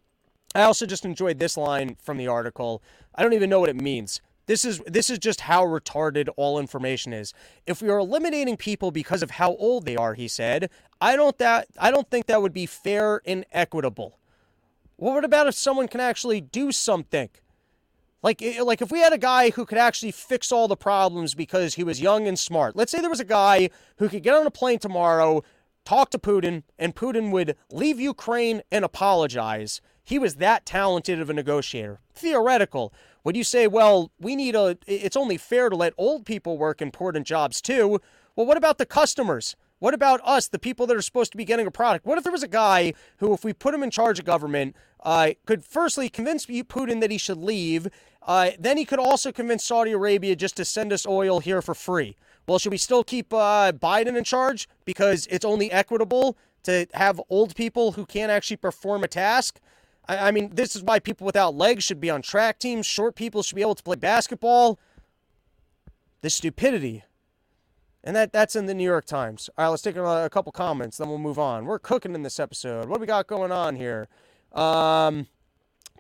I 0.55 0.63
also 0.63 0.87
just 0.87 1.05
enjoyed 1.05 1.39
this 1.39 1.57
line 1.57 1.97
from 2.03 2.19
the 2.19 2.29
article. 2.29 2.83
I 3.15 3.23
don't 3.23 3.33
even 3.33 3.51
know 3.51 3.61
what 3.61 3.71
it 3.71 3.81
means. 3.81 4.21
This 4.47 4.65
is 4.65 4.81
this 4.81 5.09
is 5.09 5.19
just 5.19 5.43
how 5.43 5.65
retarded 5.65 6.29
all 6.37 6.59
information 6.59 7.13
is. 7.13 7.33
If 7.67 7.81
we 7.81 7.89
are 7.89 7.99
eliminating 7.99 8.57
people 8.57 8.91
because 8.91 9.23
of 9.23 9.33
how 9.33 9.55
old 9.57 9.87
they 9.87 9.97
are, 9.97 10.15
he 10.15 10.29
said, 10.29 10.69
I 11.01 11.17
don't 11.17 11.39
that 11.39 11.69
I 11.79 11.91
don't 11.91 12.11
think 12.11 12.27
that 12.27 12.43
would 12.43 12.53
be 12.53 12.67
fair 12.67 13.23
and 13.25 13.47
equitable. 13.53 14.19
What 14.97 15.25
about 15.25 15.47
if 15.47 15.55
someone 15.55 15.89
can 15.89 16.01
actually 16.01 16.41
do 16.41 16.73
something? 16.73 17.31
Like, 18.23 18.43
like 18.63 18.81
if 18.81 18.93
we 18.93 19.01
had 19.01 19.13
a 19.13 19.19
guy 19.19 19.51
who 19.51 19.67
could 19.67 19.79
actually 19.79 20.13
fix 20.13 20.53
all 20.53 20.69
the 20.69 20.77
problems 20.77 21.35
because 21.35 21.75
he 21.75 21.85
was 21.85 22.01
young 22.01 22.29
and 22.29 22.39
smart. 22.39 22.77
Let's 22.77 22.93
say 22.93 23.01
there 23.01 23.11
was 23.11 23.21
a 23.21 23.25
guy 23.25 23.71
who 23.97 24.09
could 24.09 24.23
get 24.23 24.35
on 24.35 24.47
a 24.47 24.51
plane 24.51 24.79
tomorrow, 24.79 25.43
talk 25.85 26.11
to 26.11 26.19
Putin, 26.19 26.63
and 26.79 26.95
Putin 26.95 27.33
would 27.33 27.57
leave 27.71 27.99
Ukraine 27.99 28.63
and 28.71 28.85
apologize. 28.85 29.81
He 30.05 30.19
was 30.19 30.37
that 30.37 30.65
talented 30.67 31.21
of 31.21 31.31
a 31.31 31.35
negotiator. 31.35 32.01
Theoretical. 32.15 32.93
Would 33.25 33.37
you 33.37 33.45
say, 33.45 33.67
well, 33.67 34.11
we 34.21 34.37
need 34.37 34.55
a, 34.55 34.77
it's 34.87 35.17
only 35.17 35.37
fair 35.37 35.69
to 35.69 35.77
let 35.77 35.95
old 35.97 36.25
people 36.25 36.59
work 36.59 36.83
important 36.83 37.27
jobs 37.27 37.61
too? 37.61 38.01
Well, 38.35 38.47
what 38.47 38.57
about 38.57 38.79
the 38.79 38.87
customers? 38.87 39.57
What 39.83 39.95
about 39.95 40.21
us, 40.23 40.47
the 40.47 40.61
people 40.61 40.87
that 40.87 40.97
are 40.97 41.03
supposed 41.03 41.33
to 41.33 41.37
be 41.37 41.45
getting 41.45 41.67
a 41.67 41.71
product? 41.73 42.07
What 42.07 42.17
if 42.17 42.23
there 42.23 42.33
was 42.33 42.45
a 42.45 42.49
guy 42.49 42.95
who, 43.17 43.35
if 43.35 43.45
we 43.45 43.53
put 43.53 43.75
him 43.75 43.83
in 43.83 43.91
charge 43.91 44.21
of 44.21 44.25
government, 44.25 44.77
uh, 45.03 45.31
could 45.45 45.65
firstly 45.65 46.09
convince 46.09 46.47
Putin 46.47 47.01
that 47.01 47.11
he 47.11 47.19
should 47.19 47.39
leave 47.39 47.89
uh, 48.27 48.51
then 48.59 48.77
he 48.77 48.85
could 48.85 48.99
also 48.99 49.33
convince 49.33 49.65
Saudi 49.65 49.93
Arabia 49.93 50.37
just 50.37 50.57
to 50.57 50.65
send 50.65 50.93
us 50.93 51.07
oil 51.07 51.41
here 51.41 51.61
for 51.61 51.75
free. 51.75 52.17
Well, 52.47 52.59
should 52.59 52.73
we 52.73 52.79
still 52.79 53.03
keep 53.05 53.33
uh, 53.33 53.73
Biden 53.73 54.17
in 54.17 54.25
charge 54.25 54.69
because 54.85 55.27
it's 55.31 55.45
only 55.45 55.71
equitable 55.71 56.37
to 56.65 56.87
have 56.95 57.21
old 57.29 57.57
people 57.57 57.93
who 57.93 58.07
can't 58.07 58.31
actually 58.31 58.59
perform 58.59 59.03
a 59.03 59.09
task? 59.09 59.61
I, 60.09 60.29
I 60.29 60.31
mean, 60.31 60.51
this 60.55 60.77
is 60.77 60.83
why 60.83 61.01
people 61.01 61.25
without 61.25 61.57
legs 61.57 61.85
should 61.85 62.01
be 62.01 62.11
on 62.11 62.23
track 62.23 62.59
teams. 62.59 62.87
Short 62.87 63.17
people 63.17 63.43
should 63.43 63.57
be 63.57 63.63
able 63.63 63.75
to 63.75 63.83
play 63.83 63.97
basketball. 63.97 64.79
The 66.21 66.31
stupidity. 66.31 67.03
And 68.05 68.17
that, 68.17 68.33
that's 68.33 68.57
in 68.57 68.67
the 68.67 68.75
New 68.75 68.85
York 68.85 69.05
Times. 69.05 69.49
All 69.57 69.65
right, 69.65 69.71
let's 69.71 69.83
take 69.83 69.97
a, 69.97 70.05
a 70.25 70.31
couple 70.31 70.51
comments, 70.53 70.99
then 70.99 71.09
we'll 71.09 71.19
move 71.19 71.39
on. 71.39 71.67
We're 71.67 71.79
cooking 71.79 72.15
in 72.15 72.23
this 72.23 72.41
episode. 72.41 72.89
What 72.89 72.97
do 72.97 73.01
we 73.01 73.07
got 73.07 73.27
going 73.27 73.53
on 73.53 73.77
here? 73.77 74.09
Um, 74.53 75.29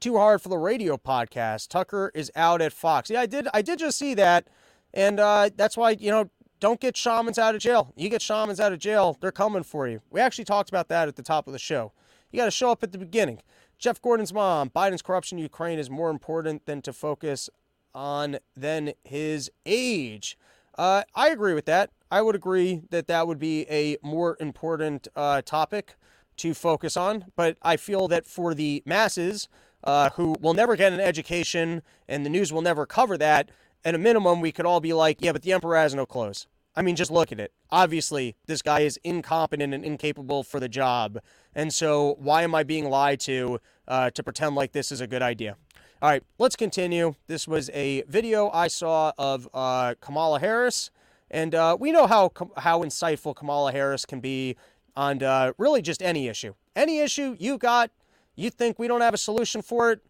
too 0.00 0.16
hard 0.16 0.42
for 0.42 0.48
the 0.48 0.58
radio 0.58 0.96
podcast. 0.96 1.68
Tucker 1.68 2.10
is 2.14 2.30
out 2.34 2.60
at 2.60 2.72
Fox. 2.72 3.08
Yeah, 3.08 3.20
I 3.20 3.26
did. 3.26 3.46
I 3.54 3.62
did 3.62 3.78
just 3.78 3.98
see 3.98 4.14
that, 4.14 4.48
and 4.92 5.20
uh, 5.20 5.50
that's 5.56 5.76
why 5.76 5.90
you 5.90 6.10
know 6.10 6.28
don't 6.62 6.80
get 6.80 6.96
shamans 6.96 7.38
out 7.38 7.54
of 7.56 7.60
jail. 7.60 7.92
You 7.96 8.08
get 8.08 8.22
shamans 8.22 8.60
out 8.60 8.72
of 8.72 8.78
jail, 8.78 9.18
they're 9.20 9.32
coming 9.32 9.64
for 9.64 9.88
you. 9.88 10.00
We 10.10 10.20
actually 10.20 10.44
talked 10.44 10.68
about 10.68 10.88
that 10.88 11.08
at 11.08 11.16
the 11.16 11.22
top 11.22 11.46
of 11.48 11.52
the 11.52 11.58
show. 11.58 11.92
You 12.30 12.38
got 12.38 12.44
to 12.44 12.52
show 12.52 12.70
up 12.70 12.84
at 12.84 12.92
the 12.92 12.98
beginning. 12.98 13.40
Jeff 13.78 14.00
Gordon's 14.00 14.32
mom, 14.32 14.70
Biden's 14.70 15.02
corruption 15.02 15.38
in 15.38 15.42
Ukraine 15.42 15.80
is 15.80 15.90
more 15.90 16.08
important 16.08 16.66
than 16.66 16.80
to 16.82 16.92
focus 16.92 17.50
on 17.94 18.38
than 18.56 18.92
his 19.02 19.50
age. 19.66 20.38
Uh, 20.76 21.02
I 21.14 21.30
agree 21.30 21.54
with 21.54 21.66
that. 21.66 21.90
I 22.10 22.22
would 22.22 22.34
agree 22.34 22.82
that 22.90 23.06
that 23.06 23.26
would 23.26 23.38
be 23.38 23.66
a 23.70 23.96
more 24.02 24.36
important 24.40 25.08
uh, 25.16 25.42
topic 25.42 25.96
to 26.38 26.54
focus 26.54 26.96
on. 26.96 27.26
But 27.36 27.56
I 27.62 27.76
feel 27.76 28.08
that 28.08 28.26
for 28.26 28.54
the 28.54 28.82
masses, 28.86 29.48
uh, 29.84 30.10
who 30.10 30.36
will 30.40 30.54
never 30.54 30.76
get 30.76 30.92
an 30.92 31.00
education 31.00 31.82
and 32.08 32.24
the 32.24 32.30
news 32.30 32.52
will 32.52 32.62
never 32.62 32.86
cover 32.86 33.18
that, 33.18 33.50
at 33.84 33.94
a 33.94 33.98
minimum, 33.98 34.40
we 34.40 34.52
could 34.52 34.66
all 34.66 34.80
be 34.80 34.92
like, 34.92 35.18
yeah, 35.20 35.32
but 35.32 35.42
the 35.42 35.52
emperor 35.52 35.76
has 35.76 35.94
no 35.94 36.06
clothes. 36.06 36.46
I 36.74 36.82
mean, 36.82 36.96
just 36.96 37.10
look 37.10 37.32
at 37.32 37.40
it. 37.40 37.52
Obviously, 37.70 38.36
this 38.46 38.62
guy 38.62 38.80
is 38.80 38.98
incompetent 39.04 39.74
and 39.74 39.84
incapable 39.84 40.42
for 40.42 40.60
the 40.60 40.68
job. 40.68 41.18
And 41.54 41.72
so, 41.72 42.16
why 42.18 42.42
am 42.42 42.54
I 42.54 42.62
being 42.62 42.88
lied 42.88 43.20
to 43.20 43.60
uh, 43.86 44.10
to 44.10 44.22
pretend 44.22 44.54
like 44.54 44.72
this 44.72 44.90
is 44.90 45.00
a 45.00 45.06
good 45.06 45.20
idea? 45.20 45.56
All 46.02 46.08
right, 46.08 46.24
let's 46.36 46.56
continue. 46.56 47.14
This 47.28 47.46
was 47.46 47.70
a 47.72 48.02
video 48.08 48.50
I 48.50 48.66
saw 48.66 49.12
of 49.16 49.48
uh, 49.54 49.94
Kamala 50.00 50.40
Harris, 50.40 50.90
and 51.30 51.54
uh, 51.54 51.76
we 51.78 51.92
know 51.92 52.08
how 52.08 52.32
how 52.56 52.82
insightful 52.82 53.36
Kamala 53.36 53.70
Harris 53.70 54.04
can 54.04 54.18
be 54.18 54.56
on 54.96 55.22
uh, 55.22 55.52
really 55.58 55.80
just 55.80 56.02
any 56.02 56.26
issue. 56.26 56.54
Any 56.74 56.98
issue 56.98 57.36
you 57.38 57.56
got, 57.56 57.92
you 58.34 58.50
think 58.50 58.80
we 58.80 58.88
don't 58.88 59.00
have 59.00 59.14
a 59.14 59.16
solution 59.16 59.62
for 59.62 59.92
it? 59.92 60.00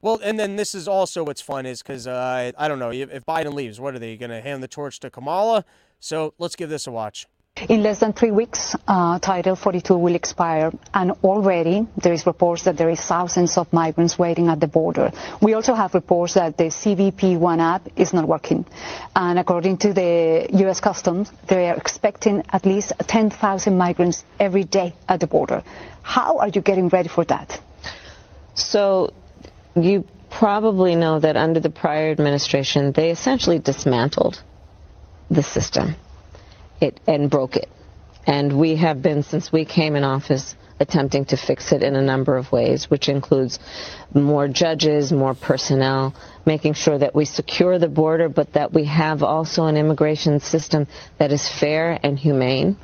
Well, 0.00 0.18
and 0.24 0.40
then 0.40 0.56
this 0.56 0.74
is 0.74 0.88
also 0.88 1.24
what's 1.24 1.42
fun 1.42 1.66
is 1.66 1.82
because 1.82 2.06
uh, 2.06 2.52
I 2.56 2.66
don't 2.66 2.78
know 2.78 2.90
if 2.90 3.26
Biden 3.26 3.52
leaves, 3.52 3.78
what 3.78 3.94
are 3.94 3.98
they 3.98 4.16
going 4.16 4.30
to 4.30 4.40
hand 4.40 4.62
the 4.62 4.68
torch 4.68 4.98
to 5.00 5.10
Kamala? 5.10 5.66
So 6.00 6.32
let's 6.38 6.56
give 6.56 6.70
this 6.70 6.86
a 6.86 6.90
watch. 6.90 7.26
In 7.68 7.84
less 7.84 8.00
than 8.00 8.12
three 8.12 8.32
weeks, 8.32 8.74
uh, 8.88 9.20
Title 9.20 9.54
42 9.54 9.96
will 9.96 10.16
expire, 10.16 10.72
and 10.92 11.12
already 11.22 11.86
there 11.96 12.12
is 12.12 12.26
reports 12.26 12.64
that 12.64 12.76
there 12.76 12.90
is 12.90 13.00
thousands 13.00 13.56
of 13.56 13.72
migrants 13.72 14.18
waiting 14.18 14.48
at 14.48 14.58
the 14.58 14.66
border. 14.66 15.12
We 15.40 15.54
also 15.54 15.72
have 15.74 15.94
reports 15.94 16.34
that 16.34 16.56
the 16.56 16.64
CBP 16.64 17.38
One 17.38 17.60
app 17.60 17.86
is 17.94 18.12
not 18.12 18.26
working, 18.26 18.66
and 19.14 19.38
according 19.38 19.76
to 19.78 19.92
the 19.92 20.48
U.S. 20.64 20.80
Customs, 20.80 21.30
they 21.46 21.68
are 21.70 21.76
expecting 21.76 22.42
at 22.50 22.66
least 22.66 22.92
10,000 22.98 23.78
migrants 23.78 24.24
every 24.40 24.64
day 24.64 24.92
at 25.08 25.20
the 25.20 25.28
border. 25.28 25.62
How 26.02 26.38
are 26.38 26.48
you 26.48 26.60
getting 26.60 26.88
ready 26.88 27.08
for 27.08 27.24
that? 27.26 27.60
So, 28.54 29.14
you 29.76 30.08
probably 30.28 30.96
know 30.96 31.20
that 31.20 31.36
under 31.36 31.60
the 31.60 31.70
prior 31.70 32.10
administration, 32.10 32.90
they 32.90 33.10
essentially 33.10 33.60
dismantled 33.60 34.42
the 35.30 35.44
system 35.44 35.94
it 36.84 37.00
and 37.06 37.28
broke 37.28 37.56
it. 37.56 37.68
And 38.26 38.58
we 38.58 38.76
have 38.76 39.02
been, 39.02 39.22
since 39.22 39.52
we 39.52 39.64
came 39.64 39.96
in 39.96 40.04
office, 40.04 40.54
attempting 40.80 41.24
to 41.26 41.36
fix 41.36 41.72
it 41.72 41.82
in 41.82 41.94
a 41.94 42.02
number 42.02 42.36
of 42.36 42.50
ways, 42.50 42.90
which 42.90 43.08
includes 43.08 43.58
more 44.12 44.48
judges, 44.48 45.12
more 45.12 45.34
personnel, 45.34 46.14
making 46.46 46.74
sure 46.74 46.98
that 46.98 47.14
we 47.14 47.24
secure 47.24 47.78
the 47.78 47.88
border, 47.88 48.28
but 48.28 48.52
that 48.54 48.72
we 48.72 48.84
have 48.84 49.22
also 49.22 49.66
an 49.66 49.76
immigration 49.76 50.40
system 50.40 50.86
that 51.18 51.32
is 51.32 51.48
fair 51.48 51.98
and 52.02 52.18
humane. 52.18 52.76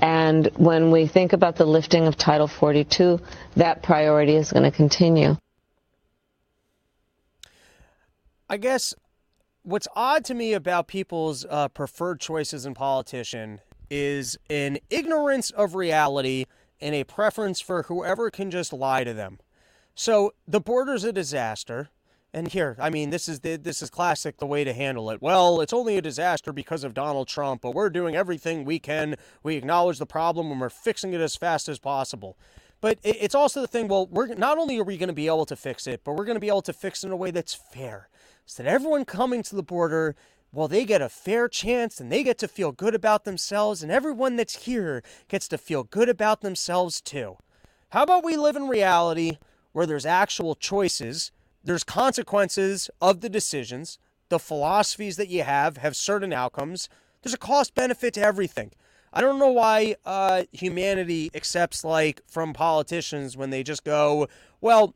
And 0.00 0.46
when 0.56 0.90
we 0.90 1.06
think 1.06 1.32
about 1.32 1.56
the 1.56 1.66
lifting 1.66 2.06
of 2.06 2.16
Title 2.16 2.48
42, 2.48 3.20
that 3.56 3.82
priority 3.82 4.36
is 4.36 4.52
going 4.52 4.64
to 4.64 4.70
continue. 4.70 5.36
I 8.48 8.56
guess 8.58 8.94
what's 9.64 9.88
odd 9.96 10.24
to 10.26 10.34
me 10.34 10.52
about 10.52 10.86
people's 10.86 11.44
uh, 11.48 11.68
preferred 11.68 12.20
choices 12.20 12.64
in 12.66 12.74
politician 12.74 13.60
is 13.90 14.38
an 14.50 14.78
ignorance 14.90 15.50
of 15.50 15.74
reality 15.74 16.44
and 16.80 16.94
a 16.94 17.04
preference 17.04 17.60
for 17.60 17.84
whoever 17.84 18.30
can 18.30 18.50
just 18.50 18.72
lie 18.72 19.04
to 19.04 19.14
them. 19.14 19.38
So 19.94 20.34
the 20.46 20.60
border's 20.60 21.04
a 21.04 21.12
disaster. 21.12 21.88
And 22.32 22.48
here, 22.48 22.76
I 22.80 22.90
mean, 22.90 23.10
this 23.10 23.28
is 23.28 23.40
the, 23.40 23.56
this 23.56 23.80
is 23.80 23.90
classic 23.90 24.38
the 24.38 24.46
way 24.46 24.64
to 24.64 24.72
handle 24.72 25.08
it. 25.10 25.22
Well, 25.22 25.60
it's 25.60 25.72
only 25.72 25.96
a 25.96 26.02
disaster 26.02 26.52
because 26.52 26.82
of 26.82 26.92
Donald 26.92 27.28
Trump, 27.28 27.62
but 27.62 27.74
we're 27.74 27.90
doing 27.90 28.16
everything 28.16 28.64
we 28.64 28.80
can. 28.80 29.14
We 29.44 29.54
acknowledge 29.54 29.98
the 29.98 30.06
problem 30.06 30.50
and 30.50 30.60
we're 30.60 30.68
fixing 30.68 31.12
it 31.12 31.20
as 31.20 31.36
fast 31.36 31.68
as 31.68 31.78
possible. 31.78 32.36
But 32.80 32.98
it's 33.02 33.36
also 33.36 33.60
the 33.60 33.68
thing. 33.68 33.88
Well, 33.88 34.08
we're 34.08 34.34
not 34.34 34.58
only 34.58 34.78
are 34.78 34.84
we 34.84 34.98
going 34.98 35.08
to 35.08 35.14
be 35.14 35.28
able 35.28 35.46
to 35.46 35.56
fix 35.56 35.86
it, 35.86 36.02
but 36.04 36.16
we're 36.16 36.26
going 36.26 36.34
to 36.36 36.40
be 36.40 36.48
able 36.48 36.60
to 36.62 36.72
fix 36.72 37.02
it 37.02 37.06
in 37.06 37.12
a 37.12 37.16
way 37.16 37.30
that's 37.30 37.54
fair 37.54 38.08
so 38.46 38.62
that 38.62 38.70
everyone 38.70 39.04
coming 39.04 39.42
to 39.42 39.56
the 39.56 39.62
border 39.62 40.14
well, 40.54 40.68
they 40.68 40.84
get 40.84 41.02
a 41.02 41.08
fair 41.08 41.48
chance 41.48 42.00
and 42.00 42.12
they 42.12 42.22
get 42.22 42.38
to 42.38 42.46
feel 42.46 42.70
good 42.70 42.94
about 42.94 43.24
themselves, 43.24 43.82
and 43.82 43.90
everyone 43.90 44.36
that's 44.36 44.66
here 44.66 45.02
gets 45.28 45.48
to 45.48 45.58
feel 45.58 45.82
good 45.82 46.08
about 46.08 46.42
themselves 46.42 47.00
too. 47.00 47.38
How 47.90 48.04
about 48.04 48.24
we 48.24 48.36
live 48.36 48.54
in 48.54 48.68
reality 48.68 49.38
where 49.72 49.84
there's 49.84 50.06
actual 50.06 50.54
choices, 50.54 51.32
there's 51.64 51.82
consequences 51.82 52.88
of 53.00 53.20
the 53.20 53.28
decisions, 53.28 53.98
the 54.28 54.38
philosophies 54.38 55.16
that 55.16 55.28
you 55.28 55.42
have 55.42 55.78
have 55.78 55.96
certain 55.96 56.32
outcomes, 56.32 56.88
there's 57.22 57.34
a 57.34 57.38
cost 57.38 57.74
benefit 57.74 58.14
to 58.14 58.22
everything. 58.22 58.70
I 59.12 59.20
don't 59.20 59.38
know 59.38 59.50
why 59.50 59.96
uh, 60.04 60.44
humanity 60.52 61.30
accepts, 61.34 61.84
like, 61.84 62.20
from 62.26 62.52
politicians 62.52 63.36
when 63.36 63.50
they 63.50 63.62
just 63.62 63.84
go, 63.84 64.28
well, 64.60 64.94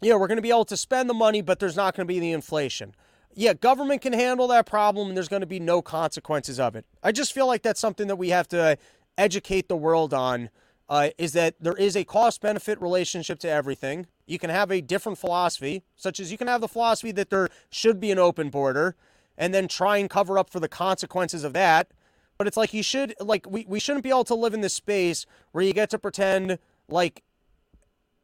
yeah, 0.00 0.14
we're 0.14 0.28
going 0.28 0.36
to 0.36 0.42
be 0.42 0.50
able 0.50 0.64
to 0.66 0.76
spend 0.76 1.10
the 1.10 1.14
money, 1.14 1.42
but 1.42 1.58
there's 1.58 1.76
not 1.76 1.94
going 1.96 2.06
to 2.06 2.12
be 2.12 2.20
the 2.20 2.32
inflation. 2.32 2.94
Yeah, 3.34 3.54
government 3.54 4.00
can 4.00 4.12
handle 4.12 4.48
that 4.48 4.66
problem 4.66 5.08
and 5.08 5.16
there's 5.16 5.28
going 5.28 5.40
to 5.40 5.46
be 5.46 5.60
no 5.60 5.82
consequences 5.82 6.58
of 6.58 6.74
it. 6.76 6.84
I 7.02 7.12
just 7.12 7.32
feel 7.32 7.46
like 7.46 7.62
that's 7.62 7.80
something 7.80 8.08
that 8.08 8.16
we 8.16 8.30
have 8.30 8.48
to 8.48 8.78
educate 9.16 9.68
the 9.68 9.76
world 9.76 10.14
on 10.14 10.50
uh, 10.88 11.10
is 11.18 11.32
that 11.34 11.54
there 11.60 11.74
is 11.74 11.96
a 11.96 12.04
cost 12.04 12.40
benefit 12.40 12.80
relationship 12.80 13.38
to 13.40 13.48
everything. 13.48 14.06
You 14.26 14.38
can 14.38 14.50
have 14.50 14.70
a 14.70 14.80
different 14.80 15.18
philosophy, 15.18 15.82
such 15.96 16.18
as 16.18 16.32
you 16.32 16.38
can 16.38 16.48
have 16.48 16.60
the 16.60 16.68
philosophy 16.68 17.12
that 17.12 17.30
there 17.30 17.48
should 17.70 18.00
be 18.00 18.10
an 18.10 18.18
open 18.18 18.48
border 18.48 18.96
and 19.36 19.52
then 19.52 19.68
try 19.68 19.98
and 19.98 20.08
cover 20.08 20.38
up 20.38 20.50
for 20.50 20.60
the 20.60 20.68
consequences 20.68 21.44
of 21.44 21.52
that. 21.52 21.92
But 22.38 22.46
it's 22.46 22.56
like 22.56 22.72
you 22.72 22.82
should, 22.82 23.14
like, 23.20 23.46
we, 23.48 23.66
we 23.68 23.80
shouldn't 23.80 24.04
be 24.04 24.10
able 24.10 24.24
to 24.24 24.34
live 24.34 24.54
in 24.54 24.60
this 24.60 24.74
space 24.74 25.26
where 25.52 25.64
you 25.64 25.72
get 25.72 25.90
to 25.90 25.98
pretend 25.98 26.58
like 26.88 27.22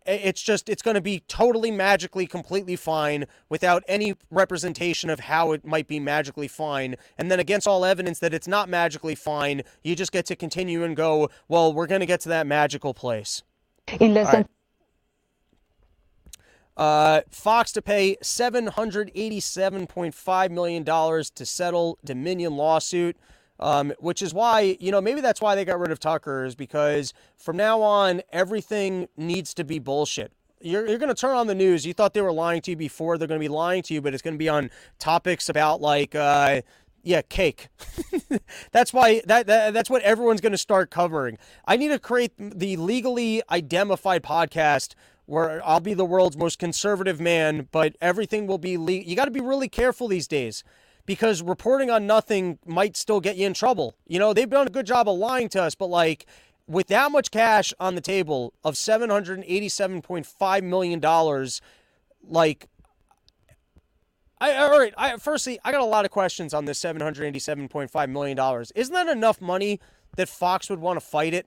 it's 0.06 0.42
just 0.42 0.68
it's 0.68 0.82
going 0.82 0.94
to 0.94 1.00
be 1.00 1.20
totally 1.28 1.70
magically 1.70 2.26
completely 2.26 2.76
fine 2.76 3.24
without 3.48 3.82
any 3.88 4.14
representation 4.30 5.10
of 5.10 5.20
how 5.20 5.52
it 5.52 5.64
might 5.64 5.88
be 5.88 6.00
magically 6.00 6.48
fine. 6.48 6.96
And 7.16 7.30
then 7.30 7.40
against 7.40 7.66
all 7.66 7.84
evidence 7.84 8.18
that 8.18 8.34
it's 8.34 8.48
not 8.48 8.68
magically 8.68 9.14
fine 9.14 9.62
you 9.82 9.96
just 9.96 10.12
get 10.12 10.26
to 10.26 10.36
continue 10.36 10.84
and 10.84 10.94
go 10.96 11.30
well 11.48 11.72
we're 11.72 11.86
going 11.86 12.00
to 12.00 12.06
get 12.06 12.20
to 12.20 12.28
that 12.30 12.46
magical 12.46 12.94
place. 12.94 13.42
In 14.00 14.14
less 14.14 14.30
than 14.30 14.48
uh, 16.76 17.20
Fox 17.30 17.70
to 17.72 17.82
pay 17.82 18.16
$787.5 18.22 20.50
million 20.50 20.84
to 20.84 21.46
settle 21.46 21.98
Dominion 22.04 22.56
lawsuit. 22.56 23.16
Um, 23.60 23.92
which 24.00 24.20
is 24.20 24.34
why, 24.34 24.76
you 24.80 24.90
know, 24.90 25.00
maybe 25.00 25.20
that's 25.20 25.40
why 25.40 25.54
they 25.54 25.64
got 25.64 25.78
rid 25.78 25.92
of 25.92 26.00
Tucker, 26.00 26.44
is 26.44 26.56
because 26.56 27.14
from 27.36 27.56
now 27.56 27.82
on, 27.82 28.20
everything 28.32 29.08
needs 29.16 29.54
to 29.54 29.64
be 29.64 29.78
bullshit. 29.78 30.32
You're, 30.60 30.88
you're 30.88 30.98
going 30.98 31.14
to 31.14 31.14
turn 31.14 31.36
on 31.36 31.46
the 31.46 31.54
news. 31.54 31.86
You 31.86 31.92
thought 31.92 32.14
they 32.14 32.20
were 32.20 32.32
lying 32.32 32.62
to 32.62 32.72
you 32.72 32.76
before. 32.76 33.16
They're 33.16 33.28
going 33.28 33.40
to 33.40 33.44
be 33.44 33.52
lying 33.52 33.82
to 33.84 33.94
you, 33.94 34.00
but 34.00 34.12
it's 34.12 34.22
going 34.22 34.34
to 34.34 34.38
be 34.38 34.48
on 34.48 34.70
topics 34.98 35.48
about, 35.48 35.80
like, 35.80 36.16
uh, 36.16 36.62
yeah, 37.04 37.22
cake. 37.22 37.68
that's 38.72 38.92
why 38.92 39.22
that, 39.26 39.46
that 39.46 39.74
that's 39.74 39.90
what 39.90 40.02
everyone's 40.02 40.40
going 40.40 40.52
to 40.52 40.58
start 40.58 40.90
covering. 40.90 41.38
I 41.66 41.76
need 41.76 41.88
to 41.88 41.98
create 41.98 42.32
the 42.38 42.76
legally 42.76 43.42
identified 43.50 44.22
podcast 44.22 44.94
where 45.26 45.64
I'll 45.66 45.80
be 45.80 45.94
the 45.94 46.04
world's 46.04 46.36
most 46.36 46.58
conservative 46.58 47.20
man, 47.20 47.68
but 47.70 47.96
everything 48.00 48.46
will 48.46 48.58
be 48.58 48.76
le- 48.76 48.92
you 48.92 49.16
got 49.16 49.26
to 49.26 49.30
be 49.30 49.40
really 49.40 49.68
careful 49.68 50.08
these 50.08 50.26
days 50.26 50.64
because 51.06 51.42
reporting 51.42 51.90
on 51.90 52.06
nothing 52.06 52.58
might 52.64 52.96
still 52.96 53.20
get 53.20 53.36
you 53.36 53.46
in 53.46 53.54
trouble. 53.54 53.94
You 54.06 54.18
know, 54.18 54.32
they've 54.32 54.48
done 54.48 54.66
a 54.66 54.70
good 54.70 54.86
job 54.86 55.08
of 55.08 55.18
lying 55.18 55.48
to 55.50 55.62
us, 55.62 55.74
but 55.74 55.86
like 55.86 56.26
with 56.66 56.88
that 56.88 57.10
much 57.10 57.30
cash 57.30 57.74
on 57.78 57.94
the 57.94 58.00
table 58.00 58.54
of 58.64 58.74
$787.5 58.74 60.62
million, 60.62 61.48
like, 62.26 62.68
I, 64.40 64.56
all 64.56 64.78
right, 64.78 64.94
I, 64.96 65.16
firstly, 65.16 65.58
I 65.64 65.72
got 65.72 65.80
a 65.80 65.86
lot 65.86 66.04
of 66.04 66.10
questions 66.10 66.54
on 66.54 66.64
this 66.64 66.80
$787.5 66.80 68.08
million. 68.10 68.64
Isn't 68.74 68.94
that 68.94 69.08
enough 69.08 69.40
money 69.40 69.80
that 70.16 70.28
Fox 70.28 70.68
would 70.70 70.80
want 70.80 70.98
to 70.98 71.04
fight 71.04 71.34
it? 71.34 71.46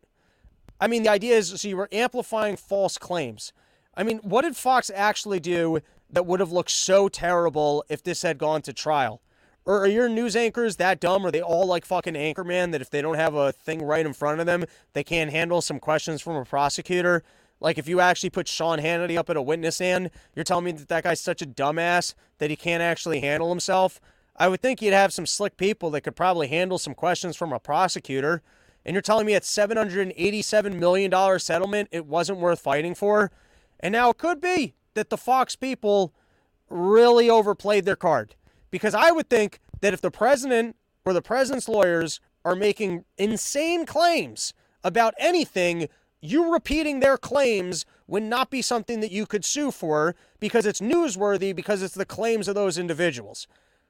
I 0.79 0.87
mean, 0.87 1.03
the 1.03 1.09
idea 1.09 1.35
is 1.35 1.49
so 1.49 1.67
you 1.67 1.77
were 1.77 1.89
amplifying 1.91 2.55
false 2.55 2.97
claims. 2.97 3.51
I 3.95 4.03
mean, 4.03 4.19
what 4.19 4.43
did 4.43 4.55
Fox 4.55 4.91
actually 4.93 5.39
do 5.39 5.79
that 6.11 6.27
would 6.27 6.39
have 6.39 6.51
looked 6.51 6.69
so 6.69 7.09
terrible 7.09 7.83
if 7.89 8.03
this 8.03 8.21
had 8.21 8.37
gone 8.37 8.61
to 8.63 8.73
trial? 8.73 9.21
Or 9.67 9.81
are 9.81 9.87
your 9.87 10.07
news 10.07 10.37
anchors 10.37 10.77
that 10.77 11.01
dumb? 11.01 11.25
Are 11.25 11.29
they 11.29 11.41
all 11.41 11.65
like 11.67 11.83
fucking 11.83 12.13
Anchorman 12.13 12.71
that 12.71 12.79
if 12.79 12.89
they 12.89 13.01
don't 13.01 13.17
have 13.17 13.35
a 13.35 13.51
thing 13.51 13.83
right 13.83 14.05
in 14.05 14.13
front 14.13 14.39
of 14.39 14.45
them, 14.45 14.63
they 14.93 15.03
can't 15.03 15.29
handle 15.29 15.61
some 15.61 15.77
questions 15.77 16.21
from 16.21 16.37
a 16.37 16.45
prosecutor? 16.45 17.21
Like 17.59 17.77
if 17.77 17.85
you 17.85 17.99
actually 17.99 18.29
put 18.29 18.47
Sean 18.47 18.79
Hannity 18.79 19.17
up 19.17 19.29
at 19.29 19.35
a 19.35 19.41
witness 19.41 19.75
stand, 19.75 20.09
you're 20.33 20.45
telling 20.45 20.63
me 20.63 20.71
that 20.71 20.87
that 20.87 21.03
guy's 21.03 21.19
such 21.19 21.41
a 21.41 21.45
dumbass 21.45 22.13
that 22.37 22.49
he 22.49 22.55
can't 22.55 22.81
actually 22.81 23.19
handle 23.19 23.49
himself? 23.49 23.99
I 24.37 24.47
would 24.47 24.61
think 24.61 24.81
you'd 24.81 24.93
have 24.93 25.11
some 25.11 25.25
slick 25.25 25.57
people 25.57 25.89
that 25.91 26.01
could 26.01 26.15
probably 26.15 26.47
handle 26.47 26.77
some 26.77 26.93
questions 26.93 27.35
from 27.35 27.51
a 27.51 27.59
prosecutor. 27.59 28.41
And 28.85 28.93
you're 28.93 29.01
telling 29.01 29.25
me 29.25 29.35
at 29.35 29.43
$787 29.43 30.75
million 30.75 31.39
settlement, 31.39 31.89
it 31.91 32.05
wasn't 32.05 32.39
worth 32.39 32.61
fighting 32.61 32.95
for? 32.95 33.31
And 33.81 33.91
now 33.91 34.11
it 34.11 34.17
could 34.17 34.39
be 34.39 34.75
that 34.93 35.09
the 35.09 35.17
Fox 35.17 35.57
people 35.57 36.13
really 36.69 37.29
overplayed 37.29 37.83
their 37.83 37.97
card. 37.97 38.35
Because 38.71 38.93
I 38.93 39.11
would 39.11 39.29
think 39.29 39.59
that 39.81 39.93
if 39.93 40.01
the 40.01 40.11
president 40.11 40.75
or 41.05 41.13
the 41.13 41.21
president's 41.21 41.69
lawyers 41.69 42.19
are 42.43 42.55
making 42.55 43.05
insane 43.17 43.85
claims 43.85 44.53
about 44.83 45.13
anything, 45.19 45.87
you 46.21 46.51
repeating 46.51 46.99
their 46.99 47.17
claims 47.17 47.85
would 48.07 48.23
not 48.23 48.49
be 48.49 48.61
something 48.61 48.99
that 49.01 49.11
you 49.11 49.25
could 49.25 49.45
sue 49.45 49.71
for 49.71 50.15
because 50.39 50.65
it's 50.65 50.79
newsworthy 50.79 51.55
because 51.55 51.81
it's 51.81 51.95
the 51.95 52.05
claims 52.05 52.47
of 52.47 52.55
those 52.55 52.77
individuals. 52.77 53.47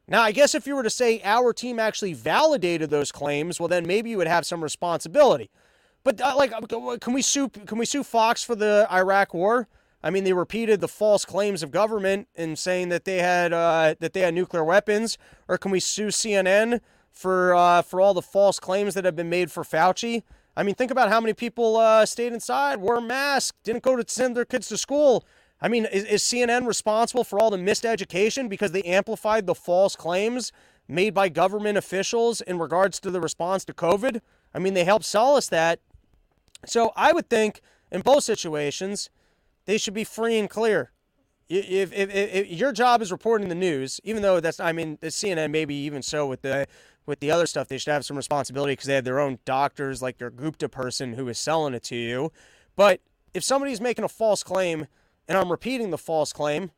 Now, 0.07 0.21
I 0.21 0.31
guess 0.31 0.55
if 0.55 0.65
you 0.65 0.75
were 0.75 0.83
to 0.83 0.89
say 0.89 1.21
our 1.23 1.53
team 1.53 1.79
actually 1.79 2.13
validated 2.13 2.89
those 2.89 3.11
claims, 3.11 3.59
well, 3.59 3.67
then 3.67 3.85
maybe 3.85 4.09
you 4.09 4.17
would 4.17 4.27
have 4.27 4.45
some 4.45 4.63
responsibility. 4.63 5.49
But 6.03 6.21
uh, 6.21 6.33
like, 6.37 6.53
can 7.01 7.13
we 7.13 7.21
sue? 7.21 7.49
Can 7.49 7.77
we 7.77 7.85
sue 7.85 8.03
Fox 8.03 8.41
for 8.41 8.55
the 8.55 8.87
Iraq 8.89 9.33
War? 9.33 9.67
I 10.07 10.09
mean, 10.09 10.23
they 10.23 10.31
repeated 10.31 10.79
the 10.79 10.87
false 10.87 11.25
claims 11.25 11.61
of 11.61 11.69
government 11.69 12.29
in 12.33 12.55
saying 12.55 12.87
that 12.89 13.03
they 13.03 13.17
had 13.17 13.51
uh, 13.51 13.95
that 13.99 14.13
they 14.13 14.21
had 14.21 14.33
nuclear 14.33 14.63
weapons. 14.63 15.17
Or 15.49 15.57
can 15.57 15.69
we 15.69 15.81
sue 15.81 16.07
CNN 16.07 16.79
for 17.11 17.53
uh, 17.53 17.81
for 17.81 17.99
all 17.99 18.13
the 18.13 18.21
false 18.21 18.57
claims 18.57 18.93
that 18.93 19.03
have 19.03 19.17
been 19.17 19.29
made 19.29 19.51
for 19.51 19.65
Fauci? 19.65 20.23
I 20.55 20.63
mean, 20.63 20.75
think 20.75 20.91
about 20.91 21.09
how 21.09 21.19
many 21.19 21.33
people 21.33 21.75
uh, 21.75 22.05
stayed 22.05 22.31
inside, 22.31 22.77
wore 22.77 23.01
masks, 23.01 23.57
didn't 23.65 23.83
go 23.83 23.97
to 23.97 24.05
send 24.07 24.37
their 24.37 24.45
kids 24.45 24.69
to 24.69 24.77
school. 24.77 25.25
I 25.59 25.67
mean, 25.67 25.83
is, 25.91 26.05
is 26.05 26.23
CNN 26.23 26.65
responsible 26.67 27.25
for 27.25 27.37
all 27.37 27.49
the 27.49 27.57
missed 27.57 27.85
education 27.85 28.47
because 28.47 28.71
they 28.71 28.83
amplified 28.83 29.45
the 29.45 29.55
false 29.55 29.97
claims 29.97 30.53
made 30.87 31.13
by 31.13 31.27
government 31.27 31.77
officials 31.77 32.39
in 32.39 32.59
regards 32.59 33.01
to 33.01 33.11
the 33.11 33.19
response 33.19 33.65
to 33.65 33.73
COVID? 33.73 34.21
I 34.53 34.59
mean, 34.59 34.73
they 34.73 34.85
helped 34.85 35.13
us 35.13 35.49
that. 35.49 35.81
So 36.65 36.93
I 36.95 37.11
would 37.11 37.29
think 37.29 37.59
in 37.91 37.99
both 37.99 38.23
situations, 38.23 39.09
they 39.67 39.77
should 39.77 39.93
be 39.93 40.03
free 40.03 40.39
and 40.39 40.49
clear. 40.49 40.91
If, 41.49 41.93
if, 41.93 42.13
if, 42.13 42.47
your 42.47 42.71
job 42.71 43.01
is 43.01 43.11
reporting 43.11 43.47
the 43.47 43.55
news, 43.55 44.01
even 44.03 44.21
though 44.21 44.39
that's, 44.39 44.59
I 44.59 44.71
mean, 44.71 44.97
the 44.99 45.07
CNN 45.07 45.51
maybe 45.51 45.75
even 45.75 46.01
so 46.01 46.25
with 46.25 46.41
the 46.41 46.67
with 47.05 47.21
the 47.21 47.31
other 47.31 47.45
stuff, 47.45 47.69
they 47.69 47.77
should 47.77 47.93
have 47.93 48.03
some 48.03 48.17
responsibility 48.17 48.73
because 48.73 48.87
they 48.87 48.95
have 48.95 49.05
their 49.05 49.19
own 49.19 49.39
doctors, 49.45 50.01
like 50.01 50.17
their 50.17 50.29
Gupta 50.29 50.67
person 50.67 51.13
who 51.13 51.29
is 51.29 51.37
selling 51.37 51.73
it 51.73 51.83
to 51.83 51.95
you. 51.95 52.33
But 52.75 52.99
if 53.33 53.45
somebody's 53.45 53.79
making 53.79 54.03
a 54.03 54.09
false 54.09 54.43
claim 54.43 54.87
and 55.25 55.37
I'm 55.37 55.49
repeating 55.49 55.89
the 55.89 55.97
false 55.97 56.33
claim, 56.33 56.71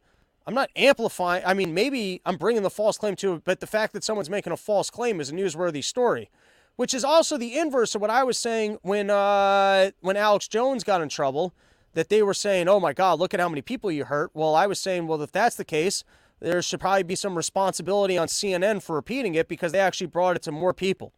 I'm 0.46 0.54
not 0.54 0.70
amplifying. 0.76 1.44
I 1.46 1.56
mean, 1.56 1.74
maybe 1.74 2.22
I'm 2.26 2.38
bringing 2.38 2.62
the 2.62 2.70
false 2.70 2.98
claim 2.98 3.16
to 3.18 3.36
it, 3.36 3.44
but 3.44 3.60
the 3.60 3.68
fact 3.68 3.94
that 3.94 4.04
someone's 4.04 4.30
making 4.30 4.54
a 4.54 4.58
false 4.58 4.92
claim 4.92 5.20
is 5.20 5.32
a 5.32 5.34
newsworthy 5.34 5.84
story, 5.84 6.30
which 6.76 6.94
is 6.94 7.04
also 7.04 7.36
the 7.36 7.58
inverse 7.58 7.96
of 7.96 8.02
what 8.02 8.12
I 8.12 8.24
was 8.24 8.38
saying 8.38 8.78
when 8.84 9.10
uh, 9.10 9.90
when 10.02 10.16
Alex 10.16 10.48
Jones 10.48 10.84
got 10.84 11.02
in 11.02 11.10
trouble 11.10 11.56
that 11.94 12.10
they 12.10 12.22
were 12.22 12.34
saying, 12.34 12.68
oh 12.68 12.80
my 12.80 12.94
God, 12.94 13.20
look 13.20 13.34
at 13.34 13.40
how 13.40 13.50
many 13.50 13.62
people 13.62 13.92
you 13.92 14.06
hurt. 14.06 14.32
Well, 14.34 14.56
I 14.56 14.68
was 14.68 14.80
saying, 14.80 15.08
well, 15.08 15.22
if 15.22 15.32
that's 15.32 15.56
the 15.56 15.66
case, 15.66 16.04
there 16.40 16.62
should 16.62 16.80
probably 16.80 17.04
be 17.04 17.16
some 17.16 17.36
responsibility 17.36 18.18
on 18.18 18.28
CNN 18.28 18.82
for 18.82 18.96
repeating 18.96 19.36
it 19.36 19.48
because 19.48 19.72
they 19.72 19.80
actually 19.80 20.08
brought 20.08 20.36
it 20.36 20.42
to 20.44 20.52
more 20.52 20.74
people. 20.74 21.14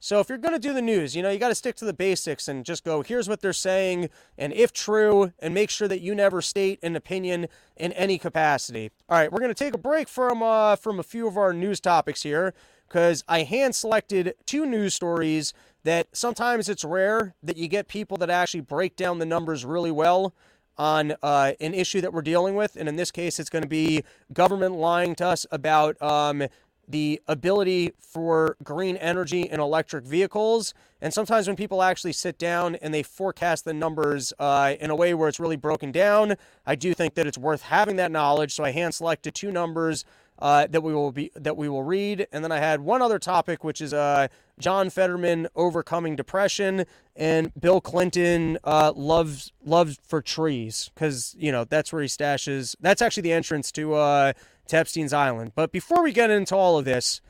So 0.00 0.20
if 0.20 0.28
you're 0.28 0.36
going 0.36 0.52
to 0.52 0.60
do 0.60 0.74
the 0.74 0.82
news, 0.82 1.16
you 1.16 1.22
know, 1.22 1.30
you 1.30 1.38
got 1.38 1.48
to 1.48 1.54
stick 1.54 1.76
to 1.76 1.86
the 1.86 1.94
basics 1.94 2.46
and 2.46 2.62
just 2.64 2.84
go, 2.84 3.00
here's 3.00 3.26
what 3.26 3.40
they're 3.40 3.54
saying, 3.54 4.10
and 4.36 4.52
if 4.52 4.70
true, 4.70 5.32
and 5.38 5.54
make 5.54 5.70
sure 5.70 5.88
that 5.88 6.02
you 6.02 6.14
never 6.14 6.42
state 6.42 6.78
an 6.82 6.94
opinion 6.94 7.46
in 7.76 7.90
any 7.92 8.18
capacity. 8.18 8.90
All 9.08 9.16
right, 9.16 9.32
we're 9.32 9.38
going 9.38 9.54
to 9.54 9.54
take 9.54 9.72
a 9.72 9.78
break 9.78 10.08
from 10.08 10.42
uh, 10.42 10.76
from 10.76 10.98
a 11.00 11.02
few 11.02 11.26
of 11.26 11.38
our 11.38 11.54
news 11.54 11.80
topics 11.80 12.22
here 12.22 12.52
because 12.86 13.24
I 13.28 13.44
hand 13.44 13.74
selected 13.74 14.34
two 14.44 14.66
news 14.66 14.92
stories 14.92 15.54
that 15.84 16.08
sometimes 16.12 16.68
it's 16.68 16.84
rare 16.84 17.34
that 17.42 17.56
you 17.56 17.68
get 17.68 17.88
people 17.88 18.16
that 18.18 18.30
actually 18.30 18.60
break 18.60 18.96
down 18.96 19.18
the 19.18 19.26
numbers 19.26 19.64
really 19.64 19.92
well 19.92 20.34
on 20.76 21.14
uh, 21.22 21.52
an 21.60 21.72
issue 21.72 22.00
that 22.00 22.12
we're 22.12 22.22
dealing 22.22 22.56
with. 22.56 22.76
And 22.76 22.88
in 22.88 22.96
this 22.96 23.10
case, 23.10 23.38
it's 23.38 23.50
going 23.50 23.62
to 23.62 23.68
be 23.68 24.02
government 24.32 24.74
lying 24.74 25.14
to 25.16 25.26
us 25.26 25.46
about 25.52 26.00
um, 26.02 26.44
the 26.88 27.20
ability 27.28 27.92
for 27.98 28.56
green 28.62 28.96
energy 28.96 29.42
in 29.42 29.60
electric 29.60 30.04
vehicles. 30.04 30.74
And 31.00 31.12
sometimes 31.12 31.46
when 31.46 31.56
people 31.56 31.82
actually 31.82 32.12
sit 32.12 32.38
down 32.38 32.76
and 32.76 32.92
they 32.92 33.02
forecast 33.02 33.64
the 33.64 33.74
numbers 33.74 34.32
uh, 34.38 34.74
in 34.80 34.90
a 34.90 34.96
way 34.96 35.14
where 35.14 35.28
it's 35.28 35.40
really 35.40 35.56
broken 35.56 35.92
down, 35.92 36.36
I 36.66 36.74
do 36.74 36.94
think 36.94 37.14
that 37.14 37.26
it's 37.26 37.38
worth 37.38 37.62
having 37.62 37.96
that 37.96 38.10
knowledge. 38.10 38.54
So 38.54 38.64
I 38.64 38.70
hand 38.70 38.94
selected 38.94 39.34
two 39.34 39.52
numbers 39.52 40.04
uh, 40.38 40.66
that 40.68 40.82
we 40.82 40.92
will 40.92 41.12
be 41.12 41.30
that 41.34 41.56
we 41.56 41.68
will 41.68 41.82
read, 41.82 42.26
and 42.32 42.42
then 42.42 42.50
I 42.50 42.58
had 42.58 42.80
one 42.80 43.02
other 43.02 43.18
topic, 43.18 43.62
which 43.62 43.80
is 43.80 43.94
uh, 43.94 44.28
John 44.58 44.90
Fetterman 44.90 45.48
overcoming 45.54 46.16
depression, 46.16 46.86
and 47.14 47.52
Bill 47.58 47.80
Clinton 47.80 48.58
uh, 48.64 48.92
loves 48.96 49.52
loves 49.64 49.98
for 50.02 50.20
trees 50.20 50.90
because 50.94 51.36
you 51.38 51.52
know 51.52 51.64
that's 51.64 51.92
where 51.92 52.02
he 52.02 52.08
stashes. 52.08 52.74
That's 52.80 53.00
actually 53.00 53.22
the 53.22 53.32
entrance 53.32 53.70
to 53.72 53.94
uh, 53.94 54.32
to 54.68 54.76
Epstein's 54.76 55.12
Island. 55.12 55.52
But 55.54 55.70
before 55.70 56.02
we 56.02 56.12
get 56.12 56.30
into 56.30 56.56
all 56.56 56.78
of 56.78 56.84
this, 56.84 57.20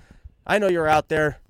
I 0.47 0.59
know 0.59 0.69
you're 0.69 0.89
out 0.89 1.09
there. 1.09 1.41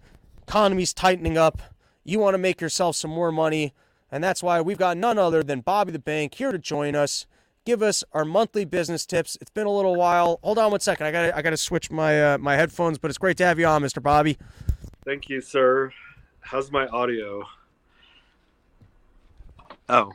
Economy's 0.42 0.92
tightening 0.92 1.38
up. 1.38 1.62
You 2.02 2.18
want 2.18 2.34
to 2.34 2.38
make 2.38 2.60
yourself 2.60 2.96
some 2.96 3.10
more 3.12 3.32
money, 3.32 3.72
and 4.10 4.22
that's 4.22 4.42
why 4.42 4.60
we've 4.60 4.76
got 4.76 4.96
none 4.96 5.18
other 5.18 5.42
than 5.42 5.60
Bobby 5.60 5.92
the 5.92 5.98
Bank 6.00 6.34
here 6.34 6.52
to 6.52 6.58
join 6.58 6.96
us 6.96 7.26
give 7.64 7.82
us 7.82 8.04
our 8.12 8.24
monthly 8.24 8.64
business 8.64 9.06
tips. 9.06 9.36
It's 9.40 9.50
been 9.50 9.66
a 9.66 9.70
little 9.70 9.96
while. 9.96 10.38
Hold 10.42 10.58
on 10.58 10.70
one 10.70 10.80
second. 10.80 11.06
I 11.06 11.12
got 11.12 11.34
I 11.34 11.42
got 11.42 11.50
to 11.50 11.56
switch 11.56 11.90
my 11.90 12.34
uh, 12.34 12.38
my 12.38 12.56
headphones, 12.56 12.98
but 12.98 13.10
it's 13.10 13.18
great 13.18 13.36
to 13.38 13.46
have 13.46 13.58
you 13.58 13.66
on, 13.66 13.82
Mr. 13.82 14.02
Bobby. 14.02 14.38
Thank 15.04 15.28
you, 15.28 15.40
sir. 15.40 15.92
How's 16.40 16.70
my 16.70 16.86
audio? 16.88 17.44
Oh, 19.88 20.12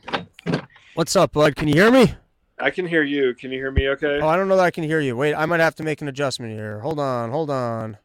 What's 0.95 1.15
up, 1.15 1.33
bud? 1.33 1.55
Can 1.55 1.67
you 1.67 1.75
hear 1.75 1.91
me? 1.91 2.15
I 2.59 2.71
can 2.71 2.85
hear 2.87 3.03
you. 3.03 3.33
Can 3.33 3.51
you 3.51 3.59
hear 3.59 3.71
me 3.71 3.87
okay? 3.89 4.19
Oh, 4.21 4.27
I 4.27 4.35
don't 4.35 4.47
know 4.47 4.57
that 4.57 4.65
I 4.65 4.71
can 4.71 4.83
hear 4.83 4.99
you. 4.99 5.15
Wait, 5.15 5.33
I 5.33 5.45
might 5.45 5.59
have 5.59 5.75
to 5.75 5.83
make 5.83 6.01
an 6.01 6.07
adjustment 6.07 6.51
here. 6.51 6.79
Hold 6.79 6.99
on, 6.99 7.31
hold 7.31 7.49
on. 7.49 7.97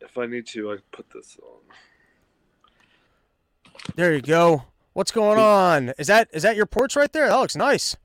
If 0.00 0.18
I 0.18 0.26
need 0.26 0.46
to, 0.48 0.72
I 0.72 0.78
put 0.90 1.08
this 1.10 1.36
on. 1.42 1.60
There 3.94 4.12
you 4.12 4.22
go. 4.22 4.64
What's 4.92 5.12
going 5.12 5.38
on? 5.38 5.92
Is 5.98 6.06
that 6.08 6.28
is 6.32 6.42
that 6.42 6.56
your 6.56 6.66
porch 6.66 6.96
right 6.96 7.12
there? 7.12 7.28
That 7.28 7.36
looks 7.36 7.56
nice. 7.56 7.96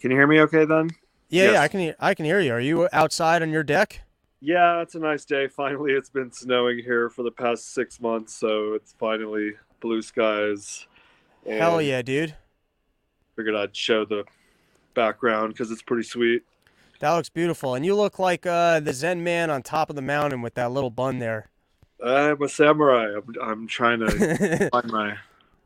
Can 0.00 0.10
you 0.10 0.16
hear 0.16 0.26
me 0.26 0.40
okay 0.40 0.64
then? 0.64 0.90
Yeah, 1.28 1.44
Yes. 1.44 1.52
yeah, 1.54 1.60
I 1.62 1.68
can 1.68 1.80
hear, 1.80 1.94
I 2.00 2.14
can 2.14 2.24
hear 2.24 2.40
you. 2.40 2.52
Are 2.52 2.60
you 2.60 2.88
outside 2.92 3.42
on 3.42 3.50
your 3.50 3.62
deck? 3.62 4.02
Yeah, 4.40 4.80
it's 4.82 4.94
a 4.94 4.98
nice 4.98 5.24
day. 5.24 5.46
Finally, 5.46 5.92
it's 5.92 6.10
been 6.10 6.32
snowing 6.32 6.78
here 6.78 7.08
for 7.08 7.22
the 7.22 7.30
past 7.30 7.72
six 7.72 8.00
months, 8.00 8.34
so 8.34 8.74
it's 8.74 8.92
finally 8.98 9.52
blue 9.80 10.02
skies. 10.02 10.86
Hell 11.48 11.80
yeah, 11.80 12.02
dude. 12.02 12.34
Figured 13.36 13.54
I'd 13.54 13.76
show 13.76 14.04
the 14.04 14.24
background 14.94 15.52
because 15.52 15.70
it's 15.70 15.82
pretty 15.82 16.02
sweet. 16.02 16.42
That 16.98 17.12
looks 17.12 17.28
beautiful. 17.28 17.74
And 17.74 17.84
you 17.86 17.94
look 17.94 18.18
like 18.18 18.44
uh, 18.44 18.80
the 18.80 18.92
Zen 18.92 19.22
man 19.24 19.48
on 19.50 19.62
top 19.62 19.90
of 19.90 19.96
the 19.96 20.02
mountain 20.02 20.42
with 20.42 20.54
that 20.54 20.70
little 20.72 20.90
bun 20.90 21.18
there. 21.18 21.48
I'm 22.04 22.40
a 22.42 22.48
samurai. 22.48 23.14
I'm, 23.16 23.34
I'm 23.42 23.66
trying 23.66 24.00
to 24.00 24.68
find 24.72 24.90
my 24.92 25.16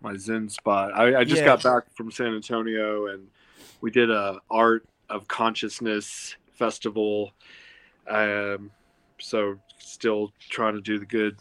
my 0.07 0.17
zen 0.17 0.49
spot. 0.49 0.93
I, 0.95 1.21
I 1.21 1.25
just 1.25 1.41
Yeah. 1.41 1.47
got 1.47 1.63
back 1.63 1.83
from 1.97 2.11
San 2.13 2.35
Antonio 2.35 3.07
and 3.07 3.27
we 3.81 3.91
did 3.91 4.11
a 4.11 4.41
art 4.51 4.87
of 5.09 5.27
consciousness 5.27 6.37
festival. 6.53 7.33
Um, 8.09 8.71
so 9.19 9.59
still 9.79 10.33
trying 10.49 10.75
to 10.75 10.81
do 10.81 10.99
the 10.99 11.07
good 11.07 11.37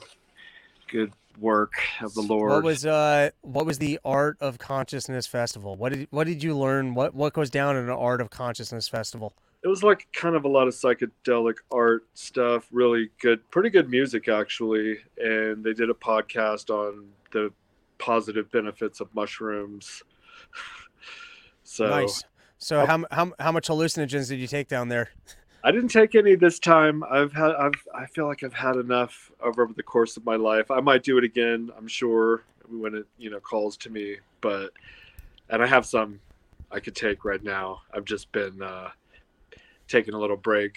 good 0.87 1.11
work 1.39 1.73
of 2.01 2.13
the 2.13 2.21
Lord. 2.21 2.51
What 2.51 2.63
was 2.63 2.85
uh 2.85 3.29
what 3.41 3.65
was 3.65 3.77
the 3.77 3.99
Art 4.03 4.37
of 4.39 4.57
Consciousness 4.57 5.27
Festival? 5.27 5.75
What 5.75 5.93
did 5.93 6.07
what 6.09 6.25
did 6.25 6.41
you 6.41 6.57
learn? 6.57 6.95
What 6.95 7.13
what 7.13 7.33
goes 7.33 7.49
down 7.49 7.75
in 7.75 7.83
an 7.83 7.89
Art 7.89 8.21
of 8.21 8.29
Consciousness 8.29 8.87
Festival? 8.87 9.33
it 9.63 9.67
was 9.67 9.81
like 9.81 10.07
kind 10.13 10.35
of 10.35 10.45
a 10.45 10.47
lot 10.47 10.67
of 10.67 10.75
psychedelic 10.75 11.55
art 11.71 12.05
stuff 12.13 12.67
really 12.71 13.09
good 13.19 13.39
pretty 13.49 13.69
good 13.69 13.89
music 13.89 14.27
actually 14.27 14.99
and 15.17 15.63
they 15.63 15.73
did 15.73 15.89
a 15.89 15.93
podcast 15.93 16.69
on 16.69 17.07
the 17.31 17.51
positive 17.97 18.51
benefits 18.51 18.99
of 18.99 19.13
mushrooms. 19.13 20.03
So 21.67 21.87
nice. 21.87 22.23
So 22.59 22.85
how, 22.85 23.03
how 23.09 23.33
how 23.39 23.51
much 23.51 23.67
hallucinogens 23.67 24.29
did 24.29 24.39
you 24.39 24.47
take 24.47 24.67
down 24.67 24.87
there? 24.87 25.09
i 25.63 25.71
didn't 25.71 25.89
take 25.89 26.13
any 26.13 26.35
this 26.35 26.59
time. 26.59 27.03
I've 27.03 27.33
had 27.33 27.51
i've 27.55 27.73
i 27.93 28.05
feel 28.05 28.27
like 28.27 28.43
i've 28.43 28.53
had 28.53 28.75
enough 28.75 29.31
over 29.41 29.67
the 29.75 29.83
course 29.83 30.15
of 30.15 30.25
my 30.25 30.35
life. 30.35 30.69
I 30.69 30.79
might 30.79 31.03
do 31.03 31.17
it 31.17 31.23
again 31.23 31.71
i'm 31.77 31.87
sure 31.87 32.43
when 32.69 32.93
it 32.95 33.05
you 33.17 33.29
know 33.31 33.39
calls 33.39 33.77
to 33.77 33.89
me 33.89 34.17
but 34.41 34.71
and 35.49 35.61
i 35.61 35.67
have 35.67 35.85
some 35.85 36.19
i 36.71 36.79
could 36.79 36.95
take 36.95 37.25
right 37.25 37.43
now. 37.43 37.81
I've 37.93 38.05
just 38.05 38.31
been 38.31 38.61
uh 38.61 38.89
taking 39.87 40.13
a 40.13 40.19
little 40.19 40.37
break 40.37 40.75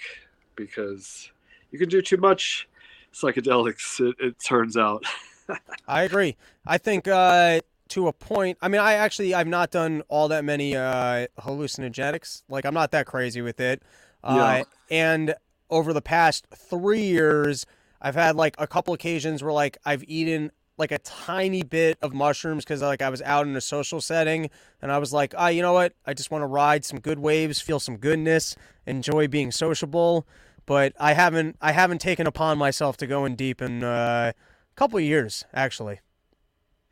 because 0.56 1.30
you 1.70 1.78
can 1.78 1.88
do 1.88 2.00
too 2.02 2.16
much 2.16 2.68
psychedelics 3.12 4.00
it, 4.00 4.16
it 4.18 4.36
turns 4.42 4.76
out 4.76 5.04
I 5.86 6.02
agree. 6.02 6.36
I 6.66 6.78
think 6.78 7.08
uh, 7.08 7.60
to 7.88 8.08
a 8.08 8.12
point. 8.12 8.58
I 8.60 8.68
mean, 8.68 8.80
I 8.80 8.94
actually 8.94 9.34
I've 9.34 9.46
not 9.46 9.70
done 9.70 10.02
all 10.08 10.28
that 10.28 10.44
many 10.44 10.76
uh, 10.76 11.26
hallucinogenics. 11.40 12.42
Like 12.48 12.64
I'm 12.64 12.74
not 12.74 12.90
that 12.92 13.06
crazy 13.06 13.40
with 13.40 13.60
it. 13.60 13.82
Uh, 14.22 14.34
Yeah. 14.36 14.62
And 14.90 15.34
over 15.70 15.92
the 15.92 16.02
past 16.02 16.46
three 16.54 17.02
years, 17.02 17.66
I've 18.00 18.14
had 18.14 18.36
like 18.36 18.54
a 18.58 18.66
couple 18.66 18.94
occasions 18.94 19.42
where 19.42 19.52
like 19.52 19.78
I've 19.84 20.04
eaten 20.04 20.50
like 20.76 20.92
a 20.92 20.98
tiny 20.98 21.62
bit 21.62 21.98
of 22.02 22.14
mushrooms 22.14 22.64
because 22.64 22.82
like 22.82 23.02
I 23.02 23.08
was 23.08 23.20
out 23.22 23.46
in 23.46 23.56
a 23.56 23.60
social 23.60 24.00
setting 24.00 24.48
and 24.80 24.92
I 24.92 24.98
was 24.98 25.12
like, 25.12 25.34
ah, 25.36 25.48
you 25.48 25.60
know 25.60 25.72
what? 25.72 25.92
I 26.06 26.14
just 26.14 26.30
want 26.30 26.42
to 26.42 26.46
ride 26.46 26.84
some 26.84 27.00
good 27.00 27.18
waves, 27.18 27.60
feel 27.60 27.80
some 27.80 27.96
goodness, 27.96 28.54
enjoy 28.86 29.26
being 29.28 29.50
sociable. 29.50 30.26
But 30.66 30.92
I 31.00 31.14
haven't 31.14 31.56
I 31.60 31.72
haven't 31.72 32.00
taken 32.00 32.26
upon 32.26 32.58
myself 32.58 32.96
to 32.98 33.06
go 33.06 33.24
in 33.24 33.34
deep 33.34 33.60
and 33.60 33.82
uh, 33.82 34.32
couple 34.78 34.96
of 34.98 35.04
years 35.04 35.44
actually. 35.52 35.98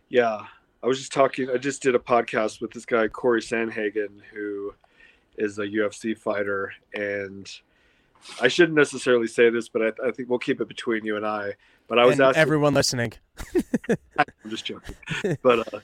yeah 0.08 0.40
i 0.82 0.86
was 0.86 0.98
just 0.98 1.12
talking 1.12 1.48
i 1.50 1.56
just 1.56 1.80
did 1.80 1.94
a 1.94 1.98
podcast 2.00 2.60
with 2.60 2.72
this 2.72 2.84
guy 2.84 3.06
Cory 3.06 3.40
Sandhagen 3.40 4.20
who 4.32 4.74
is 5.36 5.58
a 5.60 5.66
ufc 5.66 6.18
fighter 6.18 6.72
and 6.94 7.48
i 8.40 8.48
shouldn't 8.48 8.76
necessarily 8.76 9.28
say 9.28 9.50
this 9.50 9.68
but 9.68 9.82
i, 9.82 10.08
I 10.08 10.10
think 10.10 10.28
we'll 10.28 10.40
keep 10.40 10.60
it 10.60 10.66
between 10.66 11.04
you 11.04 11.16
and 11.16 11.24
i 11.24 11.54
but 11.86 12.00
i 12.00 12.04
was 12.04 12.14
and 12.14 12.22
asking 12.22 12.40
everyone 12.40 12.74
listening. 12.74 13.12
I'm 14.18 14.50
just 14.50 14.64
joking. 14.64 14.94
But 15.42 15.72
uh, 15.72 15.80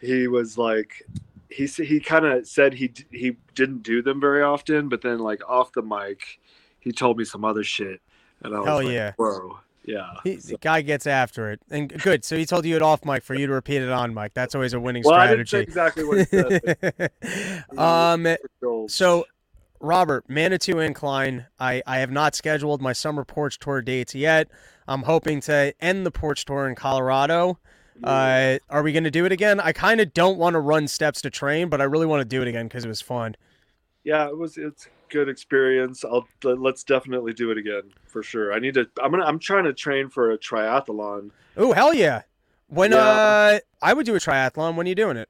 he 0.00 0.26
was 0.28 0.58
like, 0.58 1.06
he 1.48 1.66
he 1.66 2.00
kind 2.00 2.24
of 2.24 2.46
said 2.46 2.74
he 2.74 2.92
he 3.10 3.36
didn't 3.54 3.82
do 3.82 4.02
them 4.02 4.20
very 4.20 4.42
often, 4.42 4.88
but 4.88 5.02
then 5.02 5.18
like 5.18 5.48
off 5.48 5.72
the 5.72 5.82
mic, 5.82 6.40
he 6.80 6.92
told 6.92 7.18
me 7.18 7.24
some 7.24 7.44
other 7.44 7.62
shit, 7.62 8.00
and 8.42 8.54
I 8.54 8.58
was 8.58 8.66
Hell 8.66 8.76
like, 8.82 8.88
yeah. 8.88 9.12
bro, 9.16 9.60
yeah. 9.84 10.10
He, 10.24 10.38
So- 10.40 10.52
the 10.52 10.58
guy 10.58 10.82
gets 10.82 11.06
after 11.06 11.50
it, 11.50 11.60
and 11.70 11.88
good. 12.02 12.24
So 12.24 12.36
he 12.36 12.46
told 12.46 12.64
you 12.64 12.76
it 12.76 12.82
off 12.82 13.04
mic 13.04 13.22
for 13.22 13.34
you 13.34 13.46
to 13.46 13.52
repeat 13.52 13.82
it 13.82 13.90
on 13.90 14.14
mic. 14.14 14.34
That's 14.34 14.54
always 14.54 14.72
a 14.74 14.80
winning 14.80 15.02
well, 15.04 15.14
I 15.14 15.26
strategy. 15.26 15.58
exactly 15.58 16.04
what 16.04 16.18
he 16.18 16.24
said. 16.24 17.12
um, 17.78 18.26
so 18.88 19.26
Robert, 19.80 20.28
Manitou 20.28 20.78
Incline. 20.78 21.46
I 21.58 21.82
I 21.86 21.98
have 21.98 22.10
not 22.10 22.34
scheduled 22.34 22.82
my 22.82 22.92
summer 22.92 23.24
porch 23.24 23.58
tour 23.58 23.80
dates 23.82 24.14
yet. 24.14 24.48
I'm 24.86 25.02
hoping 25.04 25.40
to 25.42 25.72
end 25.80 26.04
the 26.04 26.10
porch 26.10 26.44
tour 26.44 26.68
in 26.68 26.74
Colorado. 26.74 27.58
Uh, 28.02 28.58
are 28.70 28.82
we 28.82 28.92
going 28.92 29.04
to 29.04 29.10
do 29.10 29.26
it 29.26 29.32
again? 29.32 29.60
I 29.60 29.72
kind 29.72 30.00
of 30.00 30.14
don't 30.14 30.38
want 30.38 30.54
to 30.54 30.58
run 30.58 30.88
steps 30.88 31.20
to 31.20 31.28
train, 31.30 31.68
but 31.68 31.82
I 31.82 31.84
really 31.84 32.06
want 32.06 32.22
to 32.22 32.24
do 32.24 32.40
it 32.40 32.48
again 32.48 32.66
because 32.66 32.84
it 32.84 32.88
was 32.88 33.02
fun. 33.02 33.36
yeah, 34.04 34.26
it 34.26 34.36
was 34.36 34.56
it's 34.56 34.88
good 35.10 35.28
experience. 35.28 36.04
I'll 36.04 36.26
let's 36.42 36.84
definitely 36.84 37.32
do 37.34 37.50
it 37.50 37.58
again 37.58 37.82
for 38.06 38.22
sure. 38.22 38.52
I 38.52 38.58
need 38.58 38.74
to. 38.74 38.88
I'm 39.02 39.10
gonna. 39.10 39.24
I'm 39.24 39.38
trying 39.38 39.64
to 39.64 39.72
train 39.72 40.08
for 40.08 40.30
a 40.32 40.38
triathlon. 40.38 41.30
Oh 41.56 41.72
hell 41.72 41.92
yeah! 41.92 42.22
When 42.68 42.92
Yeah. 42.92 42.98
uh, 42.98 43.58
I 43.82 43.92
would 43.92 44.06
do 44.06 44.14
a 44.14 44.18
triathlon. 44.18 44.76
When 44.76 44.86
are 44.86 44.88
you 44.88 44.94
doing 44.94 45.16
it? 45.16 45.28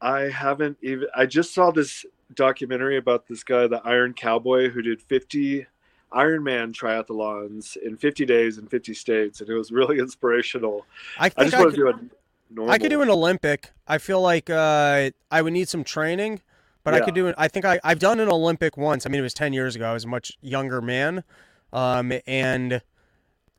I 0.00 0.22
haven't 0.22 0.78
even. 0.82 1.06
I 1.14 1.26
just 1.26 1.54
saw 1.54 1.70
this 1.70 2.04
documentary 2.34 2.96
about 2.96 3.28
this 3.28 3.44
guy, 3.44 3.66
the 3.66 3.80
Iron 3.84 4.14
Cowboy, 4.14 4.70
who 4.70 4.82
did 4.82 5.00
50 5.02 5.66
Ironman 6.12 6.72
triathlons 6.72 7.76
in 7.76 7.96
50 7.96 8.24
days 8.26 8.58
in 8.58 8.66
50 8.66 8.94
states, 8.94 9.40
and 9.40 9.48
it 9.48 9.54
was 9.54 9.70
really 9.70 9.98
inspirational. 10.00 10.84
I 11.18 11.30
I 11.36 11.44
just 11.44 11.54
I, 11.54 11.60
want 11.60 11.70
could, 11.70 11.76
to 11.76 11.82
do 11.82 11.88
a 11.88 12.54
normal. 12.54 12.74
I 12.74 12.78
could 12.78 12.90
do 12.90 13.02
an 13.02 13.10
Olympic. 13.10 13.70
I 13.86 13.98
feel 13.98 14.20
like 14.20 14.50
uh, 14.50 15.10
I 15.30 15.42
would 15.42 15.52
need 15.52 15.68
some 15.68 15.84
training, 15.84 16.40
but 16.84 16.94
I 16.94 17.00
could 17.00 17.14
do 17.14 17.26
it. 17.28 17.34
I 17.38 17.48
think 17.48 17.64
I, 17.64 17.78
I've 17.84 17.98
done 17.98 18.20
an 18.20 18.28
Olympic 18.28 18.76
once. 18.76 19.06
I 19.06 19.08
mean, 19.08 19.20
it 19.20 19.22
was 19.22 19.34
10 19.34 19.52
years 19.52 19.76
ago. 19.76 19.88
I 19.88 19.92
was 19.92 20.04
a 20.04 20.08
much 20.08 20.36
younger 20.40 20.80
man. 20.80 21.22
Um, 21.72 22.12
and 22.26 22.82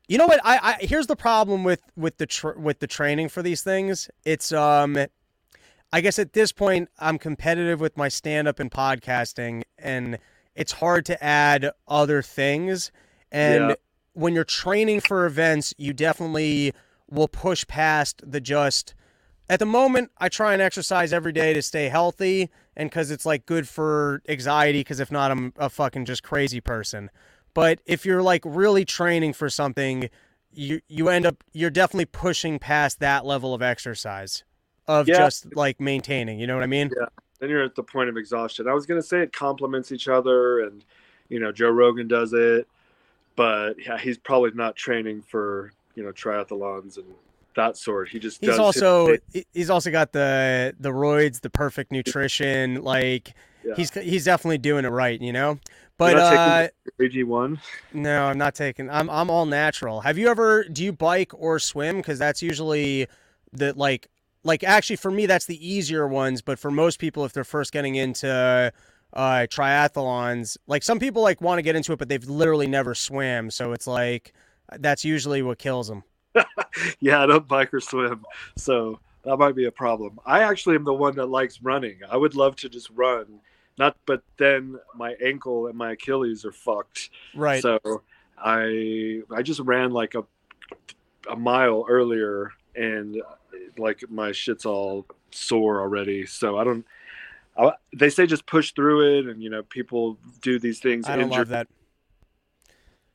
you 0.08 0.18
know 0.18 0.26
what? 0.26 0.40
I, 0.44 0.58
I 0.80 0.84
here's 0.84 1.06
the 1.06 1.16
problem 1.16 1.64
with 1.64 1.80
with 1.96 2.18
the 2.18 2.26
tr- 2.26 2.58
with 2.58 2.78
the 2.80 2.86
training 2.86 3.28
for 3.30 3.42
these 3.42 3.62
things. 3.62 4.08
It's 4.24 4.52
um, 4.52 4.98
I 5.92 6.00
guess 6.00 6.18
at 6.18 6.32
this 6.34 6.52
point 6.52 6.90
I'm 6.98 7.18
competitive 7.18 7.80
with 7.80 7.96
my 7.96 8.08
stand 8.08 8.46
up 8.46 8.60
and 8.60 8.70
podcasting, 8.70 9.62
and 9.78 10.18
it's 10.54 10.72
hard 10.72 11.06
to 11.06 11.24
add 11.24 11.70
other 11.88 12.20
things. 12.22 12.92
And 13.32 13.70
Yeah. 13.70 13.74
when 14.12 14.34
you're 14.34 14.44
training 14.44 15.00
for 15.00 15.26
events, 15.26 15.74
you 15.78 15.92
definitely 15.92 16.72
will 17.10 17.28
push 17.28 17.66
past 17.66 18.22
the 18.30 18.40
just. 18.40 18.94
At 19.48 19.58
the 19.58 19.66
moment, 19.66 20.10
I 20.18 20.28
try 20.28 20.54
and 20.54 20.62
exercise 20.62 21.12
every 21.12 21.32
day 21.32 21.52
to 21.52 21.60
stay 21.60 21.88
healthy 21.88 22.50
and 22.76 22.88
because 22.88 23.10
it's 23.10 23.26
like 23.26 23.44
good 23.44 23.68
for 23.68 24.22
anxiety. 24.28 24.80
Because 24.80 25.00
if 25.00 25.12
not, 25.12 25.30
I'm 25.30 25.52
a 25.58 25.68
fucking 25.68 26.06
just 26.06 26.22
crazy 26.22 26.60
person. 26.60 27.10
But 27.52 27.80
if 27.86 28.06
you're 28.06 28.22
like 28.22 28.42
really 28.44 28.84
training 28.84 29.34
for 29.34 29.48
something, 29.50 30.08
you 30.52 30.80
you 30.88 31.08
end 31.08 31.26
up 31.26 31.44
you're 31.52 31.70
definitely 31.70 32.06
pushing 32.06 32.58
past 32.58 33.00
that 33.00 33.26
level 33.26 33.52
of 33.54 33.60
exercise 33.62 34.44
of 34.88 35.08
Yeah. 35.08 35.18
just 35.18 35.54
like 35.54 35.80
maintaining. 35.80 36.38
You 36.38 36.46
know 36.46 36.54
what 36.54 36.64
I 36.64 36.68
mean? 36.68 36.90
Yeah. 36.98 37.06
Then 37.40 37.50
you're 37.50 37.64
at 37.64 37.74
the 37.74 37.82
point 37.82 38.08
of 38.08 38.16
exhaustion. 38.16 38.66
I 38.66 38.72
was 38.72 38.86
gonna 38.86 39.02
say 39.02 39.20
it 39.20 39.32
complements 39.32 39.92
each 39.92 40.08
other, 40.08 40.60
and 40.60 40.84
You 41.30 41.40
know, 41.40 41.52
Joe 41.52 41.70
Rogan 41.70 42.06
does 42.06 42.32
it, 42.34 42.68
but 43.34 43.74
yeah, 43.84 43.98
he's 43.98 44.18
probably 44.18 44.50
not 44.52 44.76
training 44.76 45.22
for 45.22 45.72
you 45.94 46.02
know 46.02 46.12
triathlons 46.12 46.96
and 46.96 47.06
that 47.56 47.76
sort. 47.76 48.08
He 48.08 48.18
just 48.18 48.40
He's 48.40 48.58
also 48.58 49.16
he's 49.52 49.70
also 49.70 49.90
got 49.90 50.12
the 50.12 50.74
the 50.78 50.90
roids, 50.90 51.40
the 51.40 51.50
perfect 51.50 51.92
nutrition. 51.92 52.82
Like 52.82 53.34
Yeah. 53.64 53.74
he's 53.76 53.92
he's 53.94 54.24
definitely 54.24 54.58
doing 54.58 54.84
it 54.84 54.88
right, 54.88 55.20
you 55.20 55.32
know. 55.32 55.58
But 55.96 56.16
uh, 56.16 56.68
AG 57.00 57.22
one. 57.22 57.60
no, 57.92 58.24
I'm 58.24 58.38
not 58.38 58.54
taking. 58.56 58.90
I'm 58.90 59.08
I'm 59.08 59.30
all 59.30 59.46
natural. 59.46 60.00
Have 60.00 60.18
you 60.18 60.28
ever? 60.28 60.64
Do 60.64 60.82
you 60.82 60.92
bike 60.92 61.32
or 61.34 61.58
swim? 61.60 61.98
Because 61.98 62.18
that's 62.18 62.42
usually 62.42 63.06
the 63.52 63.72
like 63.74 64.08
like 64.42 64.64
actually 64.64 64.96
for 64.96 65.10
me 65.12 65.26
that's 65.26 65.46
the 65.46 65.66
easier 65.66 66.08
ones. 66.08 66.42
But 66.42 66.58
for 66.58 66.70
most 66.72 66.98
people, 66.98 67.24
if 67.24 67.32
they're 67.32 67.44
first 67.44 67.70
getting 67.72 67.94
into 67.94 68.72
uh, 69.12 69.46
triathlons, 69.48 70.56
like 70.66 70.82
some 70.82 70.98
people 70.98 71.22
like 71.22 71.40
want 71.40 71.58
to 71.58 71.62
get 71.62 71.76
into 71.76 71.92
it, 71.92 71.98
but 72.00 72.08
they've 72.08 72.24
literally 72.24 72.66
never 72.66 72.94
swam. 72.96 73.50
So 73.50 73.72
it's 73.72 73.86
like 73.86 74.32
that's 74.78 75.04
usually 75.04 75.42
what 75.42 75.58
kills 75.58 75.86
them. 75.88 76.02
Yeah, 77.00 77.22
I 77.22 77.26
don't 77.26 77.46
bike 77.46 77.72
or 77.72 77.80
swim, 77.80 78.24
so 78.56 78.98
that 79.24 79.36
might 79.36 79.54
be 79.54 79.64
a 79.66 79.72
problem. 79.72 80.18
I 80.26 80.42
actually 80.42 80.76
am 80.76 80.84
the 80.84 80.94
one 80.94 81.16
that 81.16 81.26
likes 81.26 81.62
running. 81.62 82.00
I 82.10 82.16
would 82.16 82.34
love 82.34 82.56
to 82.56 82.68
just 82.68 82.90
run, 82.90 83.40
not, 83.78 83.96
but 84.06 84.22
then 84.36 84.78
my 84.94 85.14
ankle 85.24 85.66
and 85.66 85.76
my 85.76 85.92
Achilles 85.92 86.44
are 86.44 86.52
fucked. 86.52 87.10
Right. 87.34 87.62
So 87.62 87.78
I 88.38 89.22
I 89.30 89.42
just 89.42 89.60
ran 89.60 89.92
like 89.92 90.14
a 90.14 90.24
a 91.30 91.36
mile 91.36 91.86
earlier, 91.88 92.52
and 92.74 93.22
like 93.78 94.04
my 94.10 94.32
shit's 94.32 94.66
all 94.66 95.06
sore 95.30 95.80
already. 95.80 96.26
So 96.26 96.58
I 96.58 96.64
don't. 96.64 96.86
I, 97.56 97.72
they 97.94 98.10
say 98.10 98.26
just 98.26 98.46
push 98.46 98.72
through 98.72 99.18
it, 99.18 99.26
and 99.26 99.42
you 99.42 99.48
know 99.50 99.62
people 99.62 100.18
do 100.42 100.58
these 100.58 100.80
things. 100.80 101.06
I 101.06 101.16
don't 101.16 101.26
injured- 101.26 101.38
love 101.38 101.48
that. 101.48 101.68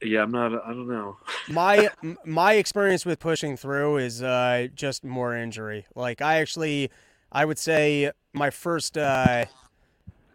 Yeah, 0.01 0.23
I'm 0.23 0.31
not. 0.31 0.53
I 0.65 0.69
don't 0.69 0.87
know. 0.87 1.17
my 1.49 1.89
my 2.25 2.53
experience 2.53 3.05
with 3.05 3.19
pushing 3.19 3.57
through 3.57 3.97
is 3.97 4.23
uh, 4.23 4.67
just 4.73 5.03
more 5.03 5.35
injury. 5.35 5.85
Like 5.95 6.21
I 6.21 6.39
actually, 6.39 6.89
I 7.31 7.45
would 7.45 7.59
say 7.59 8.11
my 8.33 8.49
first. 8.49 8.97
Uh, 8.97 9.45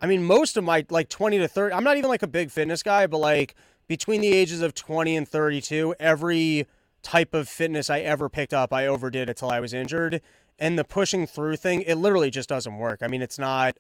I 0.02 0.06
mean, 0.06 0.24
most 0.24 0.56
of 0.56 0.64
my 0.64 0.84
like 0.90 1.08
twenty 1.08 1.38
to 1.38 1.48
thirty. 1.48 1.74
I'm 1.74 1.84
not 1.84 1.96
even 1.96 2.10
like 2.10 2.22
a 2.22 2.28
big 2.28 2.50
fitness 2.50 2.82
guy, 2.82 3.06
but 3.06 3.18
like 3.18 3.54
between 3.88 4.20
the 4.20 4.32
ages 4.32 4.60
of 4.60 4.74
twenty 4.74 5.16
and 5.16 5.26
thirty-two, 5.26 5.94
every 5.98 6.66
type 7.02 7.34
of 7.34 7.48
fitness 7.48 7.88
I 7.88 8.00
ever 8.00 8.28
picked 8.28 8.54
up, 8.54 8.72
I 8.72 8.86
overdid 8.86 9.28
it 9.28 9.36
till 9.36 9.50
I 9.50 9.60
was 9.60 9.72
injured. 9.72 10.20
And 10.58 10.78
the 10.78 10.84
pushing 10.84 11.26
through 11.26 11.56
thing, 11.56 11.82
it 11.82 11.96
literally 11.96 12.30
just 12.30 12.48
doesn't 12.48 12.76
work. 12.76 13.00
I 13.02 13.08
mean, 13.08 13.22
it's 13.22 13.38
not. 13.38 13.76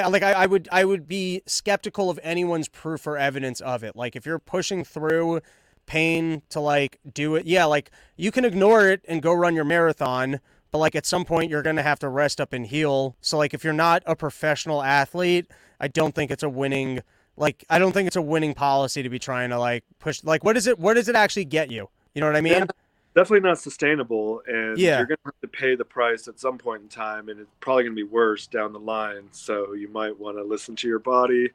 I 0.00 0.06
like. 0.08 0.22
I, 0.22 0.32
I 0.32 0.46
would. 0.46 0.68
I 0.72 0.84
would 0.84 1.06
be 1.06 1.42
skeptical 1.46 2.08
of 2.08 2.18
anyone's 2.22 2.68
proof 2.68 3.06
or 3.06 3.18
evidence 3.18 3.60
of 3.60 3.82
it. 3.84 3.94
Like 3.94 4.16
if 4.16 4.24
you're 4.24 4.38
pushing 4.38 4.84
through 4.84 5.40
pain 5.86 6.42
to 6.48 6.60
like 6.60 6.98
do 7.12 7.34
it, 7.34 7.46
yeah, 7.46 7.64
like 7.66 7.90
you 8.16 8.30
can 8.30 8.44
ignore 8.44 8.88
it 8.88 9.02
and 9.06 9.20
go 9.20 9.32
run 9.32 9.54
your 9.54 9.64
marathon. 9.64 10.40
But 10.70 10.78
like 10.78 10.94
at 10.94 11.04
some 11.04 11.24
point, 11.24 11.50
you're 11.50 11.62
gonna 11.62 11.82
have 11.82 11.98
to 11.98 12.08
rest 12.08 12.40
up 12.40 12.52
and 12.52 12.66
heal. 12.66 13.16
So 13.20 13.36
like 13.36 13.52
if 13.52 13.62
you're 13.64 13.72
not 13.74 14.02
a 14.06 14.16
professional 14.16 14.82
athlete, 14.82 15.46
I 15.78 15.88
don't 15.88 16.14
think 16.14 16.30
it's 16.30 16.42
a 16.42 16.48
winning. 16.48 17.02
Like 17.36 17.64
I 17.68 17.78
don't 17.78 17.92
think 17.92 18.06
it's 18.06 18.16
a 18.16 18.22
winning 18.22 18.54
policy 18.54 19.02
to 19.02 19.10
be 19.10 19.18
trying 19.18 19.50
to 19.50 19.58
like 19.58 19.84
push. 19.98 20.24
Like 20.24 20.42
what 20.44 20.56
is 20.56 20.66
it? 20.66 20.78
What 20.78 20.94
does 20.94 21.08
it 21.08 21.16
actually 21.16 21.44
get 21.44 21.70
you? 21.70 21.90
You 22.14 22.20
know 22.20 22.26
what 22.26 22.36
I 22.36 22.40
mean? 22.40 22.52
Yeah. 22.54 22.66
Definitely 23.14 23.46
not 23.46 23.58
sustainable, 23.58 24.42
and 24.46 24.78
Yeah. 24.78 24.98
you're 24.98 25.06
gonna 25.06 25.18
have 25.26 25.40
to 25.42 25.48
pay 25.48 25.74
the 25.74 25.84
price 25.84 26.28
at 26.28 26.40
some 26.40 26.56
point 26.56 26.82
in 26.82 26.88
time, 26.88 27.28
and 27.28 27.40
it's 27.40 27.50
probably 27.60 27.84
gonna 27.84 27.94
be 27.94 28.02
worse 28.04 28.46
down 28.46 28.72
the 28.72 28.80
line. 28.80 29.28
So 29.32 29.74
you 29.74 29.88
might 29.88 30.18
want 30.18 30.38
to 30.38 30.42
listen 30.42 30.76
to 30.76 30.88
your 30.88 30.98
body. 30.98 31.50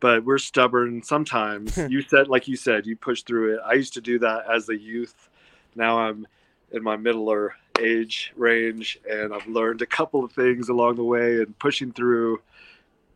But 0.00 0.24
we're 0.24 0.38
stubborn 0.38 1.02
sometimes. 1.02 1.76
you 1.88 2.02
said, 2.02 2.28
like 2.28 2.46
you 2.46 2.56
said, 2.56 2.86
you 2.86 2.94
push 2.96 3.22
through 3.22 3.54
it. 3.54 3.60
I 3.64 3.72
used 3.72 3.94
to 3.94 4.00
do 4.00 4.18
that 4.20 4.44
as 4.50 4.68
a 4.68 4.76
youth. 4.76 5.28
Now 5.74 5.98
I'm 5.98 6.26
in 6.72 6.82
my 6.82 6.96
middler 6.96 7.54
age 7.80 8.32
range, 8.36 9.00
and 9.10 9.34
I've 9.34 9.46
learned 9.46 9.82
a 9.82 9.86
couple 9.86 10.22
of 10.22 10.32
things 10.32 10.68
along 10.68 10.96
the 10.96 11.04
way. 11.04 11.38
And 11.38 11.58
pushing 11.58 11.90
through, 11.92 12.40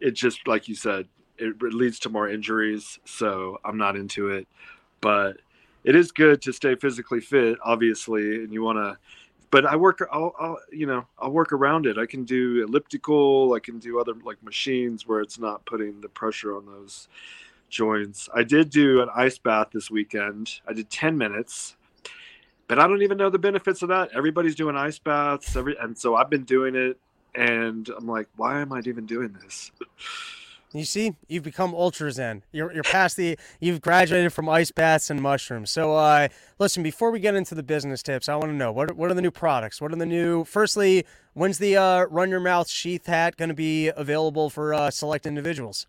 it 0.01 0.12
just 0.12 0.49
like 0.49 0.66
you 0.66 0.74
said, 0.74 1.07
it, 1.37 1.55
it 1.61 1.74
leads 1.74 2.01
to 2.01 2.09
more 2.09 2.29
injuries. 2.29 2.99
So 3.05 3.61
I'm 3.64 3.76
not 3.76 3.95
into 3.95 4.31
it. 4.31 4.49
But 5.01 5.39
it 5.89 5.97
is 5.97 6.12
good 6.12 6.43
to 6.43 6.53
stay 6.53 6.74
physically 6.74 7.18
fit, 7.18 7.57
obviously, 7.64 8.45
and 8.45 8.53
you 8.53 8.62
want 8.62 8.76
to. 8.76 8.99
But 9.51 9.64
I 9.64 9.74
work, 9.74 10.07
I'll, 10.12 10.34
I'll, 10.39 10.59
you 10.70 10.84
know, 10.84 11.07
I'll 11.18 11.30
work 11.30 11.55
around 11.55 11.86
it. 11.86 11.97
I 11.97 12.05
can 12.05 12.24
do 12.24 12.62
elliptical. 12.62 13.55
I 13.55 13.61
can 13.61 13.78
do 13.78 13.99
other 13.99 14.12
like 14.22 14.36
machines 14.43 15.09
where 15.09 15.22
it's 15.22 15.39
not 15.39 15.64
putting 15.64 16.03
the 16.03 16.11
pressure 16.11 16.55
on 16.55 16.66
those 16.66 17.09
joints. 17.70 18.28
I 18.34 18.43
did 18.43 18.68
do 18.68 19.01
an 19.01 19.09
ice 19.14 19.39
bath 19.39 19.68
this 19.72 19.91
weekend. 19.91 20.61
I 20.68 20.74
did 20.74 20.91
ten 20.91 21.16
minutes, 21.16 21.78
but 22.66 22.78
I 22.78 22.86
don't 22.86 23.01
even 23.01 23.16
know 23.16 23.30
the 23.30 23.39
benefits 23.39 23.80
of 23.80 23.89
that. 23.89 24.11
Everybody's 24.14 24.57
doing 24.57 24.76
ice 24.76 24.99
baths, 24.99 25.57
every, 25.57 25.74
and 25.78 25.97
so 25.97 26.16
I've 26.16 26.28
been 26.28 26.45
doing 26.45 26.74
it, 26.74 27.01
and 27.34 27.89
I'm 27.97 28.07
like, 28.07 28.28
why 28.36 28.61
am 28.61 28.74
I 28.74 28.80
even 28.84 29.07
doing 29.07 29.34
this? 29.43 29.72
You 30.72 30.84
see, 30.84 31.14
you've 31.28 31.44
become 31.44 31.74
ultra 31.74 32.12
zen. 32.12 32.42
You're 32.52 32.72
you're 32.72 32.82
past 32.82 33.16
the 33.16 33.38
you've 33.58 33.80
graduated 33.80 34.32
from 34.34 34.48
ice 34.50 34.70
baths 34.70 35.08
and 35.08 35.22
mushrooms. 35.22 35.70
So 35.70 35.94
uh 35.94 36.28
listen, 36.58 36.82
before 36.82 37.10
we 37.10 37.20
get 37.20 37.34
into 37.34 37.54
the 37.54 37.62
business 37.62 38.02
tips, 38.02 38.28
I 38.28 38.36
want 38.36 38.50
to 38.50 38.56
know 38.56 38.70
what 38.70 38.90
are, 38.90 38.94
what 38.94 39.10
are 39.10 39.14
the 39.14 39.22
new 39.22 39.30
products? 39.30 39.80
What 39.80 39.92
are 39.92 39.96
the 39.96 40.04
new 40.06 40.44
Firstly, 40.44 41.06
when's 41.32 41.56
the 41.58 41.76
uh 41.76 42.04
run 42.10 42.28
your 42.28 42.40
mouth 42.40 42.68
sheath 42.68 43.06
hat 43.06 43.36
going 43.38 43.48
to 43.48 43.54
be 43.54 43.88
available 43.88 44.50
for 44.50 44.74
uh 44.74 44.90
select 44.90 45.24
individuals? 45.24 45.86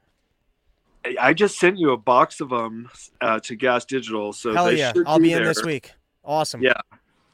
I 1.20 1.34
just 1.34 1.58
sent 1.60 1.78
you 1.78 1.92
a 1.92 1.98
box 1.98 2.42
of 2.42 2.50
them 2.50 2.90
uh, 3.22 3.40
to 3.42 3.56
Gas 3.56 3.86
Digital, 3.86 4.34
so 4.34 4.54
Hell 4.54 4.66
they 4.66 4.78
yeah. 4.78 4.92
should 4.92 5.08
I'll 5.08 5.18
be 5.18 5.32
in 5.32 5.40
there. 5.40 5.48
this 5.48 5.64
week. 5.64 5.94
Awesome. 6.26 6.62
Yeah. 6.62 6.74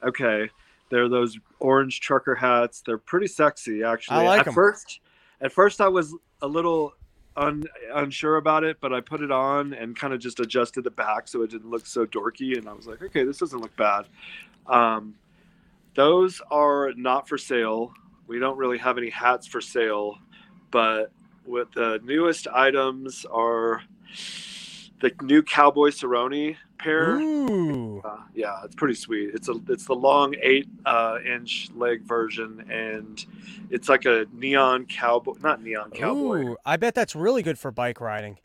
Okay. 0.03 0.49
They're 0.91 1.09
those 1.09 1.37
orange 1.59 1.99
trucker 1.99 2.35
hats. 2.35 2.83
They're 2.85 2.99
pretty 2.99 3.25
sexy, 3.25 3.83
actually. 3.83 4.17
I 4.17 4.23
like 4.23 4.41
at 4.41 4.47
'em. 4.47 4.53
first, 4.53 4.99
at 5.41 5.51
first 5.51 5.81
I 5.81 5.87
was 5.87 6.15
a 6.43 6.47
little 6.47 6.93
un, 7.37 7.63
unsure 7.93 8.37
about 8.37 8.63
it, 8.63 8.77
but 8.79 8.93
I 8.93 9.01
put 9.01 9.21
it 9.21 9.31
on 9.31 9.73
and 9.73 9.95
kind 9.95 10.13
of 10.13 10.19
just 10.19 10.39
adjusted 10.39 10.83
the 10.83 10.91
back 10.91 11.27
so 11.27 11.41
it 11.41 11.49
didn't 11.49 11.69
look 11.69 11.85
so 11.85 12.05
dorky, 12.05 12.57
and 12.57 12.67
I 12.67 12.73
was 12.73 12.87
like, 12.87 13.01
okay, 13.01 13.23
this 13.23 13.37
doesn't 13.37 13.59
look 13.59 13.75
bad. 13.75 14.05
Um, 14.67 15.15
those 15.95 16.41
are 16.51 16.91
not 16.95 17.27
for 17.27 17.37
sale. 17.37 17.93
We 18.27 18.39
don't 18.39 18.57
really 18.57 18.77
have 18.79 18.97
any 18.97 19.09
hats 19.09 19.47
for 19.47 19.61
sale, 19.61 20.17
but 20.71 21.11
with 21.45 21.71
the 21.73 21.99
newest 22.03 22.47
items 22.47 23.25
are 23.31 23.83
the 25.01 25.11
new 25.21 25.43
Cowboy 25.43 25.89
Cerrone 25.89 26.57
pair. 26.77 27.15
Ooh. 27.19 28.01
Uh, 28.03 28.17
yeah, 28.33 28.61
it's 28.63 28.75
pretty 28.75 28.93
sweet. 28.95 29.31
It's 29.33 29.49
a 29.49 29.55
it's 29.69 29.85
the 29.85 29.95
long 29.95 30.35
eight 30.41 30.67
uh, 30.85 31.17
inch 31.25 31.69
leg 31.75 32.01
version, 32.03 32.65
and 32.69 33.23
it's 33.69 33.89
like 33.89 34.05
a 34.05 34.25
neon 34.33 34.85
cowboy, 34.85 35.33
not 35.41 35.61
neon 35.63 35.91
cowboy. 35.91 36.45
Ooh, 36.49 36.57
I 36.65 36.77
bet 36.77 36.95
that's 36.95 37.15
really 37.15 37.43
good 37.43 37.57
for 37.59 37.71
bike 37.71 37.99
riding. 38.01 38.37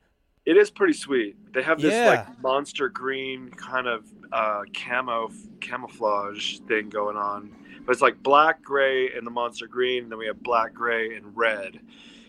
It 0.46 0.56
is 0.56 0.70
pretty 0.70 0.94
sweet. 0.94 1.36
They 1.52 1.62
have 1.62 1.80
this 1.80 1.92
Yeah. 1.92 2.06
like 2.26 2.42
monster 2.42 2.88
green 2.88 3.50
kind 3.50 3.86
of 3.86 4.04
uh, 4.32 4.62
camo 4.74 5.30
camouflage 5.60 6.58
thing 6.60 6.88
going 6.88 7.16
on, 7.16 7.54
but 7.84 7.92
it's 7.92 8.02
like 8.02 8.22
black, 8.22 8.62
gray, 8.62 9.12
and 9.14 9.26
the 9.26 9.30
monster 9.30 9.66
green. 9.66 10.04
And 10.04 10.12
then 10.12 10.18
we 10.18 10.26
have 10.26 10.42
black, 10.42 10.72
gray, 10.74 11.14
and 11.16 11.36
red. 11.36 11.80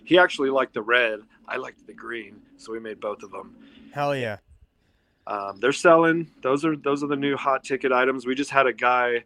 He 0.03 0.17
actually 0.17 0.49
liked 0.49 0.73
the 0.73 0.81
red. 0.81 1.19
I 1.47 1.57
liked 1.57 1.85
the 1.87 1.93
green, 1.93 2.41
so 2.57 2.71
we 2.71 2.79
made 2.79 2.99
both 2.99 3.23
of 3.23 3.31
them. 3.31 3.55
Hell 3.93 4.15
yeah. 4.15 4.37
Um, 5.31 5.59
they're 5.59 5.71
selling. 5.71 6.29
Those 6.41 6.65
are 6.65 6.75
those 6.75 7.03
are 7.03 7.07
the 7.07 7.15
new 7.15 7.37
hot 7.37 7.63
ticket 7.63 7.91
items. 7.91 8.25
We 8.25 8.35
just 8.35 8.51
had 8.51 8.67
a 8.67 8.73
guy 8.73 9.23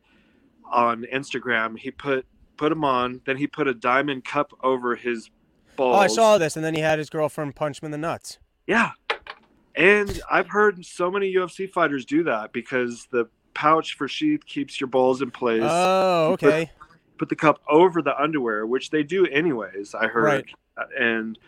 on 0.71 1.05
Instagram. 1.11 1.77
He 1.79 1.89
put 1.91 2.25
put 2.57 2.69
them 2.69 2.83
on. 2.85 3.21
Then 3.25 3.37
he 3.37 3.47
put 3.47 3.67
a 3.67 3.73
diamond 3.73 4.23
cup 4.25 4.51
over 4.63 4.95
his 4.95 5.29
balls. 5.75 5.95
Oh, 5.97 5.99
I 5.99 6.07
saw 6.07 6.37
this 6.37 6.55
and 6.55 6.63
then 6.63 6.75
he 6.75 6.81
had 6.81 6.99
his 6.99 7.09
girlfriend 7.09 7.55
punch 7.55 7.81
him 7.81 7.85
in 7.87 7.91
the 7.91 7.97
nuts. 7.97 8.37
Yeah, 8.67 8.91
and 9.75 10.21
I've 10.29 10.47
heard 10.47 10.85
so 10.85 11.09
many 11.11 11.33
UFC 11.33 11.69
fighters 11.69 12.05
do 12.05 12.23
that 12.23 12.53
because 12.53 13.07
the 13.11 13.25
pouch 13.53 13.95
for 13.95 14.07
sheath 14.07 14.45
keeps 14.45 14.79
your 14.79 14.87
balls 14.87 15.21
in 15.21 15.31
place. 15.31 15.61
Oh, 15.63 16.31
You 16.31 16.37
put- 16.37 16.47
okay. 16.47 16.71
Put 17.17 17.29
the 17.29 17.35
cup 17.37 17.61
over 17.69 18.01
the 18.01 18.19
underwear, 18.21 18.65
which 18.67 18.89
they 18.89 19.01
do 19.01 19.25
anyways. 19.27 19.95
I 19.95 20.07
heard, 20.07 20.23
Right. 20.25 20.45
and 20.99 21.39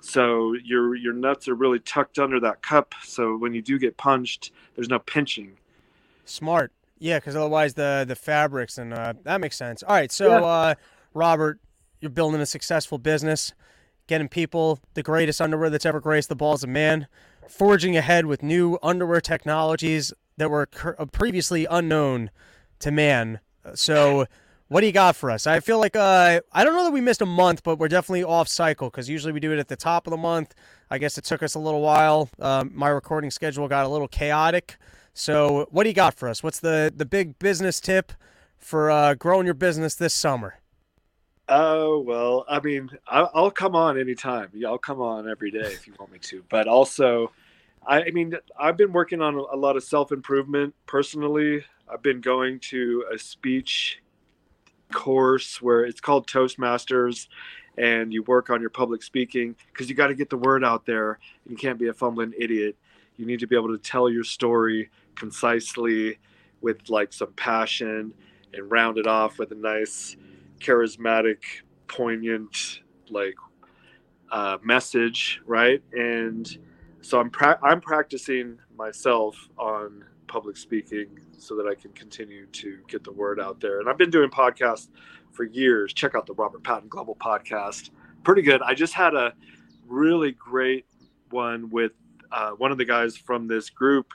so 0.00 0.54
your 0.64 0.94
your 0.94 1.12
nuts 1.12 1.48
are 1.48 1.54
really 1.54 1.78
tucked 1.80 2.18
under 2.18 2.40
that 2.40 2.62
cup. 2.62 2.94
So 3.04 3.36
when 3.36 3.54
you 3.54 3.62
do 3.62 3.78
get 3.78 3.96
punched, 3.96 4.52
there's 4.74 4.88
no 4.88 4.98
pinching. 4.98 5.52
Smart. 6.24 6.72
Yeah, 6.98 7.18
because 7.18 7.36
otherwise 7.36 7.74
the 7.74 8.04
the 8.06 8.16
fabrics 8.16 8.78
and 8.78 8.92
uh, 8.94 9.14
that 9.24 9.40
makes 9.40 9.56
sense. 9.56 9.82
All 9.82 9.94
right, 9.94 10.10
so 10.10 10.28
Yeah. 10.28 10.44
uh, 10.44 10.74
Robert, 11.14 11.60
you're 12.00 12.10
building 12.10 12.40
a 12.40 12.46
successful 12.46 12.98
business, 12.98 13.52
getting 14.06 14.28
people 14.28 14.80
the 14.94 15.02
greatest 15.02 15.40
underwear 15.40 15.70
that's 15.70 15.86
ever 15.86 16.00
graced 16.00 16.28
the 16.28 16.36
balls 16.36 16.62
of 16.62 16.70
man, 16.70 17.06
forging 17.48 17.96
ahead 17.96 18.26
with 18.26 18.42
new 18.42 18.78
underwear 18.82 19.20
technologies 19.20 20.12
that 20.36 20.50
were 20.50 20.66
cur- 20.66 20.96
uh, 20.98 21.06
previously 21.06 21.66
unknown 21.70 22.30
to 22.78 22.90
man. 22.90 23.40
So, 23.74 24.26
What 24.68 24.80
do 24.80 24.86
you 24.88 24.92
got 24.92 25.14
for 25.14 25.30
us? 25.30 25.46
I 25.46 25.60
feel 25.60 25.78
like 25.78 25.94
uh, 25.94 26.40
I 26.52 26.64
don't 26.64 26.74
know 26.74 26.84
that 26.84 26.92
we 26.92 27.00
missed 27.00 27.22
a 27.22 27.26
month, 27.26 27.62
but 27.62 27.78
we're 27.78 27.86
definitely 27.86 28.24
off 28.24 28.48
cycle 28.48 28.90
because 28.90 29.08
usually 29.08 29.32
we 29.32 29.38
do 29.38 29.52
it 29.52 29.60
at 29.60 29.68
the 29.68 29.76
top 29.76 30.08
of 30.08 30.10
the 30.10 30.16
month. 30.16 30.54
I 30.90 30.98
guess 30.98 31.16
it 31.18 31.24
took 31.24 31.44
us 31.44 31.54
a 31.54 31.60
little 31.60 31.82
while. 31.82 32.28
Um, 32.40 32.72
my 32.74 32.88
recording 32.88 33.30
schedule 33.30 33.68
got 33.68 33.86
a 33.86 33.88
little 33.88 34.08
chaotic. 34.08 34.76
So, 35.14 35.68
what 35.70 35.84
do 35.84 35.88
you 35.88 35.94
got 35.94 36.14
for 36.14 36.28
us? 36.28 36.42
What's 36.42 36.58
the 36.58 36.92
the 36.94 37.04
big 37.04 37.38
business 37.38 37.80
tip 37.80 38.12
for 38.58 38.90
uh, 38.90 39.14
growing 39.14 39.44
your 39.44 39.54
business 39.54 39.94
this 39.94 40.12
summer? 40.12 40.58
Oh 41.48 42.00
well, 42.00 42.44
I 42.48 42.58
mean, 42.58 42.90
I'll, 43.06 43.30
I'll 43.34 43.50
come 43.52 43.76
on 43.76 43.96
anytime. 44.00 44.50
I'll 44.66 44.78
come 44.78 45.00
on 45.00 45.28
every 45.30 45.52
day 45.52 45.60
if 45.60 45.86
you 45.86 45.94
want 45.96 46.10
me 46.10 46.18
to. 46.22 46.42
But 46.48 46.66
also, 46.66 47.30
I, 47.86 48.02
I 48.02 48.10
mean, 48.10 48.34
I've 48.58 48.76
been 48.76 48.92
working 48.92 49.22
on 49.22 49.36
a 49.36 49.56
lot 49.56 49.76
of 49.76 49.84
self 49.84 50.10
improvement 50.10 50.74
personally. 50.86 51.64
I've 51.88 52.02
been 52.02 52.20
going 52.20 52.58
to 52.70 53.04
a 53.14 53.16
speech 53.16 54.02
course 54.92 55.60
where 55.60 55.84
it's 55.84 56.00
called 56.00 56.26
Toastmasters, 56.26 57.28
and 57.78 58.12
you 58.12 58.22
work 58.22 58.50
on 58.50 58.60
your 58.60 58.70
public 58.70 59.02
speaking 59.02 59.54
because 59.72 59.88
you 59.88 59.94
got 59.94 60.08
to 60.08 60.14
get 60.14 60.30
the 60.30 60.36
word 60.36 60.64
out 60.64 60.86
there. 60.86 61.18
You 61.48 61.56
can't 61.56 61.78
be 61.78 61.88
a 61.88 61.92
fumbling 61.94 62.32
idiot. 62.38 62.76
You 63.16 63.26
need 63.26 63.40
to 63.40 63.46
be 63.46 63.56
able 63.56 63.68
to 63.68 63.78
tell 63.78 64.08
your 64.08 64.24
story 64.24 64.90
concisely 65.14 66.18
with 66.60 66.88
like 66.88 67.12
some 67.12 67.32
passion 67.34 68.12
and 68.52 68.70
round 68.70 68.98
it 68.98 69.06
off 69.06 69.38
with 69.38 69.52
a 69.52 69.54
nice 69.54 70.16
charismatic, 70.58 71.38
poignant, 71.88 72.80
like 73.10 73.34
uh, 74.30 74.58
message, 74.62 75.40
right? 75.46 75.82
And 75.92 76.58
so 77.00 77.20
I'm 77.20 77.30
pra- 77.30 77.58
I'm 77.62 77.80
practicing 77.80 78.58
myself 78.76 79.36
on 79.58 80.04
public 80.26 80.56
speaking 80.56 81.18
so 81.38 81.56
that 81.56 81.66
I 81.66 81.74
can 81.74 81.92
continue 81.92 82.46
to 82.46 82.78
get 82.88 83.04
the 83.04 83.12
word 83.12 83.40
out 83.40 83.60
there. 83.60 83.80
And 83.80 83.88
I've 83.88 83.98
been 83.98 84.10
doing 84.10 84.30
podcasts 84.30 84.88
for 85.32 85.44
years. 85.44 85.92
Check 85.92 86.14
out 86.14 86.26
the 86.26 86.34
Robert 86.34 86.62
Patton 86.62 86.88
Global 86.88 87.16
podcast. 87.16 87.90
Pretty 88.24 88.42
good. 88.42 88.62
I 88.62 88.74
just 88.74 88.94
had 88.94 89.14
a 89.14 89.32
really 89.86 90.32
great 90.32 90.86
one 91.30 91.70
with 91.70 91.92
uh, 92.32 92.50
one 92.50 92.72
of 92.72 92.78
the 92.78 92.84
guys 92.84 93.16
from 93.16 93.46
this 93.46 93.70
group 93.70 94.12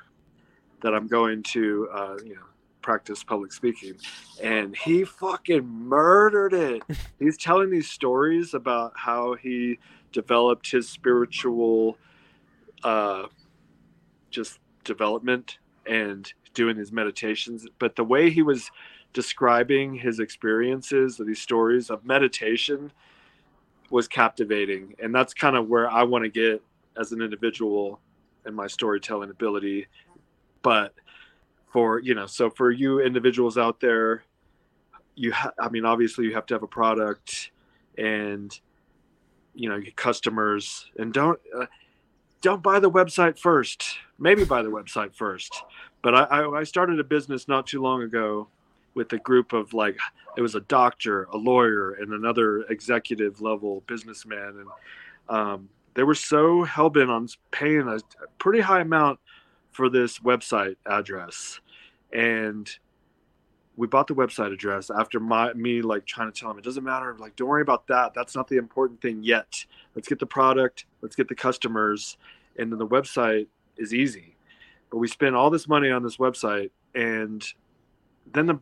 that 0.81 0.93
I'm 0.93 1.07
going 1.07 1.43
to, 1.43 1.89
uh, 1.93 2.17
you 2.25 2.35
know, 2.35 2.41
practice 2.81 3.23
public 3.23 3.53
speaking 3.53 3.93
and 4.41 4.75
he 4.75 5.03
fucking 5.03 5.63
murdered 5.67 6.53
it 6.53 6.81
he's 7.19 7.37
telling 7.37 7.69
these 7.69 7.87
stories 7.87 8.53
about 8.55 8.91
how 8.95 9.35
he 9.35 9.77
developed 10.11 10.71
his 10.71 10.89
spiritual 10.89 11.95
uh 12.83 13.27
just 14.31 14.59
development 14.83 15.59
and 15.91 16.33
doing 16.53 16.77
his 16.77 16.91
meditations. 16.91 17.67
But 17.79 17.95
the 17.95 18.03
way 18.03 18.29
he 18.29 18.41
was 18.41 18.71
describing 19.13 19.93
his 19.93 20.19
experiences 20.19 21.19
these 21.25 21.41
stories 21.41 21.89
of 21.89 22.05
meditation 22.05 22.91
was 23.89 24.07
captivating. 24.07 24.95
And 25.03 25.13
that's 25.13 25.33
kind 25.33 25.57
of 25.57 25.67
where 25.67 25.89
i 25.89 26.01
want 26.03 26.23
to 26.23 26.29
get 26.29 26.63
as 26.97 27.11
an 27.11 27.21
individual 27.21 27.99
and 28.45 28.55
my 28.55 28.67
storytelling 28.67 29.29
ability. 29.29 29.87
But 30.61 30.93
for 31.73 31.99
you 31.99 32.15
know 32.15 32.25
so 32.25 32.49
for 32.49 32.71
you 32.71 32.99
individuals 32.99 33.57
out 33.57 33.79
there 33.79 34.23
you 35.15 35.31
ha- 35.31 35.53
i 35.57 35.69
mean 35.69 35.85
obviously 35.85 36.25
you 36.25 36.33
have 36.33 36.45
to 36.45 36.53
have 36.53 36.63
a 36.63 36.67
product 36.67 37.51
and 37.97 38.59
you 39.53 39.69
know 39.69 39.81
customers. 39.95 40.89
And 40.97 41.13
don't 41.13 41.39
uh, 41.57 41.65
don't 42.41 42.63
buy 42.63 42.79
the 42.79 42.91
website 42.91 43.37
first 43.37 43.97
maybe 44.21 44.45
buy 44.45 44.61
the 44.61 44.69
website 44.69 45.13
first 45.13 45.63
but 46.01 46.15
I, 46.15 46.45
I 46.59 46.63
started 46.63 46.99
a 46.99 47.03
business 47.03 47.47
not 47.47 47.67
too 47.67 47.81
long 47.81 48.01
ago 48.01 48.47
with 48.93 49.13
a 49.13 49.17
group 49.17 49.53
of 49.53 49.73
like 49.73 49.97
it 50.37 50.41
was 50.41 50.55
a 50.55 50.61
doctor 50.61 51.23
a 51.25 51.37
lawyer 51.37 51.93
and 51.93 52.13
another 52.13 52.63
executive 52.63 53.41
level 53.41 53.83
businessman. 53.87 54.65
And 55.29 55.37
um, 55.37 55.69
they 55.93 56.03
were 56.03 56.15
so 56.15 56.63
hell-bent 56.63 57.09
on 57.09 57.27
paying 57.51 57.87
a 57.87 57.99
pretty 58.37 58.61
high 58.61 58.81
amount 58.81 59.19
for 59.71 59.89
this 59.89 60.19
website 60.19 60.75
address. 60.85 61.59
And 62.11 62.69
we 63.77 63.87
bought 63.87 64.07
the 64.07 64.15
website 64.15 64.51
address 64.51 64.89
after 64.89 65.19
my 65.19 65.53
me 65.53 65.81
like 65.81 66.05
trying 66.05 66.31
to 66.31 66.37
tell 66.37 66.51
him 66.51 66.57
it 66.57 66.63
doesn't 66.63 66.83
matter. 66.83 67.15
Like 67.19 67.35
don't 67.35 67.47
worry 67.47 67.61
about 67.61 67.87
that. 67.87 68.13
That's 68.13 68.35
not 68.35 68.47
the 68.47 68.57
important 68.57 69.01
thing 69.01 69.23
yet. 69.23 69.65
Let's 69.95 70.07
get 70.07 70.19
the 70.19 70.25
product. 70.25 70.85
Let's 71.01 71.15
get 71.15 71.27
the 71.27 71.35
customers. 71.35 72.17
And 72.57 72.71
then 72.71 72.79
the 72.79 72.87
website 72.87 73.47
is 73.77 73.93
easy 73.93 74.35
but 74.89 74.97
we 74.97 75.07
spent 75.07 75.35
all 75.35 75.49
this 75.49 75.67
money 75.67 75.89
on 75.89 76.03
this 76.03 76.17
website 76.17 76.71
and 76.93 77.45
then 78.33 78.45
the, 78.45 78.59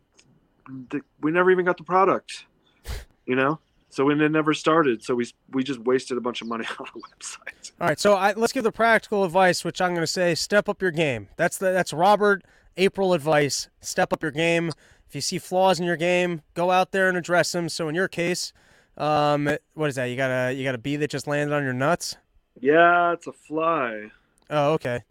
the 0.89 1.01
we 1.21 1.31
never 1.31 1.51
even 1.51 1.65
got 1.65 1.77
the 1.77 1.83
product 1.83 2.45
you 3.25 3.35
know 3.35 3.59
so 3.89 4.05
when 4.05 4.21
it 4.21 4.31
never 4.31 4.53
started 4.53 5.03
so 5.03 5.15
we 5.15 5.27
we 5.51 5.63
just 5.63 5.79
wasted 5.79 6.17
a 6.17 6.21
bunch 6.21 6.41
of 6.41 6.47
money 6.47 6.65
on 6.79 6.85
a 6.87 6.99
website 6.99 7.71
All 7.81 7.87
right, 7.87 7.99
so 7.99 8.13
I, 8.15 8.33
let's 8.33 8.53
give 8.53 8.63
the 8.63 8.71
practical 8.71 9.23
advice, 9.23 9.63
which 9.63 9.81
I'm 9.81 9.91
going 9.91 10.01
to 10.01 10.07
say: 10.07 10.35
step 10.35 10.67
up 10.67 10.81
your 10.81 10.91
game. 10.91 11.29
That's 11.37 11.57
the 11.57 11.71
that's 11.71 11.93
Robert 11.93 12.43
April 12.77 13.13
advice. 13.13 13.69
Step 13.79 14.13
up 14.13 14.21
your 14.21 14.31
game. 14.31 14.71
If 15.07 15.15
you 15.15 15.21
see 15.21 15.39
flaws 15.39 15.79
in 15.79 15.85
your 15.85 15.97
game, 15.97 16.41
go 16.53 16.69
out 16.71 16.91
there 16.91 17.07
and 17.07 17.17
address 17.17 17.51
them. 17.51 17.69
So 17.69 17.87
in 17.89 17.95
your 17.95 18.07
case, 18.07 18.53
um, 18.97 19.49
what 19.73 19.89
is 19.89 19.95
that? 19.95 20.05
You 20.05 20.17
got 20.17 20.29
a 20.29 20.53
you 20.53 20.63
got 20.63 20.75
a 20.75 20.79
bee 20.79 20.97
that 20.97 21.09
just 21.09 21.25
landed 21.25 21.55
on 21.55 21.63
your 21.63 21.73
nuts? 21.73 22.17
yeah 22.61 23.13
it's 23.13 23.27
a 23.27 23.31
fly 23.31 24.11
Oh, 24.49 24.73
okay. 24.73 25.03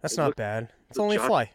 That's 0.00 0.16
not 0.16 0.36
bad. 0.36 0.68
It's 0.90 0.98
only 0.98 1.16
a 1.16 1.20
fly. 1.20 1.52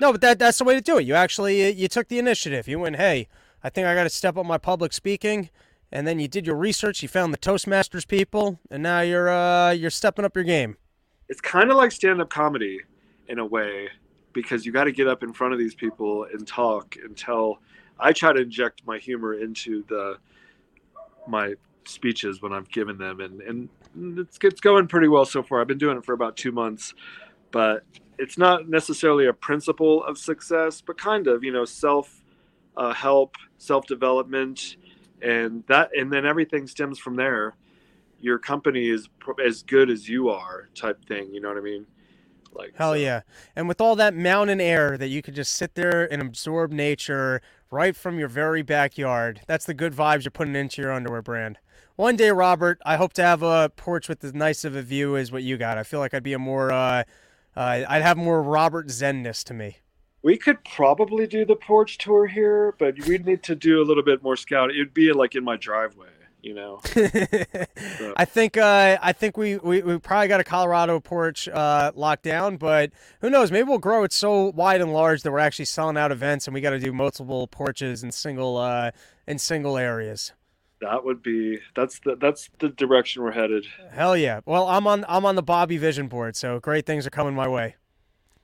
No, 0.00 0.12
but 0.12 0.20
that 0.22 0.38
that's 0.38 0.58
the 0.58 0.64
way 0.64 0.74
to 0.74 0.80
do 0.80 0.98
it. 0.98 1.02
You 1.06 1.14
actually 1.14 1.70
you 1.70 1.88
took 1.88 2.08
the 2.08 2.18
initiative. 2.18 2.66
You 2.66 2.78
went, 2.80 2.96
hey, 2.96 3.28
I 3.62 3.70
think 3.70 3.86
I 3.86 3.94
got 3.94 4.04
to 4.04 4.10
step 4.10 4.36
up 4.36 4.44
my 4.44 4.58
public 4.58 4.92
speaking, 4.92 5.50
and 5.92 6.06
then 6.06 6.18
you 6.18 6.26
did 6.28 6.46
your 6.46 6.56
research. 6.56 7.00
You 7.02 7.08
found 7.08 7.32
the 7.32 7.38
Toastmasters 7.38 8.06
people, 8.06 8.58
and 8.70 8.82
now 8.82 9.00
you're 9.00 9.28
uh 9.30 9.70
you're 9.70 9.90
stepping 9.90 10.24
up 10.24 10.34
your 10.34 10.44
game. 10.44 10.76
it's 11.28 11.40
kind 11.40 11.70
of 11.70 11.76
like 11.76 11.92
stand-up 11.92 12.28
comedy 12.28 12.80
in 13.28 13.38
a 13.38 13.46
way 13.46 13.88
because 14.32 14.66
you 14.66 14.72
got 14.72 14.84
to 14.84 14.92
get 14.92 15.06
up 15.06 15.22
in 15.22 15.32
front 15.32 15.52
of 15.52 15.58
these 15.58 15.74
people 15.74 16.26
and 16.32 16.46
talk 16.46 16.96
and 17.02 17.16
tell 17.16 17.60
i 17.98 18.12
try 18.12 18.32
to 18.32 18.42
inject 18.42 18.82
my 18.84 18.98
humor 18.98 19.32
into 19.34 19.82
the 19.88 20.18
my 21.26 21.54
speeches 21.86 22.42
when 22.42 22.52
i've 22.52 22.68
given 22.68 22.98
them 22.98 23.20
and 23.20 23.40
and 23.40 23.68
it's, 23.96 24.38
it's 24.42 24.60
going 24.60 24.86
pretty 24.86 25.08
well 25.08 25.24
so 25.24 25.42
far 25.42 25.60
i've 25.60 25.66
been 25.66 25.78
doing 25.78 25.96
it 25.96 26.04
for 26.04 26.12
about 26.12 26.36
two 26.36 26.52
months 26.52 26.94
but 27.50 27.84
it's 28.18 28.38
not 28.38 28.68
necessarily 28.68 29.26
a 29.26 29.32
principle 29.32 30.04
of 30.04 30.18
success 30.18 30.80
but 30.80 30.98
kind 30.98 31.26
of 31.26 31.42
you 31.44 31.52
know 31.52 31.64
self 31.64 32.22
uh, 32.76 32.92
help 32.92 33.36
self 33.58 33.86
development 33.86 34.76
and 35.22 35.64
that 35.68 35.90
and 35.96 36.12
then 36.12 36.26
everything 36.26 36.66
stems 36.66 36.98
from 36.98 37.16
there 37.16 37.54
your 38.20 38.38
company 38.38 38.88
is 38.88 39.08
pro- 39.18 39.34
as 39.44 39.62
good 39.62 39.90
as 39.90 40.08
you 40.08 40.28
are 40.28 40.68
type 40.74 41.04
thing 41.06 41.32
you 41.32 41.40
know 41.40 41.48
what 41.48 41.58
i 41.58 41.60
mean 41.60 41.86
like 42.54 42.72
Hell 42.76 42.92
so- 42.92 42.94
yeah. 42.94 43.22
And 43.56 43.68
with 43.68 43.80
all 43.80 43.96
that 43.96 44.14
mountain 44.14 44.60
air 44.60 44.96
that 44.96 45.08
you 45.08 45.22
could 45.22 45.34
just 45.34 45.54
sit 45.54 45.74
there 45.74 46.10
and 46.12 46.22
absorb 46.22 46.72
nature 46.72 47.40
right 47.70 47.96
from 47.96 48.18
your 48.18 48.28
very 48.28 48.62
backyard. 48.62 49.40
That's 49.46 49.64
the 49.66 49.74
good 49.74 49.92
vibes 49.92 50.24
you're 50.24 50.30
putting 50.30 50.54
into 50.54 50.80
your 50.80 50.92
underwear 50.92 51.22
brand. 51.22 51.58
One 51.96 52.16
day, 52.16 52.30
Robert, 52.30 52.80
I 52.84 52.96
hope 52.96 53.12
to 53.14 53.22
have 53.22 53.42
a 53.42 53.70
porch 53.76 54.08
with 54.08 54.24
as 54.24 54.34
nice 54.34 54.64
of 54.64 54.74
a 54.74 54.82
view 54.82 55.16
as 55.16 55.30
what 55.30 55.44
you 55.44 55.56
got. 55.56 55.78
I 55.78 55.84
feel 55.84 56.00
like 56.00 56.12
I'd 56.12 56.24
be 56.24 56.32
a 56.32 56.40
more, 56.40 56.72
uh, 56.72 57.04
uh, 57.56 57.84
I'd 57.88 58.02
have 58.02 58.16
more 58.16 58.42
Robert 58.42 58.88
Zenness 58.88 59.44
to 59.44 59.54
me. 59.54 59.78
we 60.22 60.36
could 60.36 60.64
probably 60.64 61.26
do 61.26 61.44
the 61.44 61.54
porch 61.54 61.98
tour 61.98 62.26
here 62.26 62.74
but 62.78 62.94
we'd 63.06 63.26
need 63.26 63.42
to 63.44 63.54
do 63.54 63.80
a 63.80 63.84
little 63.84 64.02
bit 64.02 64.22
more 64.22 64.36
scouting. 64.36 64.74
it'd 64.74 64.94
be 64.94 65.12
like 65.12 65.34
in 65.34 65.44
my 65.44 65.56
driveway 65.56 66.08
you 66.42 66.54
know 66.54 66.80
I 68.16 68.24
think 68.24 68.56
uh, 68.56 68.98
I 69.00 69.12
think 69.12 69.36
we, 69.36 69.58
we, 69.58 69.82
we 69.82 69.98
probably 69.98 70.28
got 70.28 70.40
a 70.40 70.44
Colorado 70.44 70.98
porch 71.00 71.48
uh, 71.48 71.92
locked 71.94 72.22
down, 72.24 72.56
but 72.56 72.90
who 73.20 73.30
knows? 73.30 73.50
Maybe 73.50 73.68
we'll 73.68 73.78
grow 73.78 74.04
it 74.04 74.12
so 74.12 74.50
wide 74.50 74.80
and 74.80 74.92
large 74.92 75.22
that 75.22 75.32
we're 75.32 75.38
actually 75.38 75.64
selling 75.66 75.96
out 75.96 76.10
events, 76.12 76.46
and 76.46 76.54
we 76.54 76.60
got 76.60 76.70
to 76.70 76.78
do 76.78 76.92
multiple 76.92 77.46
porches 77.46 78.02
in 78.02 78.12
single 78.12 78.56
uh, 78.58 78.90
in 79.26 79.38
single 79.38 79.78
areas. 79.78 80.32
That 80.84 81.04
would 81.04 81.22
be 81.22 81.58
that's 81.74 81.98
the 82.00 82.16
that's 82.16 82.48
the 82.58 82.68
direction 82.70 83.22
we're 83.22 83.32
headed 83.32 83.66
Hell 83.92 84.16
yeah! 84.16 84.40
Well, 84.46 84.68
I'm 84.68 84.86
on 84.86 85.04
I'm 85.08 85.24
on 85.26 85.34
the 85.34 85.42
Bobby 85.42 85.76
Vision 85.76 86.08
board, 86.08 86.36
so 86.36 86.60
great 86.60 86.86
things 86.86 87.06
are 87.06 87.10
coming 87.10 87.34
my 87.34 87.48
way. 87.48 87.76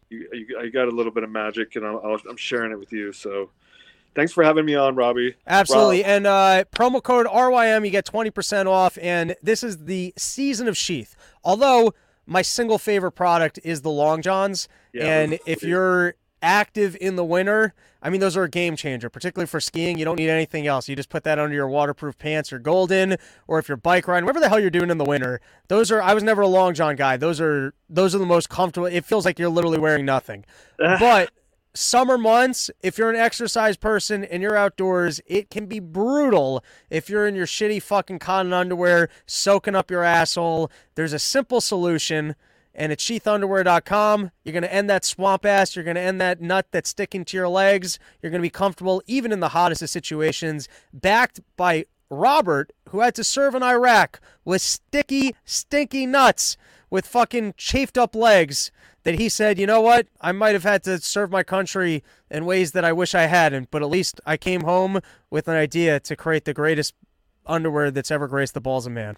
you, 0.09 0.29
you, 0.33 0.59
I 0.61 0.69
got 0.69 0.89
a 0.89 0.91
little 0.91 1.13
bit 1.13 1.23
of 1.25 1.31
magic 1.31 1.77
and 1.77 1.87
I'll, 1.87 2.01
I'll, 2.05 2.19
i'm 2.29 2.37
sharing 2.37 2.73
it 2.73 2.79
with 2.79 2.93
you 2.93 3.13
so 3.13 3.51
thanks 4.15 4.33
for 4.33 4.43
having 4.43 4.65
me 4.65 4.75
on 4.75 4.97
robbie 4.97 5.37
Absolutely. 5.47 6.05
And 6.05 6.27
uh, 6.27 6.65
promo 6.73 7.03
code 7.03 7.27
RYM, 7.27 7.85
you 7.85 7.91
get 7.91 8.07
20% 8.07 8.67
off. 8.67 8.99
And 9.01 9.37
this 9.43 9.63
is 9.63 9.85
the 9.85 10.13
season 10.17 10.67
of 10.69 10.77
Sheath. 10.77 11.17
Although 11.45 11.95
my 12.27 12.43
single 12.43 12.79
favorite 12.79 13.13
product 13.13 13.59
is 13.65 13.83
the 13.83 13.91
Long 13.91 14.23
Johns. 14.23 14.69
Yeah, 14.93 15.21
and 15.21 15.39
if 15.47 15.63
you're 15.63 16.15
active 16.43 16.97
in 17.01 17.17
the 17.17 17.25
winter, 17.25 17.75
I 18.03 18.09
mean, 18.09 18.21
those 18.21 18.37
are 18.37 18.45
a 18.45 18.49
game 18.49 18.77
changer, 18.77 19.11
particularly 19.11 19.47
for 19.47 19.61
skiing. 19.61 19.99
You 19.99 20.05
don't 20.05 20.17
need 20.17 20.31
anything 20.31 20.67
else. 20.67 20.89
You 20.89 20.97
just 20.97 21.11
put 21.11 21.25
that 21.25 21.39
under 21.39 21.55
your 21.55 21.69
waterproof 21.69 22.17
pants 22.19 22.53
or 22.53 22.59
golden, 22.59 23.17
or 23.47 23.59
if 23.59 23.69
you're 23.69 23.77
bike 23.77 24.09
riding, 24.09 24.25
whatever 24.25 24.41
the 24.41 24.49
hell 24.49 24.59
you're 24.59 24.71
doing 24.71 24.91
in 24.91 24.99
the 24.99 25.05
winter. 25.05 25.41
Those 25.69 25.91
are, 25.91 26.01
I 26.01 26.15
was 26.15 26.23
never 26.23 26.43
a 26.43 26.49
Long 26.49 26.73
John 26.73 26.97
guy. 26.97 27.17
Those 27.17 27.41
are, 27.41 27.75
those 27.89 28.15
are 28.15 28.19
the 28.19 28.27
most 28.27 28.49
comfortable. 28.49 28.87
It 28.87 29.05
feels 29.05 29.25
like 29.25 29.39
you're 29.39 29.51
literally 29.51 29.79
wearing 29.79 30.07
nothing. 30.07 30.45
But 30.99 31.31
summer 31.75 32.19
months, 32.19 32.71
if 32.83 32.99
you're 32.99 33.11
an 33.11 33.17
exercise 33.17 33.77
person 33.77 34.25
and 34.25 34.43
you're 34.43 34.57
outdoors, 34.57 35.21
it 35.27 35.51
can 35.51 35.67
be 35.67 35.79
brutal 35.79 36.65
if 36.89 37.11
you're 37.11 37.27
in 37.27 37.35
your 37.35 37.47
shitty 37.47 37.83
fucking 37.83 38.19
cotton 38.19 38.53
underwear 38.53 39.09
soaking 39.27 39.77
up 39.77 39.91
your 39.91 40.03
asshole. 40.03 40.71
There's 40.95 41.13
a 41.13 41.19
simple 41.19 41.61
solution, 41.61 42.35
and 42.75 42.93
it's 42.93 43.05
sheathunderwear.com. 43.05 44.31
You're 44.45 44.53
going 44.53 44.63
to 44.63 44.73
end 44.73 44.89
that 44.91 45.05
swamp 45.05 45.45
ass. 45.45 45.75
You're 45.75 45.85
going 45.85 45.97
to 45.97 46.01
end 46.01 46.21
that 46.21 46.41
nut 46.41 46.67
that's 46.71 46.91
sticking 46.91 47.25
to 47.27 47.37
your 47.37 47.49
legs. 47.49 47.99
You're 48.23 48.31
going 48.31 48.41
to 48.41 48.47
be 48.47 48.51
comfortable 48.51 49.03
even 49.07 49.33
in 49.33 49.41
the 49.41 49.51
hottest 49.51 49.83
of 49.83 49.91
situations. 49.91 50.69
Backed 50.93 51.41
by 51.57 51.87
Robert, 52.11 52.73
who 52.89 53.01
had 53.01 53.15
to 53.15 53.25
serve 53.25 53.55
in 53.55 53.63
Iraq 53.63 54.21
with 54.45 54.63
sticky, 54.63 55.35
stinky 55.45 56.07
nuts 56.07 56.57
with 56.91 57.07
fucking 57.07 57.55
chafed 57.57 57.97
up 57.97 58.15
legs 58.15 58.73
that 59.05 59.19
he 59.19 59.29
said, 59.29 59.59
you 59.59 59.67
know 59.67 59.81
what? 59.81 60.09
I 60.21 60.33
might 60.33 60.55
have 60.55 60.65
had 60.65 60.83
to 60.85 60.99
serve 60.99 61.31
my 61.31 61.43
country 61.43 62.03
in 62.31 62.45
ways 62.45 62.73
that 62.73 62.85
I 62.85 62.93
wish 62.93 63.15
I 63.15 63.23
hadn't, 63.23 63.71
but 63.71 63.83
at 63.83 63.89
least 63.89 64.21
I 64.27 64.37
came 64.37 64.63
home 64.63 65.01
with 65.31 65.49
an 65.49 65.55
idea 65.55 66.01
to 66.01 66.17
create 66.17 66.45
the 66.45 66.53
greatest 66.53 66.95
underwear 67.47 67.91
that's 67.91 68.11
ever 68.11 68.29
graced 68.29 68.55
the 68.55 68.61
balls 68.61 68.87
of 68.87 68.93
man. 68.93 69.17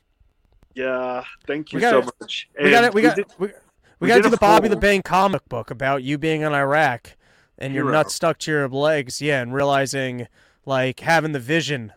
Yeah, 0.74 1.24
thank 1.46 1.72
you 1.72 1.76
We 1.76 1.80
gotta- 1.80 2.02
so 2.04 2.10
much. 2.20 2.48
We 2.62 2.70
got 2.70 2.84
it. 2.84 2.94
We 2.94 3.02
got 3.02 3.16
we, 3.16 3.24
we, 3.48 3.52
we 4.00 4.08
got 4.08 4.16
to 4.16 4.22
do 4.22 4.28
a 4.28 4.30
the 4.30 4.36
Bobby 4.36 4.68
the 4.68 4.76
Bank 4.76 5.04
comic 5.04 5.48
book 5.48 5.70
about 5.70 6.02
you 6.02 6.18
being 6.18 6.40
in 6.42 6.52
Iraq 6.52 7.16
and 7.58 7.72
your 7.74 7.84
Hero. 7.84 7.98
nuts 7.98 8.14
stuck 8.14 8.38
to 8.38 8.50
your 8.50 8.68
legs, 8.68 9.20
yeah, 9.20 9.40
and 9.40 9.54
realizing 9.54 10.26
like 10.66 11.00
having 11.00 11.32
the 11.32 11.38
vision, 11.40 11.92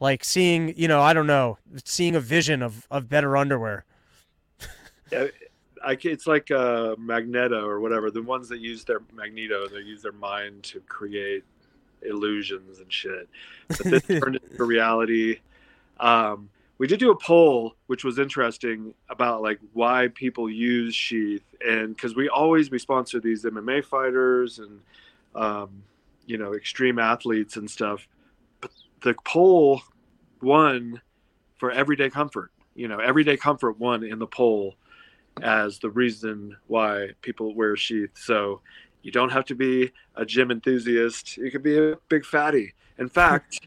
like 0.00 0.24
seeing, 0.24 0.74
you 0.76 0.88
know, 0.88 1.00
I 1.00 1.12
don't 1.12 1.26
know, 1.26 1.58
seeing 1.84 2.14
a 2.16 2.20
vision 2.20 2.62
of 2.62 2.86
of 2.90 3.08
better 3.08 3.36
underwear. 3.36 3.84
Yeah, 5.12 5.26
I, 5.84 5.96
it's 6.02 6.26
like 6.26 6.50
uh, 6.50 6.96
Magneto 6.98 7.64
or 7.64 7.78
whatever. 7.80 8.10
The 8.10 8.22
ones 8.22 8.48
that 8.48 8.58
use 8.58 8.84
their 8.84 9.00
Magneto, 9.14 9.68
they 9.68 9.78
use 9.80 10.02
their 10.02 10.12
mind 10.12 10.64
to 10.64 10.80
create 10.80 11.44
illusions 12.02 12.80
and 12.80 12.92
shit. 12.92 13.28
But 13.68 13.78
this 13.78 14.02
turned 14.20 14.36
into 14.36 14.64
reality. 14.64 15.38
Um, 16.00 16.50
we 16.78 16.86
did 16.86 17.00
do 17.00 17.10
a 17.10 17.16
poll, 17.16 17.74
which 17.86 18.04
was 18.04 18.18
interesting 18.18 18.94
about 19.08 19.42
like 19.42 19.58
why 19.72 20.08
people 20.14 20.50
use 20.50 20.94
sheath, 20.94 21.44
and 21.66 21.94
because 21.94 22.14
we 22.14 22.28
always 22.28 22.70
we 22.70 22.78
sponsor 22.78 23.20
these 23.20 23.44
MMA 23.44 23.84
fighters 23.84 24.58
and 24.58 24.80
um, 25.34 25.82
you 26.26 26.36
know 26.36 26.54
extreme 26.54 26.98
athletes 26.98 27.56
and 27.56 27.70
stuff. 27.70 28.06
But 28.60 28.72
the 29.02 29.14
poll 29.24 29.80
won 30.42 31.00
for 31.56 31.70
everyday 31.70 32.10
comfort. 32.10 32.50
You 32.74 32.88
know, 32.88 32.98
everyday 32.98 33.38
comfort 33.38 33.78
won 33.78 34.04
in 34.04 34.18
the 34.18 34.26
poll 34.26 34.74
as 35.42 35.78
the 35.78 35.90
reason 35.90 36.56
why 36.66 37.10
people 37.22 37.54
wear 37.54 37.76
sheath. 37.76 38.10
So 38.14 38.60
you 39.02 39.12
don't 39.12 39.30
have 39.30 39.44
to 39.46 39.54
be 39.54 39.92
a 40.14 40.26
gym 40.26 40.50
enthusiast. 40.50 41.36
You 41.38 41.50
could 41.50 41.62
be 41.62 41.78
a 41.78 41.96
big 42.08 42.24
fatty. 42.24 42.74
In 42.98 43.08
fact, 43.08 43.66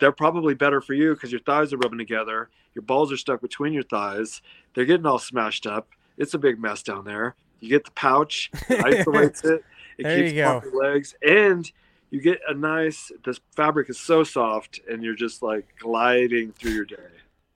they're 0.00 0.12
probably 0.12 0.54
better 0.54 0.80
for 0.80 0.94
you 0.94 1.14
because 1.14 1.30
your 1.30 1.40
thighs 1.42 1.72
are 1.72 1.78
rubbing 1.78 1.98
together. 1.98 2.48
Your 2.74 2.82
balls 2.82 3.12
are 3.12 3.16
stuck 3.16 3.40
between 3.40 3.72
your 3.72 3.82
thighs. 3.82 4.42
They're 4.74 4.84
getting 4.84 5.06
all 5.06 5.18
smashed 5.18 5.66
up. 5.66 5.88
It's 6.16 6.34
a 6.34 6.38
big 6.38 6.60
mess 6.60 6.82
down 6.82 7.04
there. 7.04 7.34
You 7.60 7.68
get 7.68 7.84
the 7.84 7.90
pouch, 7.92 8.50
it 8.68 8.84
isolates 9.00 9.44
it. 9.44 9.62
It 9.98 10.04
There 10.04 10.16
keeps 10.16 10.32
you 10.32 10.42
go. 10.42 10.62
your 10.64 10.82
legs, 10.92 11.14
and 11.26 11.70
you 12.10 12.20
get 12.20 12.40
a 12.48 12.54
nice. 12.54 13.12
This 13.24 13.40
fabric 13.54 13.90
is 13.90 13.98
so 14.00 14.24
soft, 14.24 14.80
and 14.90 15.02
you're 15.02 15.14
just 15.14 15.42
like 15.42 15.66
gliding 15.78 16.52
through 16.52 16.72
your 16.72 16.84
day. 16.86 16.96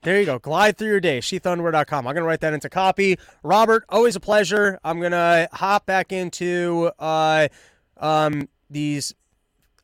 There 0.03 0.19
you 0.19 0.25
go. 0.27 0.37
Glide 0.37 0.77
through 0.77 0.89
your 0.89 0.99
day. 0.99 1.17
Sheathunderwear.com. 1.17 2.05
I'm 2.05 2.13
going 2.13 2.21
to 2.23 2.27
write 2.27 2.41
that 2.41 2.53
into 2.53 2.69
copy. 2.69 3.17
Robert, 3.41 3.85
always 3.89 4.15
a 4.15 4.19
pleasure. 4.19 4.79
I'm 4.83 4.99
going 4.99 5.13
to 5.13 5.49
hop 5.51 5.87
back 5.87 6.11
into 6.11 6.91
uh, 6.99 7.47
um, 7.97 8.47
these 8.69 9.15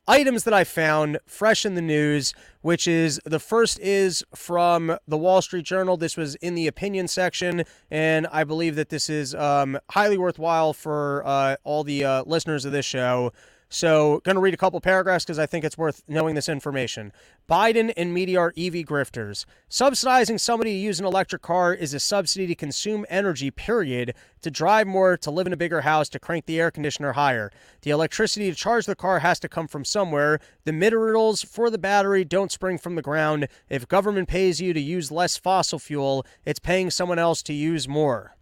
items 0.07 0.43
that 0.43 0.53
I 0.53 0.63
found 0.63 1.19
fresh 1.25 1.65
in 1.65 1.75
the 1.75 1.81
news, 1.81 2.33
which 2.61 2.87
is 2.87 3.19
the 3.25 3.39
first 3.39 3.79
is 3.79 4.23
from 4.35 4.97
the 5.07 5.17
Wall 5.17 5.41
Street 5.41 5.65
Journal. 5.65 5.97
This 5.97 6.17
was 6.17 6.35
in 6.35 6.55
the 6.55 6.67
opinion 6.67 7.07
section, 7.07 7.63
and 7.89 8.27
I 8.31 8.43
believe 8.43 8.75
that 8.75 8.89
this 8.89 9.09
is 9.09 9.35
um, 9.35 9.79
highly 9.91 10.17
worthwhile 10.17 10.73
for 10.73 11.23
uh, 11.25 11.55
all 11.63 11.83
the 11.83 12.03
uh, 12.03 12.23
listeners 12.25 12.65
of 12.65 12.71
this 12.71 12.85
show. 12.85 13.31
So, 13.73 14.19
going 14.25 14.35
to 14.35 14.41
read 14.41 14.53
a 14.53 14.57
couple 14.57 14.81
paragraphs 14.81 15.23
because 15.23 15.39
I 15.39 15.45
think 15.45 15.63
it's 15.63 15.77
worth 15.77 16.03
knowing 16.05 16.35
this 16.35 16.49
information. 16.49 17.13
Biden 17.49 17.93
and 17.95 18.13
media 18.13 18.37
are 18.37 18.53
EV 18.57 18.83
grifters. 18.83 19.45
Subsidizing 19.69 20.39
somebody 20.39 20.73
to 20.73 20.77
use 20.77 20.99
an 20.99 21.05
electric 21.05 21.41
car 21.41 21.73
is 21.73 21.93
a 21.93 21.99
subsidy 22.01 22.47
to 22.47 22.53
consume 22.53 23.05
energy, 23.07 23.49
period. 23.49 24.13
To 24.41 24.51
drive 24.51 24.87
more, 24.87 25.15
to 25.15 25.31
live 25.31 25.47
in 25.47 25.53
a 25.53 25.57
bigger 25.57 25.81
house, 25.81 26.09
to 26.09 26.19
crank 26.19 26.47
the 26.47 26.59
air 26.59 26.69
conditioner 26.69 27.13
higher. 27.13 27.49
The 27.83 27.91
electricity 27.91 28.49
to 28.49 28.57
charge 28.57 28.87
the 28.87 28.93
car 28.93 29.19
has 29.19 29.39
to 29.39 29.47
come 29.47 29.69
from 29.69 29.85
somewhere. 29.85 30.41
The 30.65 30.73
minerals 30.73 31.41
for 31.41 31.69
the 31.69 31.77
battery 31.77 32.25
don't 32.25 32.51
spring 32.51 32.77
from 32.77 32.95
the 32.95 33.01
ground. 33.01 33.47
If 33.69 33.87
government 33.87 34.27
pays 34.27 34.59
you 34.59 34.73
to 34.73 34.81
use 34.81 35.13
less 35.13 35.37
fossil 35.37 35.79
fuel, 35.79 36.25
it's 36.43 36.59
paying 36.59 36.91
someone 36.91 37.19
else 37.19 37.41
to 37.43 37.53
use 37.53 37.87
more. 37.87 38.35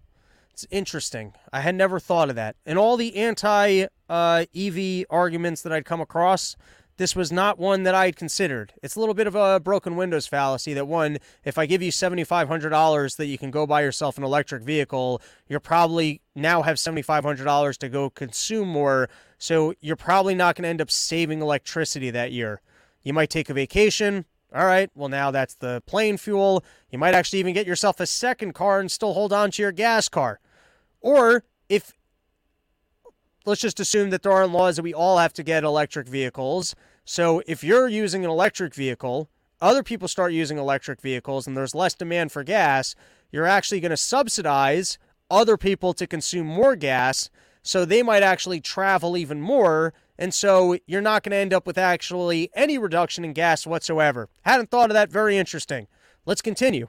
It's 0.51 0.65
interesting. 0.71 1.33
I 1.53 1.61
had 1.61 1.75
never 1.75 1.99
thought 1.99 2.29
of 2.29 2.35
that. 2.35 2.55
And 2.65 2.79
all 2.79 2.97
the 2.97 3.15
anti 3.15 3.85
uh, 4.09 4.45
EV 4.55 5.05
arguments 5.09 5.61
that 5.61 5.71
I'd 5.71 5.85
come 5.85 6.01
across, 6.01 6.55
this 6.99 7.15
was 7.15 7.31
not 7.31 7.57
one 7.57 7.83
that 7.83 7.95
I 7.95 8.07
had 8.07 8.17
considered. 8.17 8.73
It's 8.83 8.97
a 8.97 8.99
little 8.99 9.15
bit 9.15 9.25
of 9.25 9.33
a 9.33 9.61
broken 9.61 9.95
windows 9.95 10.27
fallacy 10.27 10.73
that 10.73 10.85
one, 10.85 11.19
if 11.45 11.57
I 11.57 11.65
give 11.65 11.81
you 11.81 11.93
$7,500 11.93 13.15
that 13.15 13.25
you 13.27 13.37
can 13.37 13.51
go 13.51 13.65
buy 13.65 13.83
yourself 13.83 14.17
an 14.17 14.25
electric 14.25 14.63
vehicle, 14.63 15.21
you're 15.47 15.61
probably 15.61 16.21
now 16.35 16.61
have 16.61 16.75
$7,500 16.75 17.77
to 17.77 17.87
go 17.87 18.09
consume 18.09 18.67
more. 18.67 19.07
So 19.37 19.73
you're 19.79 19.95
probably 19.95 20.35
not 20.35 20.55
going 20.55 20.63
to 20.63 20.69
end 20.69 20.81
up 20.81 20.91
saving 20.91 21.41
electricity 21.41 22.11
that 22.11 22.33
year. 22.33 22.61
You 23.01 23.13
might 23.13 23.29
take 23.29 23.49
a 23.49 23.53
vacation. 23.53 24.25
All 24.53 24.65
right, 24.65 24.89
well, 24.93 25.09
now 25.09 25.31
that's 25.31 25.55
the 25.55 25.81
plane 25.85 26.17
fuel. 26.17 26.65
You 26.89 26.97
might 26.97 27.13
actually 27.13 27.39
even 27.39 27.53
get 27.53 27.67
yourself 27.67 28.01
a 28.01 28.07
second 28.07 28.53
car 28.53 28.81
and 28.81 28.91
still 28.91 29.13
hold 29.13 29.31
on 29.31 29.51
to 29.51 29.61
your 29.61 29.71
gas 29.71 30.09
car. 30.09 30.41
Or 30.99 31.45
if, 31.69 31.93
let's 33.45 33.61
just 33.61 33.79
assume 33.79 34.09
that 34.09 34.23
there 34.23 34.31
aren't 34.31 34.51
laws 34.51 34.75
that 34.75 34.83
we 34.83 34.93
all 34.93 35.17
have 35.17 35.33
to 35.33 35.43
get 35.43 35.63
electric 35.63 36.07
vehicles. 36.07 36.75
So 37.05 37.41
if 37.47 37.63
you're 37.63 37.87
using 37.87 38.23
an 38.23 38.31
electric 38.31 38.75
vehicle, 38.75 39.29
other 39.61 39.83
people 39.83 40.07
start 40.07 40.31
using 40.31 40.57
electric 40.57 41.01
vehicles 41.01 41.47
and 41.47 41.55
there's 41.55 41.75
less 41.75 41.93
demand 41.93 42.31
for 42.31 42.43
gas, 42.43 42.95
you're 43.31 43.45
actually 43.45 43.79
going 43.79 43.91
to 43.91 43.97
subsidize 43.97 44.97
other 45.29 45.57
people 45.57 45.93
to 45.93 46.07
consume 46.07 46.47
more 46.47 46.75
gas. 46.75 47.29
So 47.61 47.85
they 47.85 48.03
might 48.03 48.23
actually 48.23 48.61
travel 48.61 49.17
even 49.17 49.41
more. 49.41 49.93
And 50.17 50.33
so 50.33 50.77
you're 50.85 51.01
not 51.01 51.23
going 51.23 51.31
to 51.31 51.37
end 51.37 51.53
up 51.53 51.65
with 51.67 51.77
actually 51.77 52.49
any 52.53 52.77
reduction 52.77 53.23
in 53.23 53.33
gas 53.33 53.65
whatsoever. 53.65 54.29
Hadn't 54.43 54.69
thought 54.69 54.89
of 54.89 54.93
that. 54.93 55.11
Very 55.11 55.37
interesting. 55.37 55.87
Let's 56.25 56.41
continue. 56.41 56.87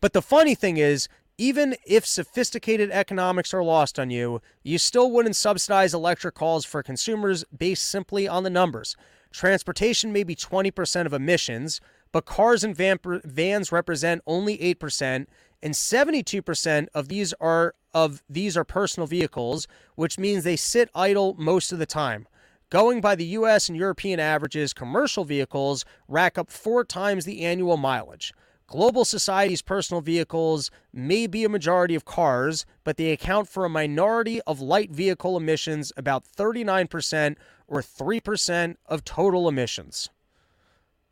But 0.00 0.12
the 0.12 0.22
funny 0.22 0.54
thing 0.54 0.76
is, 0.76 1.08
even 1.38 1.74
if 1.86 2.06
sophisticated 2.06 2.90
economics 2.90 3.54
are 3.54 3.64
lost 3.64 3.98
on 3.98 4.10
you, 4.10 4.40
you 4.62 4.78
still 4.78 5.10
wouldn't 5.10 5.36
subsidize 5.36 5.94
electric 5.94 6.34
cars 6.34 6.64
for 6.64 6.82
consumers 6.82 7.44
based 7.56 7.86
simply 7.86 8.28
on 8.28 8.42
the 8.42 8.50
numbers. 8.50 8.96
Transportation 9.32 10.12
may 10.12 10.24
be 10.24 10.36
20% 10.36 11.06
of 11.06 11.12
emissions, 11.12 11.80
but 12.12 12.26
cars 12.26 12.62
and 12.62 12.76
van- 12.76 12.98
vans 13.24 13.72
represent 13.72 14.22
only 14.26 14.58
8%, 14.58 15.26
and 15.62 15.74
72% 15.74 16.88
of 16.94 17.08
these 17.08 17.32
are 17.34 17.74
of 17.94 18.22
these 18.28 18.56
are 18.56 18.64
personal 18.64 19.06
vehicles, 19.06 19.68
which 19.96 20.18
means 20.18 20.44
they 20.44 20.56
sit 20.56 20.88
idle 20.94 21.34
most 21.38 21.72
of 21.72 21.78
the 21.78 21.86
time. 21.86 22.26
Going 22.70 23.02
by 23.02 23.14
the 23.14 23.26
US 23.26 23.68
and 23.68 23.76
European 23.76 24.18
averages, 24.18 24.72
commercial 24.72 25.24
vehicles 25.24 25.84
rack 26.08 26.38
up 26.38 26.50
4 26.50 26.84
times 26.84 27.26
the 27.26 27.42
annual 27.42 27.76
mileage. 27.76 28.32
Global 28.72 29.04
society's 29.04 29.60
personal 29.60 30.00
vehicles 30.00 30.70
may 30.94 31.26
be 31.26 31.44
a 31.44 31.50
majority 31.50 31.94
of 31.94 32.06
cars, 32.06 32.64
but 32.84 32.96
they 32.96 33.12
account 33.12 33.46
for 33.46 33.66
a 33.66 33.68
minority 33.68 34.40
of 34.46 34.62
light 34.62 34.90
vehicle 34.90 35.36
emissions, 35.36 35.92
about 35.94 36.24
39% 36.24 37.36
or 37.68 37.82
3% 37.82 38.76
of 38.86 39.04
total 39.04 39.46
emissions. 39.46 40.08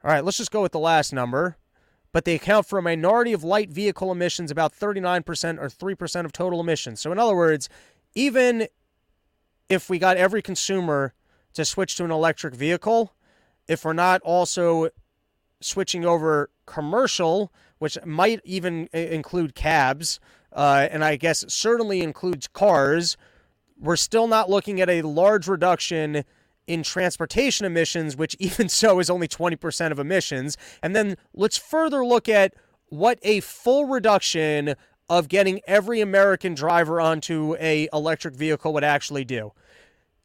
All 0.02 0.10
right, 0.10 0.24
let's 0.24 0.38
just 0.38 0.50
go 0.50 0.62
with 0.62 0.72
the 0.72 0.78
last 0.78 1.12
number. 1.12 1.58
But 2.12 2.24
they 2.24 2.34
account 2.34 2.64
for 2.64 2.78
a 2.78 2.82
minority 2.82 3.34
of 3.34 3.44
light 3.44 3.68
vehicle 3.68 4.10
emissions, 4.10 4.50
about 4.50 4.72
39% 4.72 5.58
or 5.58 5.68
3% 5.68 6.24
of 6.24 6.32
total 6.32 6.60
emissions. 6.60 7.02
So, 7.02 7.12
in 7.12 7.18
other 7.18 7.36
words, 7.36 7.68
even 8.14 8.68
if 9.68 9.90
we 9.90 9.98
got 9.98 10.16
every 10.16 10.40
consumer 10.40 11.12
to 11.52 11.66
switch 11.66 11.94
to 11.96 12.04
an 12.06 12.10
electric 12.10 12.54
vehicle, 12.54 13.12
if 13.68 13.84
we're 13.84 13.92
not 13.92 14.22
also 14.22 14.88
switching 15.60 16.04
over 16.04 16.50
commercial, 16.66 17.52
which 17.78 17.98
might 18.04 18.40
even 18.44 18.88
include 18.92 19.54
cabs, 19.54 20.20
uh, 20.52 20.88
and 20.90 21.04
I 21.04 21.16
guess 21.16 21.44
certainly 21.48 22.00
includes 22.00 22.46
cars, 22.48 23.16
we're 23.78 23.96
still 23.96 24.26
not 24.26 24.50
looking 24.50 24.80
at 24.80 24.90
a 24.90 25.02
large 25.02 25.48
reduction 25.48 26.24
in 26.66 26.82
transportation 26.82 27.66
emissions, 27.66 28.16
which 28.16 28.36
even 28.38 28.68
so 28.68 28.98
is 29.00 29.10
only 29.10 29.28
20% 29.28 29.90
of 29.90 29.98
emissions. 29.98 30.56
And 30.82 30.94
then 30.94 31.16
let's 31.34 31.56
further 31.56 32.04
look 32.04 32.28
at 32.28 32.54
what 32.88 33.18
a 33.22 33.40
full 33.40 33.86
reduction 33.86 34.74
of 35.08 35.28
getting 35.28 35.60
every 35.66 36.00
American 36.00 36.54
driver 36.54 37.00
onto 37.00 37.56
a 37.58 37.88
electric 37.92 38.34
vehicle 38.34 38.72
would 38.72 38.84
actually 38.84 39.24
do. 39.24 39.52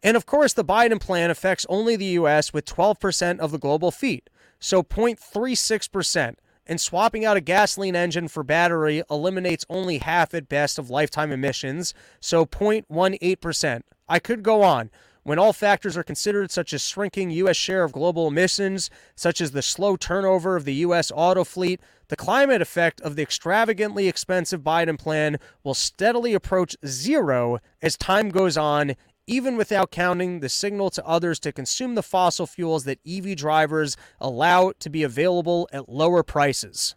And 0.03 0.15
of 0.15 0.27
course, 0.27 0.53
the 0.53 0.63
Biden 0.63 0.99
plan 0.99 1.31
affects 1.31 1.65
only 1.69 1.95
the 1.95 2.05
US 2.05 2.53
with 2.53 2.65
12% 2.65 3.39
of 3.39 3.51
the 3.51 3.57
global 3.57 3.89
fleet, 3.89 4.29
so 4.59 4.83
0.36%. 4.83 6.35
And 6.67 6.81
swapping 6.81 7.23
out 7.23 7.37
a 7.37 7.41
gasoline 7.41 7.95
engine 7.95 8.27
for 8.27 8.43
battery 8.43 9.03
eliminates 9.09 9.65
only 9.69 9.99
half 9.99 10.33
at 10.33 10.49
best 10.49 10.79
of 10.79 10.89
lifetime 10.89 11.31
emissions, 11.31 11.93
so 12.19 12.43
0.18%. 12.43 13.81
I 14.09 14.19
could 14.19 14.41
go 14.41 14.63
on. 14.63 14.89
When 15.25 15.39
all 15.39 15.53
factors 15.53 15.97
are 15.97 16.03
considered, 16.03 16.51
such 16.51 16.71
as 16.71 16.87
shrinking 16.87 17.31
U.S. 17.31 17.57
share 17.57 17.83
of 17.83 17.91
global 17.91 18.27
emissions, 18.27 18.91
such 19.15 19.41
as 19.41 19.51
the 19.51 19.63
slow 19.63 19.95
turnover 19.95 20.55
of 20.55 20.65
the 20.65 20.75
U.S. 20.75 21.11
auto 21.15 21.43
fleet, 21.43 21.81
the 22.09 22.15
climate 22.15 22.61
effect 22.61 23.01
of 23.01 23.15
the 23.15 23.23
extravagantly 23.23 24.07
expensive 24.07 24.61
Biden 24.61 24.99
plan 24.99 25.37
will 25.63 25.73
steadily 25.73 26.35
approach 26.35 26.75
zero 26.85 27.57
as 27.81 27.97
time 27.97 28.29
goes 28.29 28.55
on, 28.55 28.95
even 29.27 29.57
without 29.57 29.91
counting 29.91 30.39
the 30.39 30.49
signal 30.49 30.89
to 30.91 31.05
others 31.05 31.39
to 31.39 31.51
consume 31.51 31.95
the 31.95 32.03
fossil 32.03 32.45
fuels 32.45 32.83
that 32.85 32.99
EV 33.07 33.35
drivers 33.35 33.97
allow 34.19 34.71
to 34.79 34.89
be 34.89 35.03
available 35.03 35.67
at 35.71 35.89
lower 35.89 36.23
prices. 36.23 36.95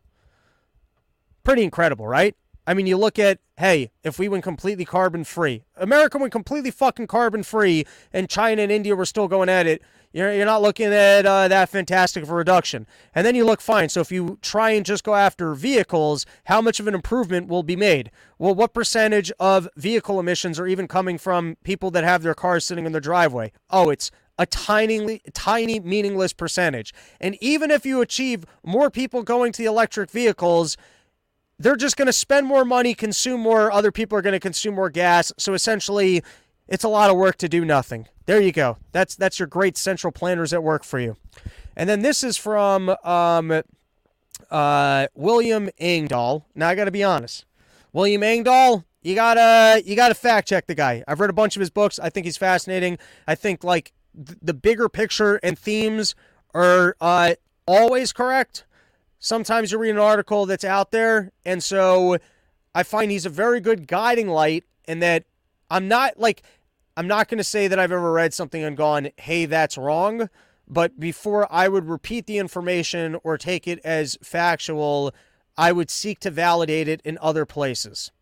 Pretty 1.43 1.63
incredible, 1.63 2.07
right? 2.07 2.37
I 2.69 2.75
mean, 2.75 2.87
you 2.87 2.99
look 2.99 3.19
at, 3.19 3.39
hey, 3.57 3.93
if 4.05 4.19
we 4.19 4.29
went 4.29 4.45
completely 4.45 4.85
carbon 4.85 5.25
free, 5.25 5.63
America 5.75 6.19
went 6.19 6.33
completely 6.33 6.71
fucking 6.71 7.07
carbon 7.07 7.43
free, 7.43 7.87
and 8.13 8.29
China 8.29 8.61
and 8.61 8.71
India 8.71 8.95
were 8.95 9.07
still 9.07 9.27
going 9.27 9.49
at 9.49 9.67
it, 9.67 9.81
you're, 10.13 10.31
you're 10.35 10.45
not 10.45 10.61
looking 10.61 10.93
at 10.93 11.25
uh, 11.25 11.49
that 11.49 11.71
fantastic 11.71 12.23
of 12.23 12.29
a 12.29 12.35
reduction. 12.35 12.87
And 13.15 13.27
then 13.27 13.35
you 13.35 13.47
look 13.47 13.63
fine. 13.63 13.89
So 13.89 14.03
if 14.03 14.13
you 14.13 14.39
try 14.43 14.73
and 14.73 14.85
just 14.85 15.03
go 15.03 15.15
after 15.15 15.55
vehicles, 15.55 16.27
how 16.45 16.61
much 16.61 16.79
of 16.79 16.87
an 16.87 16.95
improvement 16.95 17.49
will 17.49 17.63
be 17.63 17.75
made? 17.75 18.11
Well, 18.39 18.55
what 18.55 18.75
percentage 18.75 19.33
of 19.41 19.67
vehicle 19.75 20.21
emissions 20.21 20.61
are 20.61 20.67
even 20.67 20.89
coming 20.89 21.17
from 21.17 21.57
people 21.65 21.91
that 21.93 22.05
have 22.05 22.23
their 22.23 22.35
cars 22.35 22.67
sitting 22.67 22.85
in 22.85 22.93
their 22.93 23.01
driveway? 23.01 23.51
Oh, 23.71 23.89
it's 23.89 24.11
a 24.39 24.45
tiny, 24.45 25.21
tiny, 25.33 25.81
meaningless 25.81 26.35
percentage. 26.35 26.93
And 27.19 27.39
even 27.41 27.71
if 27.71 27.87
you 27.87 28.03
achieve 28.03 28.45
more 28.63 28.91
people 28.91 29.23
going 29.23 29.53
to 29.53 29.63
the 29.63 29.69
electric 29.69 30.11
vehicles, 30.11 30.77
they're 31.59 31.77
just 31.77 31.97
going 31.97 32.07
to 32.07 32.13
spend 32.13 32.47
more 32.47 32.65
money, 32.65 32.95
consume 32.95 33.41
more. 33.41 33.73
Other 33.73 33.91
people 33.91 34.17
are 34.17 34.23
going 34.23 34.35
to 34.35 34.41
consume 34.41 34.75
more 34.75 34.91
gas. 34.91 35.33
So 35.39 35.55
essentially, 35.55 36.23
it's 36.69 36.85
a 36.85 36.89
lot 36.89 37.11
of 37.11 37.17
work 37.17 37.37
to 37.39 37.49
do 37.49 37.65
nothing. 37.65 38.09
There 38.27 38.41
you 38.41 38.53
go. 38.53 38.77
That's 38.93 39.17
that's 39.17 39.39
your 39.39 39.49
great 39.49 39.77
central 39.77 40.13
planners 40.13 40.53
at 40.53 40.63
work 40.63 40.85
for 40.85 41.01
you. 41.01 41.17
And 41.77 41.89
then 41.89 42.03
this 42.03 42.23
is 42.23 42.37
from 42.37 42.95
um, 43.03 43.63
uh, 44.51 45.07
William 45.15 45.71
Engdahl. 45.79 46.47
Now 46.55 46.69
I 46.69 46.75
got 46.75 46.85
to 46.85 46.91
be 46.91 47.03
honest, 47.03 47.45
William 47.93 48.23
Engdahl. 48.23 48.85
You 49.01 49.15
gotta 49.15 49.83
you 49.87 49.97
gotta 49.97 50.15
fact 50.15 50.49
check 50.49 50.67
the 50.67 50.75
guy. 50.75 51.05
I've 51.09 51.21
read 51.21 51.31
a 51.31 51.35
bunch 51.35 51.57
of 51.57 51.61
his 51.61 51.71
books. 51.71 51.99
I 51.99 52.11
think 52.11 52.27
he's 52.27 52.37
fascinating. 52.37 52.99
I 53.27 53.35
think 53.35 53.65
like 53.65 53.93
th- 54.15 54.39
the 54.43 54.53
bigger 54.53 54.89
picture 54.89 55.37
and 55.43 55.59
themes 55.59 56.15
are 56.53 56.97
uh, 57.01 57.35
always 57.67 58.13
correct 58.13 58.65
Sometimes 59.19 59.73
you 59.73 59.79
read 59.79 59.91
an 59.91 59.99
article 59.99 60.47
that's 60.47 60.65
out 60.65 60.91
there, 60.91 61.33
and 61.45 61.63
so 61.63 62.19
I 62.75 62.83
find 62.83 63.11
he's 63.11 63.27
a 63.27 63.31
very 63.31 63.61
good 63.61 63.87
guiding 63.89 64.29
light, 64.29 64.65
and 64.87 65.03
that 65.03 65.25
I'm 65.71 65.89
not 65.89 66.19
like 66.19 66.43
I'm 66.97 67.09
not 67.09 67.29
going 67.29 67.39
to 67.39 67.45
say 67.45 67.69
that 67.69 67.79
I've 67.79 67.93
ever 67.93 68.13
read 68.13 68.33
something 68.33 68.63
and 68.63 68.77
gone, 68.77 69.11
"Hey, 69.17 69.45
that's 69.45 69.77
wrong." 69.77 70.29
But 70.69 71.01
before 71.01 71.47
I 71.51 71.67
would 71.67 71.89
repeat 71.89 72.27
the 72.27 72.39
information 72.39 73.17
or 73.25 73.39
take 73.39 73.67
it 73.67 73.81
as 73.83 74.19
factual, 74.23 75.15
I 75.57 75.73
would 75.73 75.91
seek 75.91 76.21
to 76.21 76.31
validate 76.31 76.89
it 76.89 77.01
in 77.05 77.19
other 77.21 77.47
places. 77.47 78.13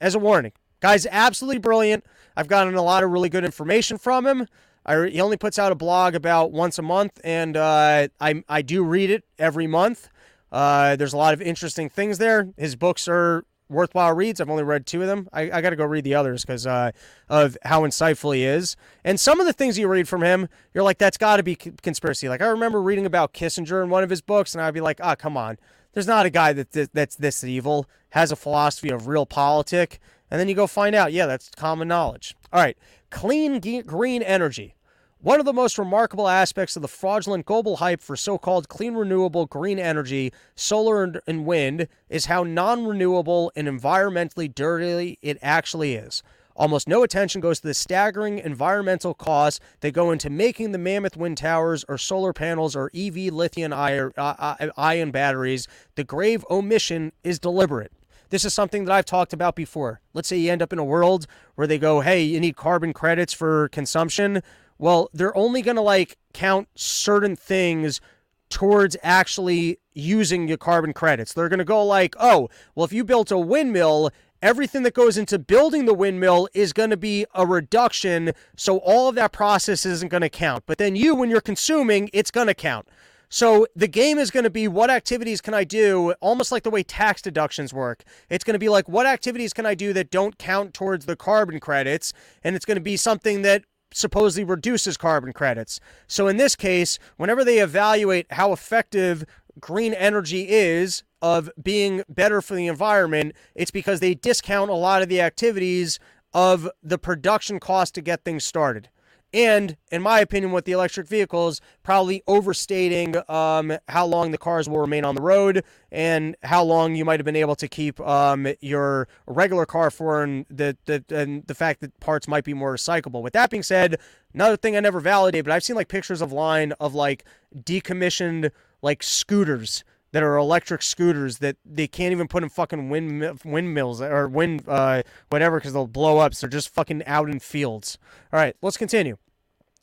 As 0.00 0.14
a 0.14 0.18
warning, 0.18 0.52
guy's 0.80 1.06
absolutely 1.10 1.58
brilliant. 1.58 2.04
I've 2.36 2.48
gotten 2.48 2.74
a 2.74 2.82
lot 2.82 3.04
of 3.04 3.10
really 3.10 3.28
good 3.28 3.44
information 3.44 3.98
from 3.98 4.26
him. 4.26 4.46
I, 4.86 5.08
he 5.08 5.20
only 5.20 5.36
puts 5.36 5.58
out 5.58 5.72
a 5.72 5.74
blog 5.74 6.14
about 6.14 6.52
once 6.52 6.78
a 6.78 6.82
month, 6.82 7.20
and 7.22 7.56
uh, 7.56 8.08
I 8.20 8.42
I 8.48 8.62
do 8.62 8.82
read 8.82 9.10
it 9.10 9.24
every 9.38 9.66
month. 9.66 10.08
Uh, 10.50 10.96
there's 10.96 11.12
a 11.12 11.16
lot 11.16 11.34
of 11.34 11.42
interesting 11.42 11.88
things 11.88 12.18
there. 12.18 12.48
His 12.56 12.76
books 12.76 13.06
are 13.08 13.44
worthwhile 13.68 14.12
reads. 14.12 14.40
I've 14.40 14.50
only 14.50 14.64
read 14.64 14.84
two 14.84 15.00
of 15.00 15.06
them. 15.06 15.28
I, 15.32 15.42
I 15.50 15.60
got 15.60 15.70
to 15.70 15.76
go 15.76 15.84
read 15.84 16.04
the 16.04 16.14
others 16.14 16.44
because 16.44 16.66
uh, 16.66 16.90
of 17.28 17.56
how 17.62 17.82
insightful 17.82 18.34
he 18.34 18.44
is. 18.44 18.76
And 19.04 19.18
some 19.18 19.40
of 19.40 19.46
the 19.46 19.52
things 19.52 19.78
you 19.78 19.86
read 19.86 20.08
from 20.08 20.22
him, 20.22 20.48
you're 20.74 20.82
like, 20.82 20.98
that's 20.98 21.16
got 21.16 21.36
to 21.36 21.42
be 21.42 21.54
conspiracy. 21.54 22.28
Like 22.28 22.42
I 22.42 22.48
remember 22.48 22.82
reading 22.82 23.06
about 23.06 23.32
Kissinger 23.32 23.82
in 23.82 23.90
one 23.90 24.02
of 24.02 24.10
his 24.10 24.20
books, 24.20 24.54
and 24.54 24.62
I'd 24.62 24.74
be 24.74 24.80
like, 24.80 24.98
ah, 25.02 25.12
oh, 25.12 25.16
come 25.16 25.36
on. 25.36 25.56
There's 25.92 26.06
not 26.06 26.26
a 26.26 26.30
guy 26.30 26.52
that 26.52 26.90
that's 26.92 27.16
this 27.16 27.42
evil, 27.42 27.86
has 28.10 28.30
a 28.30 28.36
philosophy 28.36 28.90
of 28.90 29.02
realpolitik, 29.02 29.98
and 30.30 30.38
then 30.38 30.48
you 30.48 30.54
go 30.54 30.68
find 30.68 30.94
out, 30.94 31.12
yeah, 31.12 31.26
that's 31.26 31.50
common 31.50 31.88
knowledge. 31.88 32.36
All 32.52 32.60
right, 32.60 32.76
clean 33.10 33.60
green 33.82 34.22
energy. 34.22 34.74
One 35.22 35.38
of 35.38 35.44
the 35.44 35.52
most 35.52 35.78
remarkable 35.78 36.28
aspects 36.28 36.76
of 36.76 36.82
the 36.82 36.88
fraudulent 36.88 37.44
global 37.44 37.76
hype 37.76 38.00
for 38.00 38.16
so 38.16 38.38
called 38.38 38.70
clean, 38.70 38.94
renewable 38.94 39.44
green 39.44 39.78
energy, 39.78 40.32
solar 40.54 41.20
and 41.26 41.44
wind, 41.44 41.88
is 42.08 42.24
how 42.24 42.42
non 42.42 42.86
renewable 42.86 43.52
and 43.54 43.68
environmentally 43.68 44.54
dirty 44.54 45.18
it 45.20 45.36
actually 45.42 45.94
is. 45.94 46.22
Almost 46.56 46.88
no 46.88 47.02
attention 47.02 47.42
goes 47.42 47.60
to 47.60 47.66
the 47.66 47.74
staggering 47.74 48.38
environmental 48.38 49.12
costs 49.12 49.60
that 49.80 49.92
go 49.92 50.10
into 50.10 50.30
making 50.30 50.72
the 50.72 50.78
mammoth 50.78 51.16
wind 51.16 51.36
towers 51.36 51.84
or 51.86 51.98
solar 51.98 52.32
panels 52.32 52.74
or 52.74 52.90
EV 52.94 53.32
lithium 53.32 53.72
uh, 53.72 54.08
uh, 54.16 54.68
ion 54.76 55.10
batteries. 55.10 55.68
The 55.96 56.04
grave 56.04 56.44
omission 56.50 57.12
is 57.22 57.38
deliberate. 57.38 57.92
This 58.30 58.44
is 58.44 58.54
something 58.54 58.84
that 58.84 58.92
I've 58.92 59.04
talked 59.04 59.32
about 59.32 59.56
before. 59.56 60.00
Let's 60.14 60.28
say 60.28 60.38
you 60.38 60.50
end 60.50 60.62
up 60.62 60.72
in 60.72 60.78
a 60.78 60.84
world 60.84 61.26
where 61.56 61.66
they 61.66 61.78
go, 61.78 62.00
hey, 62.00 62.22
you 62.22 62.40
need 62.40 62.56
carbon 62.56 62.92
credits 62.92 63.32
for 63.32 63.68
consumption. 63.68 64.42
Well, 64.78 65.10
they're 65.12 65.36
only 65.36 65.62
going 65.62 65.76
to 65.76 65.82
like 65.82 66.16
count 66.32 66.68
certain 66.74 67.36
things 67.36 68.00
towards 68.48 68.96
actually 69.02 69.78
using 69.92 70.48
your 70.48 70.58
carbon 70.58 70.92
credits. 70.92 71.32
They're 71.32 71.48
going 71.48 71.58
to 71.58 71.64
go 71.64 71.84
like, 71.84 72.14
oh, 72.18 72.48
well, 72.74 72.84
if 72.84 72.92
you 72.92 73.04
built 73.04 73.30
a 73.30 73.38
windmill, 73.38 74.10
everything 74.40 74.84
that 74.84 74.94
goes 74.94 75.18
into 75.18 75.38
building 75.38 75.84
the 75.84 75.94
windmill 75.94 76.48
is 76.54 76.72
going 76.72 76.90
to 76.90 76.96
be 76.96 77.26
a 77.34 77.44
reduction. 77.44 78.32
So 78.56 78.78
all 78.78 79.08
of 79.08 79.16
that 79.16 79.32
process 79.32 79.84
isn't 79.84 80.08
going 80.08 80.22
to 80.22 80.28
count. 80.28 80.64
But 80.66 80.78
then 80.78 80.94
you, 80.94 81.14
when 81.16 81.30
you're 81.30 81.40
consuming, 81.40 82.10
it's 82.12 82.30
going 82.30 82.46
to 82.46 82.54
count. 82.54 82.88
So 83.32 83.68
the 83.76 83.86
game 83.86 84.18
is 84.18 84.32
going 84.32 84.42
to 84.42 84.50
be 84.50 84.66
what 84.66 84.90
activities 84.90 85.40
can 85.40 85.54
I 85.54 85.62
do, 85.62 86.12
almost 86.20 86.50
like 86.50 86.64
the 86.64 86.70
way 86.70 86.82
tax 86.82 87.22
deductions 87.22 87.72
work. 87.72 88.02
It's 88.28 88.42
going 88.42 88.54
to 88.54 88.58
be 88.58 88.68
like 88.68 88.88
what 88.88 89.06
activities 89.06 89.52
can 89.52 89.64
I 89.64 89.76
do 89.76 89.92
that 89.92 90.10
don't 90.10 90.36
count 90.36 90.74
towards 90.74 91.06
the 91.06 91.14
carbon 91.14 91.60
credits, 91.60 92.12
and 92.42 92.56
it's 92.56 92.64
going 92.64 92.76
to 92.76 92.82
be 92.82 92.96
something 92.96 93.42
that 93.42 93.64
supposedly 93.92 94.42
reduces 94.42 94.96
carbon 94.96 95.32
credits. 95.32 95.78
So 96.08 96.26
in 96.26 96.38
this 96.38 96.56
case, 96.56 96.98
whenever 97.18 97.44
they 97.44 97.60
evaluate 97.60 98.26
how 98.32 98.52
effective 98.52 99.24
green 99.60 99.94
energy 99.94 100.48
is 100.48 101.04
of 101.22 101.50
being 101.62 102.02
better 102.08 102.42
for 102.42 102.56
the 102.56 102.66
environment, 102.66 103.34
it's 103.54 103.70
because 103.70 104.00
they 104.00 104.14
discount 104.14 104.70
a 104.70 104.74
lot 104.74 105.02
of 105.02 105.08
the 105.08 105.20
activities 105.20 106.00
of 106.34 106.68
the 106.82 106.98
production 106.98 107.60
cost 107.60 107.94
to 107.94 108.00
get 108.00 108.24
things 108.24 108.44
started 108.44 108.88
and 109.32 109.76
in 109.90 110.02
my 110.02 110.20
opinion 110.20 110.52
with 110.52 110.64
the 110.64 110.72
electric 110.72 111.06
vehicles 111.06 111.60
probably 111.82 112.22
overstating 112.26 113.16
um, 113.28 113.76
how 113.88 114.04
long 114.04 114.30
the 114.30 114.38
cars 114.38 114.68
will 114.68 114.78
remain 114.78 115.04
on 115.04 115.14
the 115.14 115.22
road 115.22 115.64
and 115.92 116.36
how 116.42 116.62
long 116.62 116.94
you 116.94 117.04
might 117.04 117.20
have 117.20 117.24
been 117.24 117.36
able 117.36 117.56
to 117.56 117.68
keep 117.68 118.00
um, 118.00 118.46
your 118.60 119.08
regular 119.26 119.66
car 119.66 119.90
for 119.90 120.22
and 120.22 120.46
the, 120.48 120.76
the, 120.86 121.04
and 121.10 121.46
the 121.46 121.54
fact 121.54 121.80
that 121.80 121.98
parts 122.00 122.26
might 122.26 122.44
be 122.44 122.54
more 122.54 122.74
recyclable. 122.74 123.22
With 123.22 123.32
that 123.34 123.50
being 123.50 123.62
said 123.62 123.98
another 124.34 124.56
thing 124.56 124.76
i 124.76 124.80
never 124.80 125.00
validated 125.00 125.44
but 125.44 125.52
i've 125.52 125.64
seen 125.64 125.76
like 125.76 125.88
pictures 125.88 126.22
of 126.22 126.32
line 126.32 126.72
of 126.72 126.94
like 126.94 127.24
decommissioned 127.56 128.50
like 128.82 129.02
scooters 129.02 129.84
that 130.12 130.22
are 130.22 130.36
electric 130.36 130.82
scooters 130.82 131.38
that 131.38 131.56
they 131.64 131.86
can't 131.86 132.12
even 132.12 132.28
put 132.28 132.42
in 132.42 132.48
fucking 132.48 132.88
wind 132.88 133.40
windmills 133.44 134.00
or 134.00 134.28
wind 134.28 134.64
uh, 134.66 135.02
whatever 135.28 135.58
because 135.58 135.72
they'll 135.72 135.86
blow 135.86 136.18
up. 136.18 136.34
So 136.34 136.46
they're 136.46 136.50
just 136.50 136.68
fucking 136.70 137.04
out 137.06 137.28
in 137.28 137.40
fields. 137.40 137.98
All 138.32 138.40
right, 138.40 138.56
let's 138.62 138.76
continue. 138.76 139.16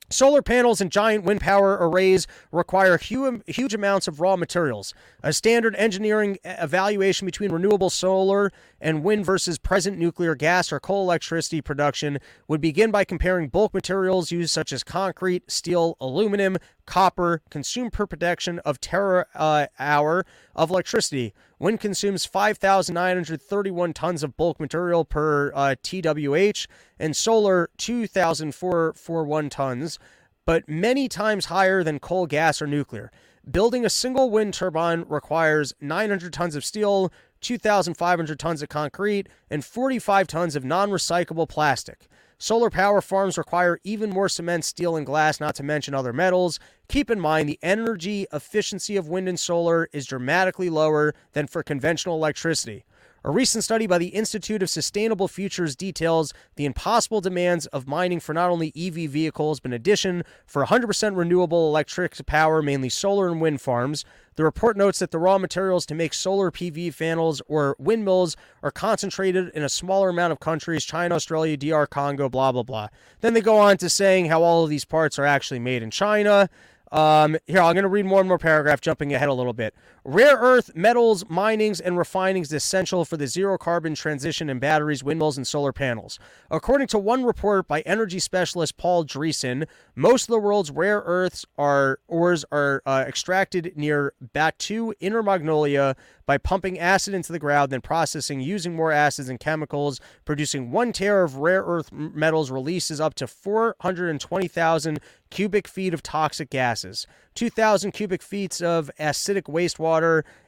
Solar 0.10 0.42
panels 0.42 0.80
and 0.80 0.90
giant 0.90 1.26
wind 1.26 1.42
power 1.42 1.78
arrays 1.82 2.28
require 2.54 2.98
huge, 2.98 3.42
huge 3.46 3.74
amounts 3.74 4.08
of 4.08 4.22
raw 4.22 4.38
materials. 4.38 4.94
A 5.22 5.34
standard 5.34 5.76
engineering 5.76 6.38
evaluation 6.46 7.26
between 7.26 7.52
renewable 7.52 7.90
solar 7.90 8.54
and 8.80 9.04
wind 9.04 9.26
versus 9.26 9.58
present 9.58 9.98
nuclear 9.98 10.36
gas 10.36 10.72
or 10.72 10.80
coal 10.80 11.04
electricity 11.04 11.62
production 11.62 12.20
would 12.48 12.62
begin 12.62 12.92
by 12.92 13.04
comparing 13.04 13.50
bulk 13.50 13.74
materials 13.74 14.32
used 14.32 14.52
such 14.52 14.72
as 14.72 14.84
concrete, 14.84 15.50
steel, 15.50 15.98
aluminum, 16.00 16.58
copper, 16.86 17.42
consumed 17.50 17.94
per 17.94 18.06
production 18.06 18.60
of 18.60 18.80
terawatt 18.80 19.26
uh, 19.36 19.68
hour 19.80 20.26
of 20.56 20.70
electricity. 20.70 21.34
Wind 21.60 21.80
consumes 21.80 22.26
5,931 22.26 23.94
tons 23.94 24.24
of 24.24 24.38
bulk 24.38 24.60
material 24.60 25.06
per 25.06 25.52
uh, 25.54 25.76
TWH, 25.82 26.68
and 27.00 27.16
solar 27.16 27.70
2,441 27.78 29.50
tons, 29.50 30.00
but 30.46 30.68
many 30.70 31.08
times 31.08 31.46
higher 31.46 31.84
than 31.84 32.00
coal, 32.00 32.26
gas, 32.26 32.62
or 32.62 32.68
nuclear. 32.68 33.12
Building 33.50 33.86
a 33.86 33.90
single 33.90 34.30
wind 34.30 34.54
turbine 34.54 35.06
requires 35.08 35.74
900 35.80 36.34
tons 36.34 36.56
of 36.56 36.66
steel, 36.66 37.12
2,500 37.42 38.40
tons 38.40 38.62
of 38.62 38.70
concrete, 38.70 39.28
and 39.50 39.64
45 39.64 40.28
tons 40.28 40.56
of 40.56 40.66
non 40.66 40.90
recyclable 40.90 41.48
plastic. 41.48 42.08
Solar 42.40 42.70
power 42.70 43.02
farms 43.02 43.38
require 43.38 43.80
even 43.84 44.12
more 44.12 44.30
cement, 44.30 44.64
steel, 44.64 44.96
and 44.96 45.08
glass, 45.08 45.40
not 45.40 45.56
to 45.56 45.64
mention 45.64 45.96
other 45.96 46.14
metals. 46.14 46.60
Keep 46.88 47.10
in 47.10 47.20
mind 47.20 47.50
the 47.50 47.58
energy 47.64 48.28
efficiency 48.32 48.96
of 48.96 49.08
wind 49.08 49.28
and 49.28 49.40
solar 49.40 49.90
is 49.92 50.06
dramatically 50.06 50.70
lower 50.70 51.16
than 51.34 51.48
for 51.48 51.64
conventional 51.64 52.16
electricity. 52.16 52.86
A 53.28 53.30
recent 53.30 53.66
study 53.66 53.88
by 53.88 53.98
the 53.98 54.08
Institute 54.08 54.64
of 54.64 54.70
Sustainable 54.70 55.28
Futures 55.28 55.76
details 55.76 56.34
the 56.56 56.64
impossible 56.64 57.20
demands 57.20 57.66
of 57.66 57.86
mining 57.86 58.22
for 58.22 58.34
not 58.34 58.50
only 58.50 58.72
EV 58.74 59.12
vehicles, 59.12 59.60
but 59.60 59.72
in 59.72 59.74
addition, 59.74 60.24
for 60.46 60.66
100% 60.66 61.18
renewable 61.18 61.68
electric 61.68 62.26
power, 62.26 62.62
mainly 62.62 62.88
solar 62.88 63.28
and 63.28 63.42
wind 63.42 63.60
farms. 63.60 64.06
The 64.38 64.46
report 64.46 64.78
notes 64.78 65.00
that 65.00 65.12
the 65.12 65.20
raw 65.20 65.38
materials 65.40 65.86
to 65.88 65.94
make 65.94 66.14
solar 66.14 66.52
PV 66.52 66.98
panels 66.98 67.42
or 67.50 67.76
windmills 67.78 68.38
are 68.64 68.72
concentrated 68.72 69.50
in 69.50 69.62
a 69.62 69.68
smaller 69.68 70.08
amount 70.08 70.32
of 70.32 70.40
countries 70.40 70.86
China, 70.86 71.16
Australia, 71.16 71.58
DR 71.58 71.86
Congo, 71.86 72.30
blah, 72.30 72.54
blah, 72.54 72.64
blah. 72.64 72.88
Then 73.20 73.34
they 73.34 73.42
go 73.42 73.58
on 73.58 73.76
to 73.80 73.90
saying 73.90 74.28
how 74.28 74.42
all 74.42 74.64
of 74.64 74.70
these 74.70 74.86
parts 74.86 75.20
are 75.20 75.26
actually 75.26 75.60
made 75.60 75.84
in 75.84 75.92
China. 75.92 76.50
Um, 76.92 77.38
here, 77.48 77.60
I'm 77.60 77.74
going 77.74 77.84
to 77.84 77.90
read 77.90 78.06
more 78.06 78.20
and 78.20 78.30
more 78.30 78.38
paragraph, 78.38 78.82
jumping 78.82 79.14
ahead 79.14 79.30
a 79.30 79.34
little 79.34 79.54
bit. 79.54 79.76
Rare 80.10 80.38
earth 80.38 80.74
metals 80.74 81.26
minings 81.28 81.82
and 81.82 81.98
refining 81.98 82.42
is 82.42 82.54
essential 82.54 83.04
for 83.04 83.18
the 83.18 83.28
zero 83.28 83.58
carbon 83.58 83.94
transition 83.94 84.50
in 84.50 84.58
batteries, 84.58 85.04
windmills, 85.04 85.36
and 85.36 85.46
solar 85.46 85.74
panels. 85.74 86.18
According 86.50 86.88
to 86.88 86.98
one 86.98 87.26
report 87.26 87.68
by 87.68 87.82
energy 87.82 88.20
specialist 88.20 88.78
Paul 88.78 89.04
Driessen, 89.04 89.68
most 89.96 90.24
of 90.24 90.28
the 90.30 90.40
world's 90.40 90.72
rare 90.72 91.04
earths 91.06 91.46
are 91.58 92.00
ores 92.08 92.46
are 92.54 92.82
uh, 92.86 93.04
extracted 93.06 93.74
near 93.76 94.14
Baotou, 94.34 94.94
Inner 95.02 95.22
Mongolia, 95.22 95.98
by 96.26 96.38
pumping 96.38 96.80
acid 96.80 97.14
into 97.14 97.34
the 97.34 97.40
ground, 97.40 97.72
then 97.72 97.82
processing 97.82 98.40
using 98.40 98.76
more 98.76 98.94
acids 98.94 99.28
and 99.28 99.42
chemicals. 99.42 100.00
Producing 100.24 100.72
one 100.72 100.94
tera 100.94 101.26
of 101.26 101.38
rare 101.38 101.64
earth 101.64 101.92
metals 101.92 102.50
releases 102.50 103.02
up 103.02 103.14
to 103.16 103.28
420,000 103.28 105.00
cubic 105.30 105.68
feet 105.68 105.94
of 105.94 106.04
toxic 106.04 106.50
gases, 106.50 107.08
2,000 107.36 107.92
cubic 107.92 108.22
feet 108.22 108.62
of 108.62 108.92
acidic 109.00 109.44
wastewater, 109.44 109.97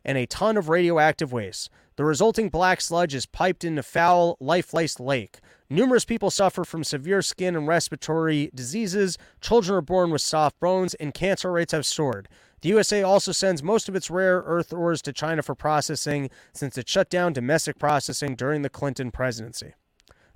and 0.06 0.18
a 0.18 0.26
ton 0.26 0.58
of 0.58 0.70
radioactive 0.70 1.32
waste. 1.32 1.70
The 1.96 2.06
resulting 2.06 2.50
black 2.50 2.80
sludge 2.82 3.14
is 3.14 3.26
piped 3.26 3.64
into 3.64 3.84
foul, 3.84 4.38
lifeless 4.40 5.00
lake. 5.00 5.40
Numerous 5.70 6.06
people 6.06 6.32
suffer 6.32 6.64
from 6.64 6.84
severe 6.84 7.22
skin 7.22 7.56
and 7.56 7.68
respiratory 7.68 8.50
diseases. 8.56 9.18
Children 9.42 9.78
are 9.78 9.82
born 9.82 10.10
with 10.10 10.22
soft 10.22 10.60
bones, 10.60 10.94
and 10.96 11.14
cancer 11.14 11.52
rates 11.52 11.74
have 11.74 11.86
soared. 11.86 12.28
The 12.62 12.70
USA 12.70 13.04
also 13.04 13.32
sends 13.32 13.64
most 13.64 13.88
of 13.88 13.96
its 13.96 14.10
rare 14.10 14.44
earth 14.46 14.74
ores 14.74 15.02
to 15.04 15.14
China 15.14 15.42
for 15.42 15.56
processing 15.56 16.30
since 16.54 16.78
it 16.78 16.90
shut 16.90 17.10
down 17.10 17.34
domestic 17.34 17.78
processing 17.78 18.36
during 18.36 18.62
the 18.62 18.70
Clinton 18.70 19.12
presidency. 19.12 19.74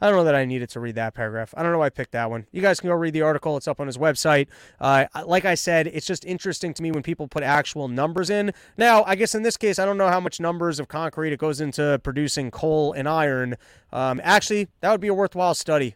I 0.04 0.08
don't 0.08 0.18
know 0.18 0.26
that 0.26 0.36
I 0.36 0.44
needed 0.44 0.68
to 0.72 0.82
read 0.82 0.96
that 0.96 1.14
paragraph. 1.14 1.54
I 1.56 1.64
don't 1.64 1.72
know 1.72 1.78
why 1.78 1.86
I 1.86 1.90
picked 1.90 2.12
that 2.12 2.30
one. 2.30 2.46
You 2.52 2.62
guys 2.62 2.82
can 2.82 2.90
go 2.90 2.96
read 2.96 3.14
the 3.14 3.22
article. 3.22 3.56
It's 3.56 3.70
up 3.70 3.80
on 3.80 3.88
his 3.88 3.98
website. 3.98 4.48
Uh, 4.82 5.06
like 5.26 5.46
I 5.46 5.56
said, 5.56 5.88
it's 5.88 6.06
just 6.06 6.26
interesting 6.26 6.74
to 6.74 6.84
me 6.84 6.92
when 6.92 7.04
people 7.04 7.30
put 7.30 7.42
actual 7.42 7.88
numbers 7.88 8.30
in. 8.30 8.52
Now, 8.78 9.06
I 9.06 9.16
guess 9.16 9.34
in 9.34 9.44
this 9.44 9.56
case, 9.56 9.80
I 9.80 9.86
don't 9.86 9.98
know 9.98 10.10
how 10.10 10.20
much 10.20 10.42
numbers 10.42 10.78
of 10.82 10.90
concrete 10.90 11.32
it 11.32 11.40
goes 11.40 11.62
into 11.62 12.02
producing 12.04 12.52
coal 12.52 12.92
and 12.92 13.08
iron. 13.08 13.56
Um, 13.94 14.20
actually, 14.26 14.68
that 14.82 14.92
would 14.92 15.00
be 15.00 15.08
a 15.08 15.14
worthwhile 15.14 15.56
study 15.56 15.96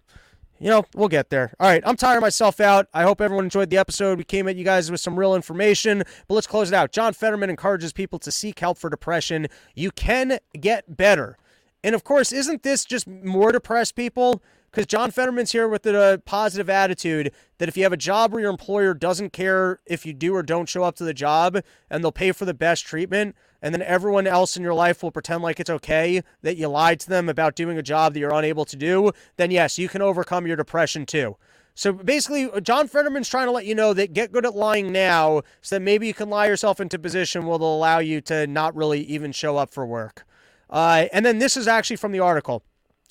you 0.60 0.70
know, 0.70 0.86
we'll 0.96 1.08
get 1.08 1.30
there. 1.30 1.54
All 1.60 1.70
right, 1.70 1.84
I'm 1.86 1.96
tiring 1.96 2.22
myself 2.22 2.60
out. 2.60 2.88
I 2.94 3.04
hope 3.04 3.22
everyone 3.22 3.46
enjoyed 3.46 3.70
the 3.70 3.78
episode. 3.78 4.18
We 4.18 4.24
came 4.24 4.48
at 4.48 4.56
you 4.56 4.64
guys 4.64 4.90
with 4.90 5.00
some 5.00 5.18
real 5.18 5.36
information, 5.36 6.00
but 6.28 6.34
let's 6.34 6.48
close 6.48 6.72
it 6.72 6.76
out. 6.76 6.92
John 6.92 7.14
Fetterman 7.14 7.50
encourages 7.50 7.94
people 7.94 8.18
to 8.20 8.32
seek 8.32 8.60
help 8.60 8.78
for 8.78 8.90
depression. 8.90 9.48
You 9.76 9.92
can 9.92 10.40
get 10.60 10.98
better. 10.98 11.38
And 11.88 11.96
of 11.96 12.04
course, 12.04 12.34
isn't 12.34 12.64
this 12.64 12.84
just 12.84 13.08
more 13.08 13.54
depressed 13.54 13.96
people? 13.96 14.44
Because 14.70 14.88
John 14.88 15.10
Fetterman's 15.10 15.54
here 15.54 15.70
with 15.70 15.86
a 15.86 16.22
positive 16.26 16.70
attitude 16.70 17.32
that 17.60 17.70
if 17.70 17.78
you 17.78 17.84
have 17.84 17.94
a 17.94 17.98
job 17.98 18.34
where 18.34 18.42
your 18.42 18.50
employer 18.50 18.94
doesn't 18.94 19.32
care 19.32 19.80
if 19.86 20.06
you 20.06 20.12
do 20.12 20.36
or 20.36 20.44
don't 20.44 20.68
show 20.68 20.84
up 20.84 20.98
to 20.98 21.06
the 21.06 21.14
job 21.14 21.60
and 21.90 22.04
they'll 22.04 22.12
pay 22.12 22.34
for 22.34 22.44
the 22.44 22.54
best 22.54 22.86
treatment, 22.86 23.38
and 23.62 23.74
then 23.74 23.82
everyone 23.82 24.28
else 24.28 24.58
in 24.58 24.64
your 24.64 24.74
life 24.74 25.02
will 25.02 25.14
pretend 25.14 25.44
like 25.44 25.62
it's 25.62 25.70
okay 25.70 26.22
that 26.42 26.58
you 26.58 26.68
lied 26.68 27.00
to 27.00 27.10
them 27.10 27.30
about 27.30 27.56
doing 27.56 27.78
a 27.78 27.82
job 27.82 28.14
that 28.14 28.20
you're 28.20 28.34
unable 28.34 28.66
to 28.66 28.76
do, 28.76 29.14
then 29.38 29.50
yes, 29.50 29.80
you 29.80 29.88
can 29.88 30.02
overcome 30.02 30.46
your 30.46 30.58
depression 30.58 31.06
too. 31.06 31.38
So 31.74 31.94
basically, 31.94 32.50
John 32.64 32.90
Fetterman's 32.90 33.30
trying 33.30 33.48
to 33.48 33.52
let 33.52 33.66
you 33.66 33.76
know 33.76 33.94
that 33.94 34.12
get 34.12 34.34
good 34.34 34.46
at 34.46 34.56
lying 34.58 34.92
now 34.92 35.44
so 35.62 35.78
that 35.78 35.82
maybe 35.82 36.06
you 36.06 36.14
can 36.14 36.30
lie 36.30 36.48
yourself 36.48 36.82
into 36.82 37.00
position 37.00 37.46
where 37.46 37.58
they'll 37.58 37.74
allow 37.74 38.00
you 38.00 38.20
to 38.24 38.46
not 38.46 38.76
really 38.76 39.04
even 39.04 39.32
show 39.32 39.56
up 39.56 39.74
for 39.74 39.86
work. 39.86 40.26
Uh, 40.70 41.06
and 41.14 41.26
then 41.26 41.40
this 41.40 41.58
is 41.58 41.68
actually 41.68 41.96
from 41.96 42.12
the 42.12 42.20
article. 42.20 42.64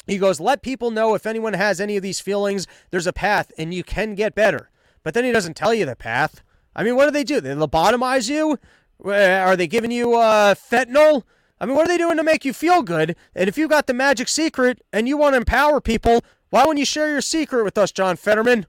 He 0.06 0.18
goes, 0.18 0.40
Let 0.40 0.62
people 0.62 0.90
know 0.90 1.14
if 1.14 1.26
anyone 1.26 1.54
has 1.54 1.80
any 1.80 1.96
of 1.96 2.02
these 2.02 2.20
feelings, 2.20 2.66
there's 2.90 3.06
a 3.06 3.12
path 3.12 3.50
and 3.58 3.74
you 3.74 3.82
can 3.82 4.14
get 4.14 4.34
better. 4.34 4.70
But 5.02 5.14
then 5.14 5.24
he 5.24 5.32
doesn't 5.32 5.56
tell 5.56 5.74
you 5.74 5.86
the 5.86 5.96
path. 5.96 6.42
I 6.74 6.82
mean, 6.82 6.96
what 6.96 7.06
do 7.06 7.10
they 7.10 7.24
do? 7.24 7.40
They 7.40 7.54
lobotomize 7.54 8.28
you? 8.28 8.58
Are 9.04 9.56
they 9.56 9.66
giving 9.66 9.90
you 9.90 10.16
uh, 10.16 10.54
fentanyl? 10.54 11.22
I 11.60 11.64
mean, 11.64 11.74
what 11.74 11.86
are 11.86 11.88
they 11.88 11.98
doing 11.98 12.18
to 12.18 12.22
make 12.22 12.44
you 12.44 12.52
feel 12.52 12.82
good? 12.82 13.16
And 13.34 13.48
if 13.48 13.56
you've 13.56 13.70
got 13.70 13.86
the 13.86 13.94
magic 13.94 14.28
secret 14.28 14.82
and 14.92 15.08
you 15.08 15.16
want 15.16 15.32
to 15.32 15.38
empower 15.38 15.80
people, 15.80 16.22
why 16.50 16.62
wouldn't 16.62 16.78
you 16.78 16.84
share 16.84 17.08
your 17.08 17.22
secret 17.22 17.64
with 17.64 17.78
us, 17.78 17.92
John 17.92 18.16
Fetterman? 18.16 18.66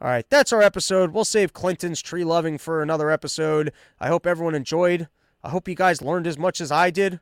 All 0.00 0.08
right, 0.08 0.28
that's 0.30 0.52
our 0.52 0.62
episode. 0.62 1.12
We'll 1.12 1.24
save 1.24 1.52
Clinton's 1.52 2.02
tree 2.02 2.24
loving 2.24 2.58
for 2.58 2.82
another 2.82 3.10
episode. 3.10 3.72
I 4.00 4.08
hope 4.08 4.26
everyone 4.26 4.54
enjoyed. 4.54 5.08
I 5.44 5.50
hope 5.50 5.68
you 5.68 5.74
guys 5.74 6.02
learned 6.02 6.26
as 6.26 6.38
much 6.38 6.60
as 6.60 6.70
I 6.70 6.90
did. 6.90 7.20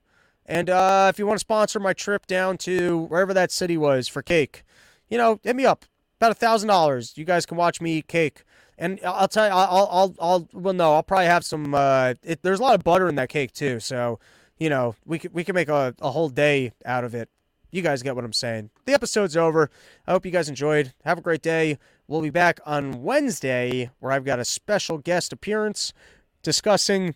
And 0.51 0.69
uh, 0.69 1.07
if 1.09 1.19
you 1.21 1.27
want 1.29 1.37
to 1.37 1.41
sponsor 1.41 1.79
my 1.79 1.93
trip 1.93 2.27
down 2.27 2.59
to 2.59 3.03
wherever 3.03 3.33
that 3.33 3.53
city 3.53 3.77
was 3.77 4.09
for 4.09 4.21
cake, 4.21 4.65
you 5.09 5.17
know, 5.17 5.39
hit 5.45 5.55
me 5.55 5.65
up. 5.65 5.85
About 6.19 6.33
a 6.33 6.35
thousand 6.35 6.69
dollars. 6.69 7.17
You 7.17 7.25
guys 7.25 7.47
can 7.47 7.57
watch 7.57 7.81
me 7.81 7.99
eat 7.99 8.09
cake. 8.09 8.43
And 8.77 8.99
I'll 9.05 9.29
tell 9.29 9.47
you, 9.47 9.53
I'll, 9.53 9.89
I'll, 9.91 10.15
I'll, 10.19 10.49
well, 10.53 10.75
no, 10.75 10.95
I'll 10.95 11.05
probably 11.05 11.27
have 11.27 11.45
some. 11.45 11.73
Uh, 11.73 12.15
it, 12.25 12.43
there's 12.43 12.59
a 12.59 12.63
lot 12.63 12.75
of 12.75 12.83
butter 12.83 13.09
in 13.09 13.15
that 13.15 13.29
cake 13.29 13.53
too, 13.53 13.79
so 13.79 14.19
you 14.59 14.69
know, 14.69 14.97
we 15.07 15.19
could 15.19 15.33
we 15.33 15.45
can 15.45 15.55
make 15.55 15.69
a, 15.69 15.95
a 16.01 16.11
whole 16.11 16.29
day 16.29 16.73
out 16.85 17.05
of 17.05 17.15
it. 17.15 17.29
You 17.71 17.81
guys 17.83 18.03
get 18.03 18.17
what 18.17 18.25
I'm 18.25 18.33
saying. 18.33 18.71
The 18.87 18.93
episode's 18.93 19.37
over. 19.37 19.71
I 20.07 20.11
hope 20.11 20.27
you 20.27 20.33
guys 20.33 20.49
enjoyed. 20.49 20.93
Have 21.05 21.19
a 21.19 21.23
great 21.23 21.43
day. 21.43 21.79
We'll 22.09 22.23
be 22.23 22.31
back 22.31 22.59
on 22.67 23.03
Wednesday, 23.03 23.91
where 24.01 24.11
I've 24.13 24.25
got 24.25 24.41
a 24.41 24.45
special 24.45 24.99
guest 24.99 25.33
appearance 25.33 25.93
discussing 26.43 27.15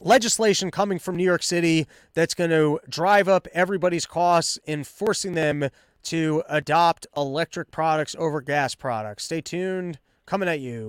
legislation 0.00 0.70
coming 0.70 0.98
from 0.98 1.16
New 1.16 1.24
York 1.24 1.42
City 1.42 1.86
that's 2.14 2.34
going 2.34 2.50
to 2.50 2.80
drive 2.88 3.28
up 3.28 3.46
everybody's 3.52 4.06
costs 4.06 4.58
and 4.66 4.86
forcing 4.86 5.34
them 5.34 5.68
to 6.04 6.42
adopt 6.48 7.06
electric 7.16 7.70
products 7.70 8.14
over 8.18 8.40
gas 8.40 8.74
products. 8.74 9.24
Stay 9.24 9.40
tuned 9.40 9.98
coming 10.24 10.48
at 10.48 10.60
you. 10.60 10.84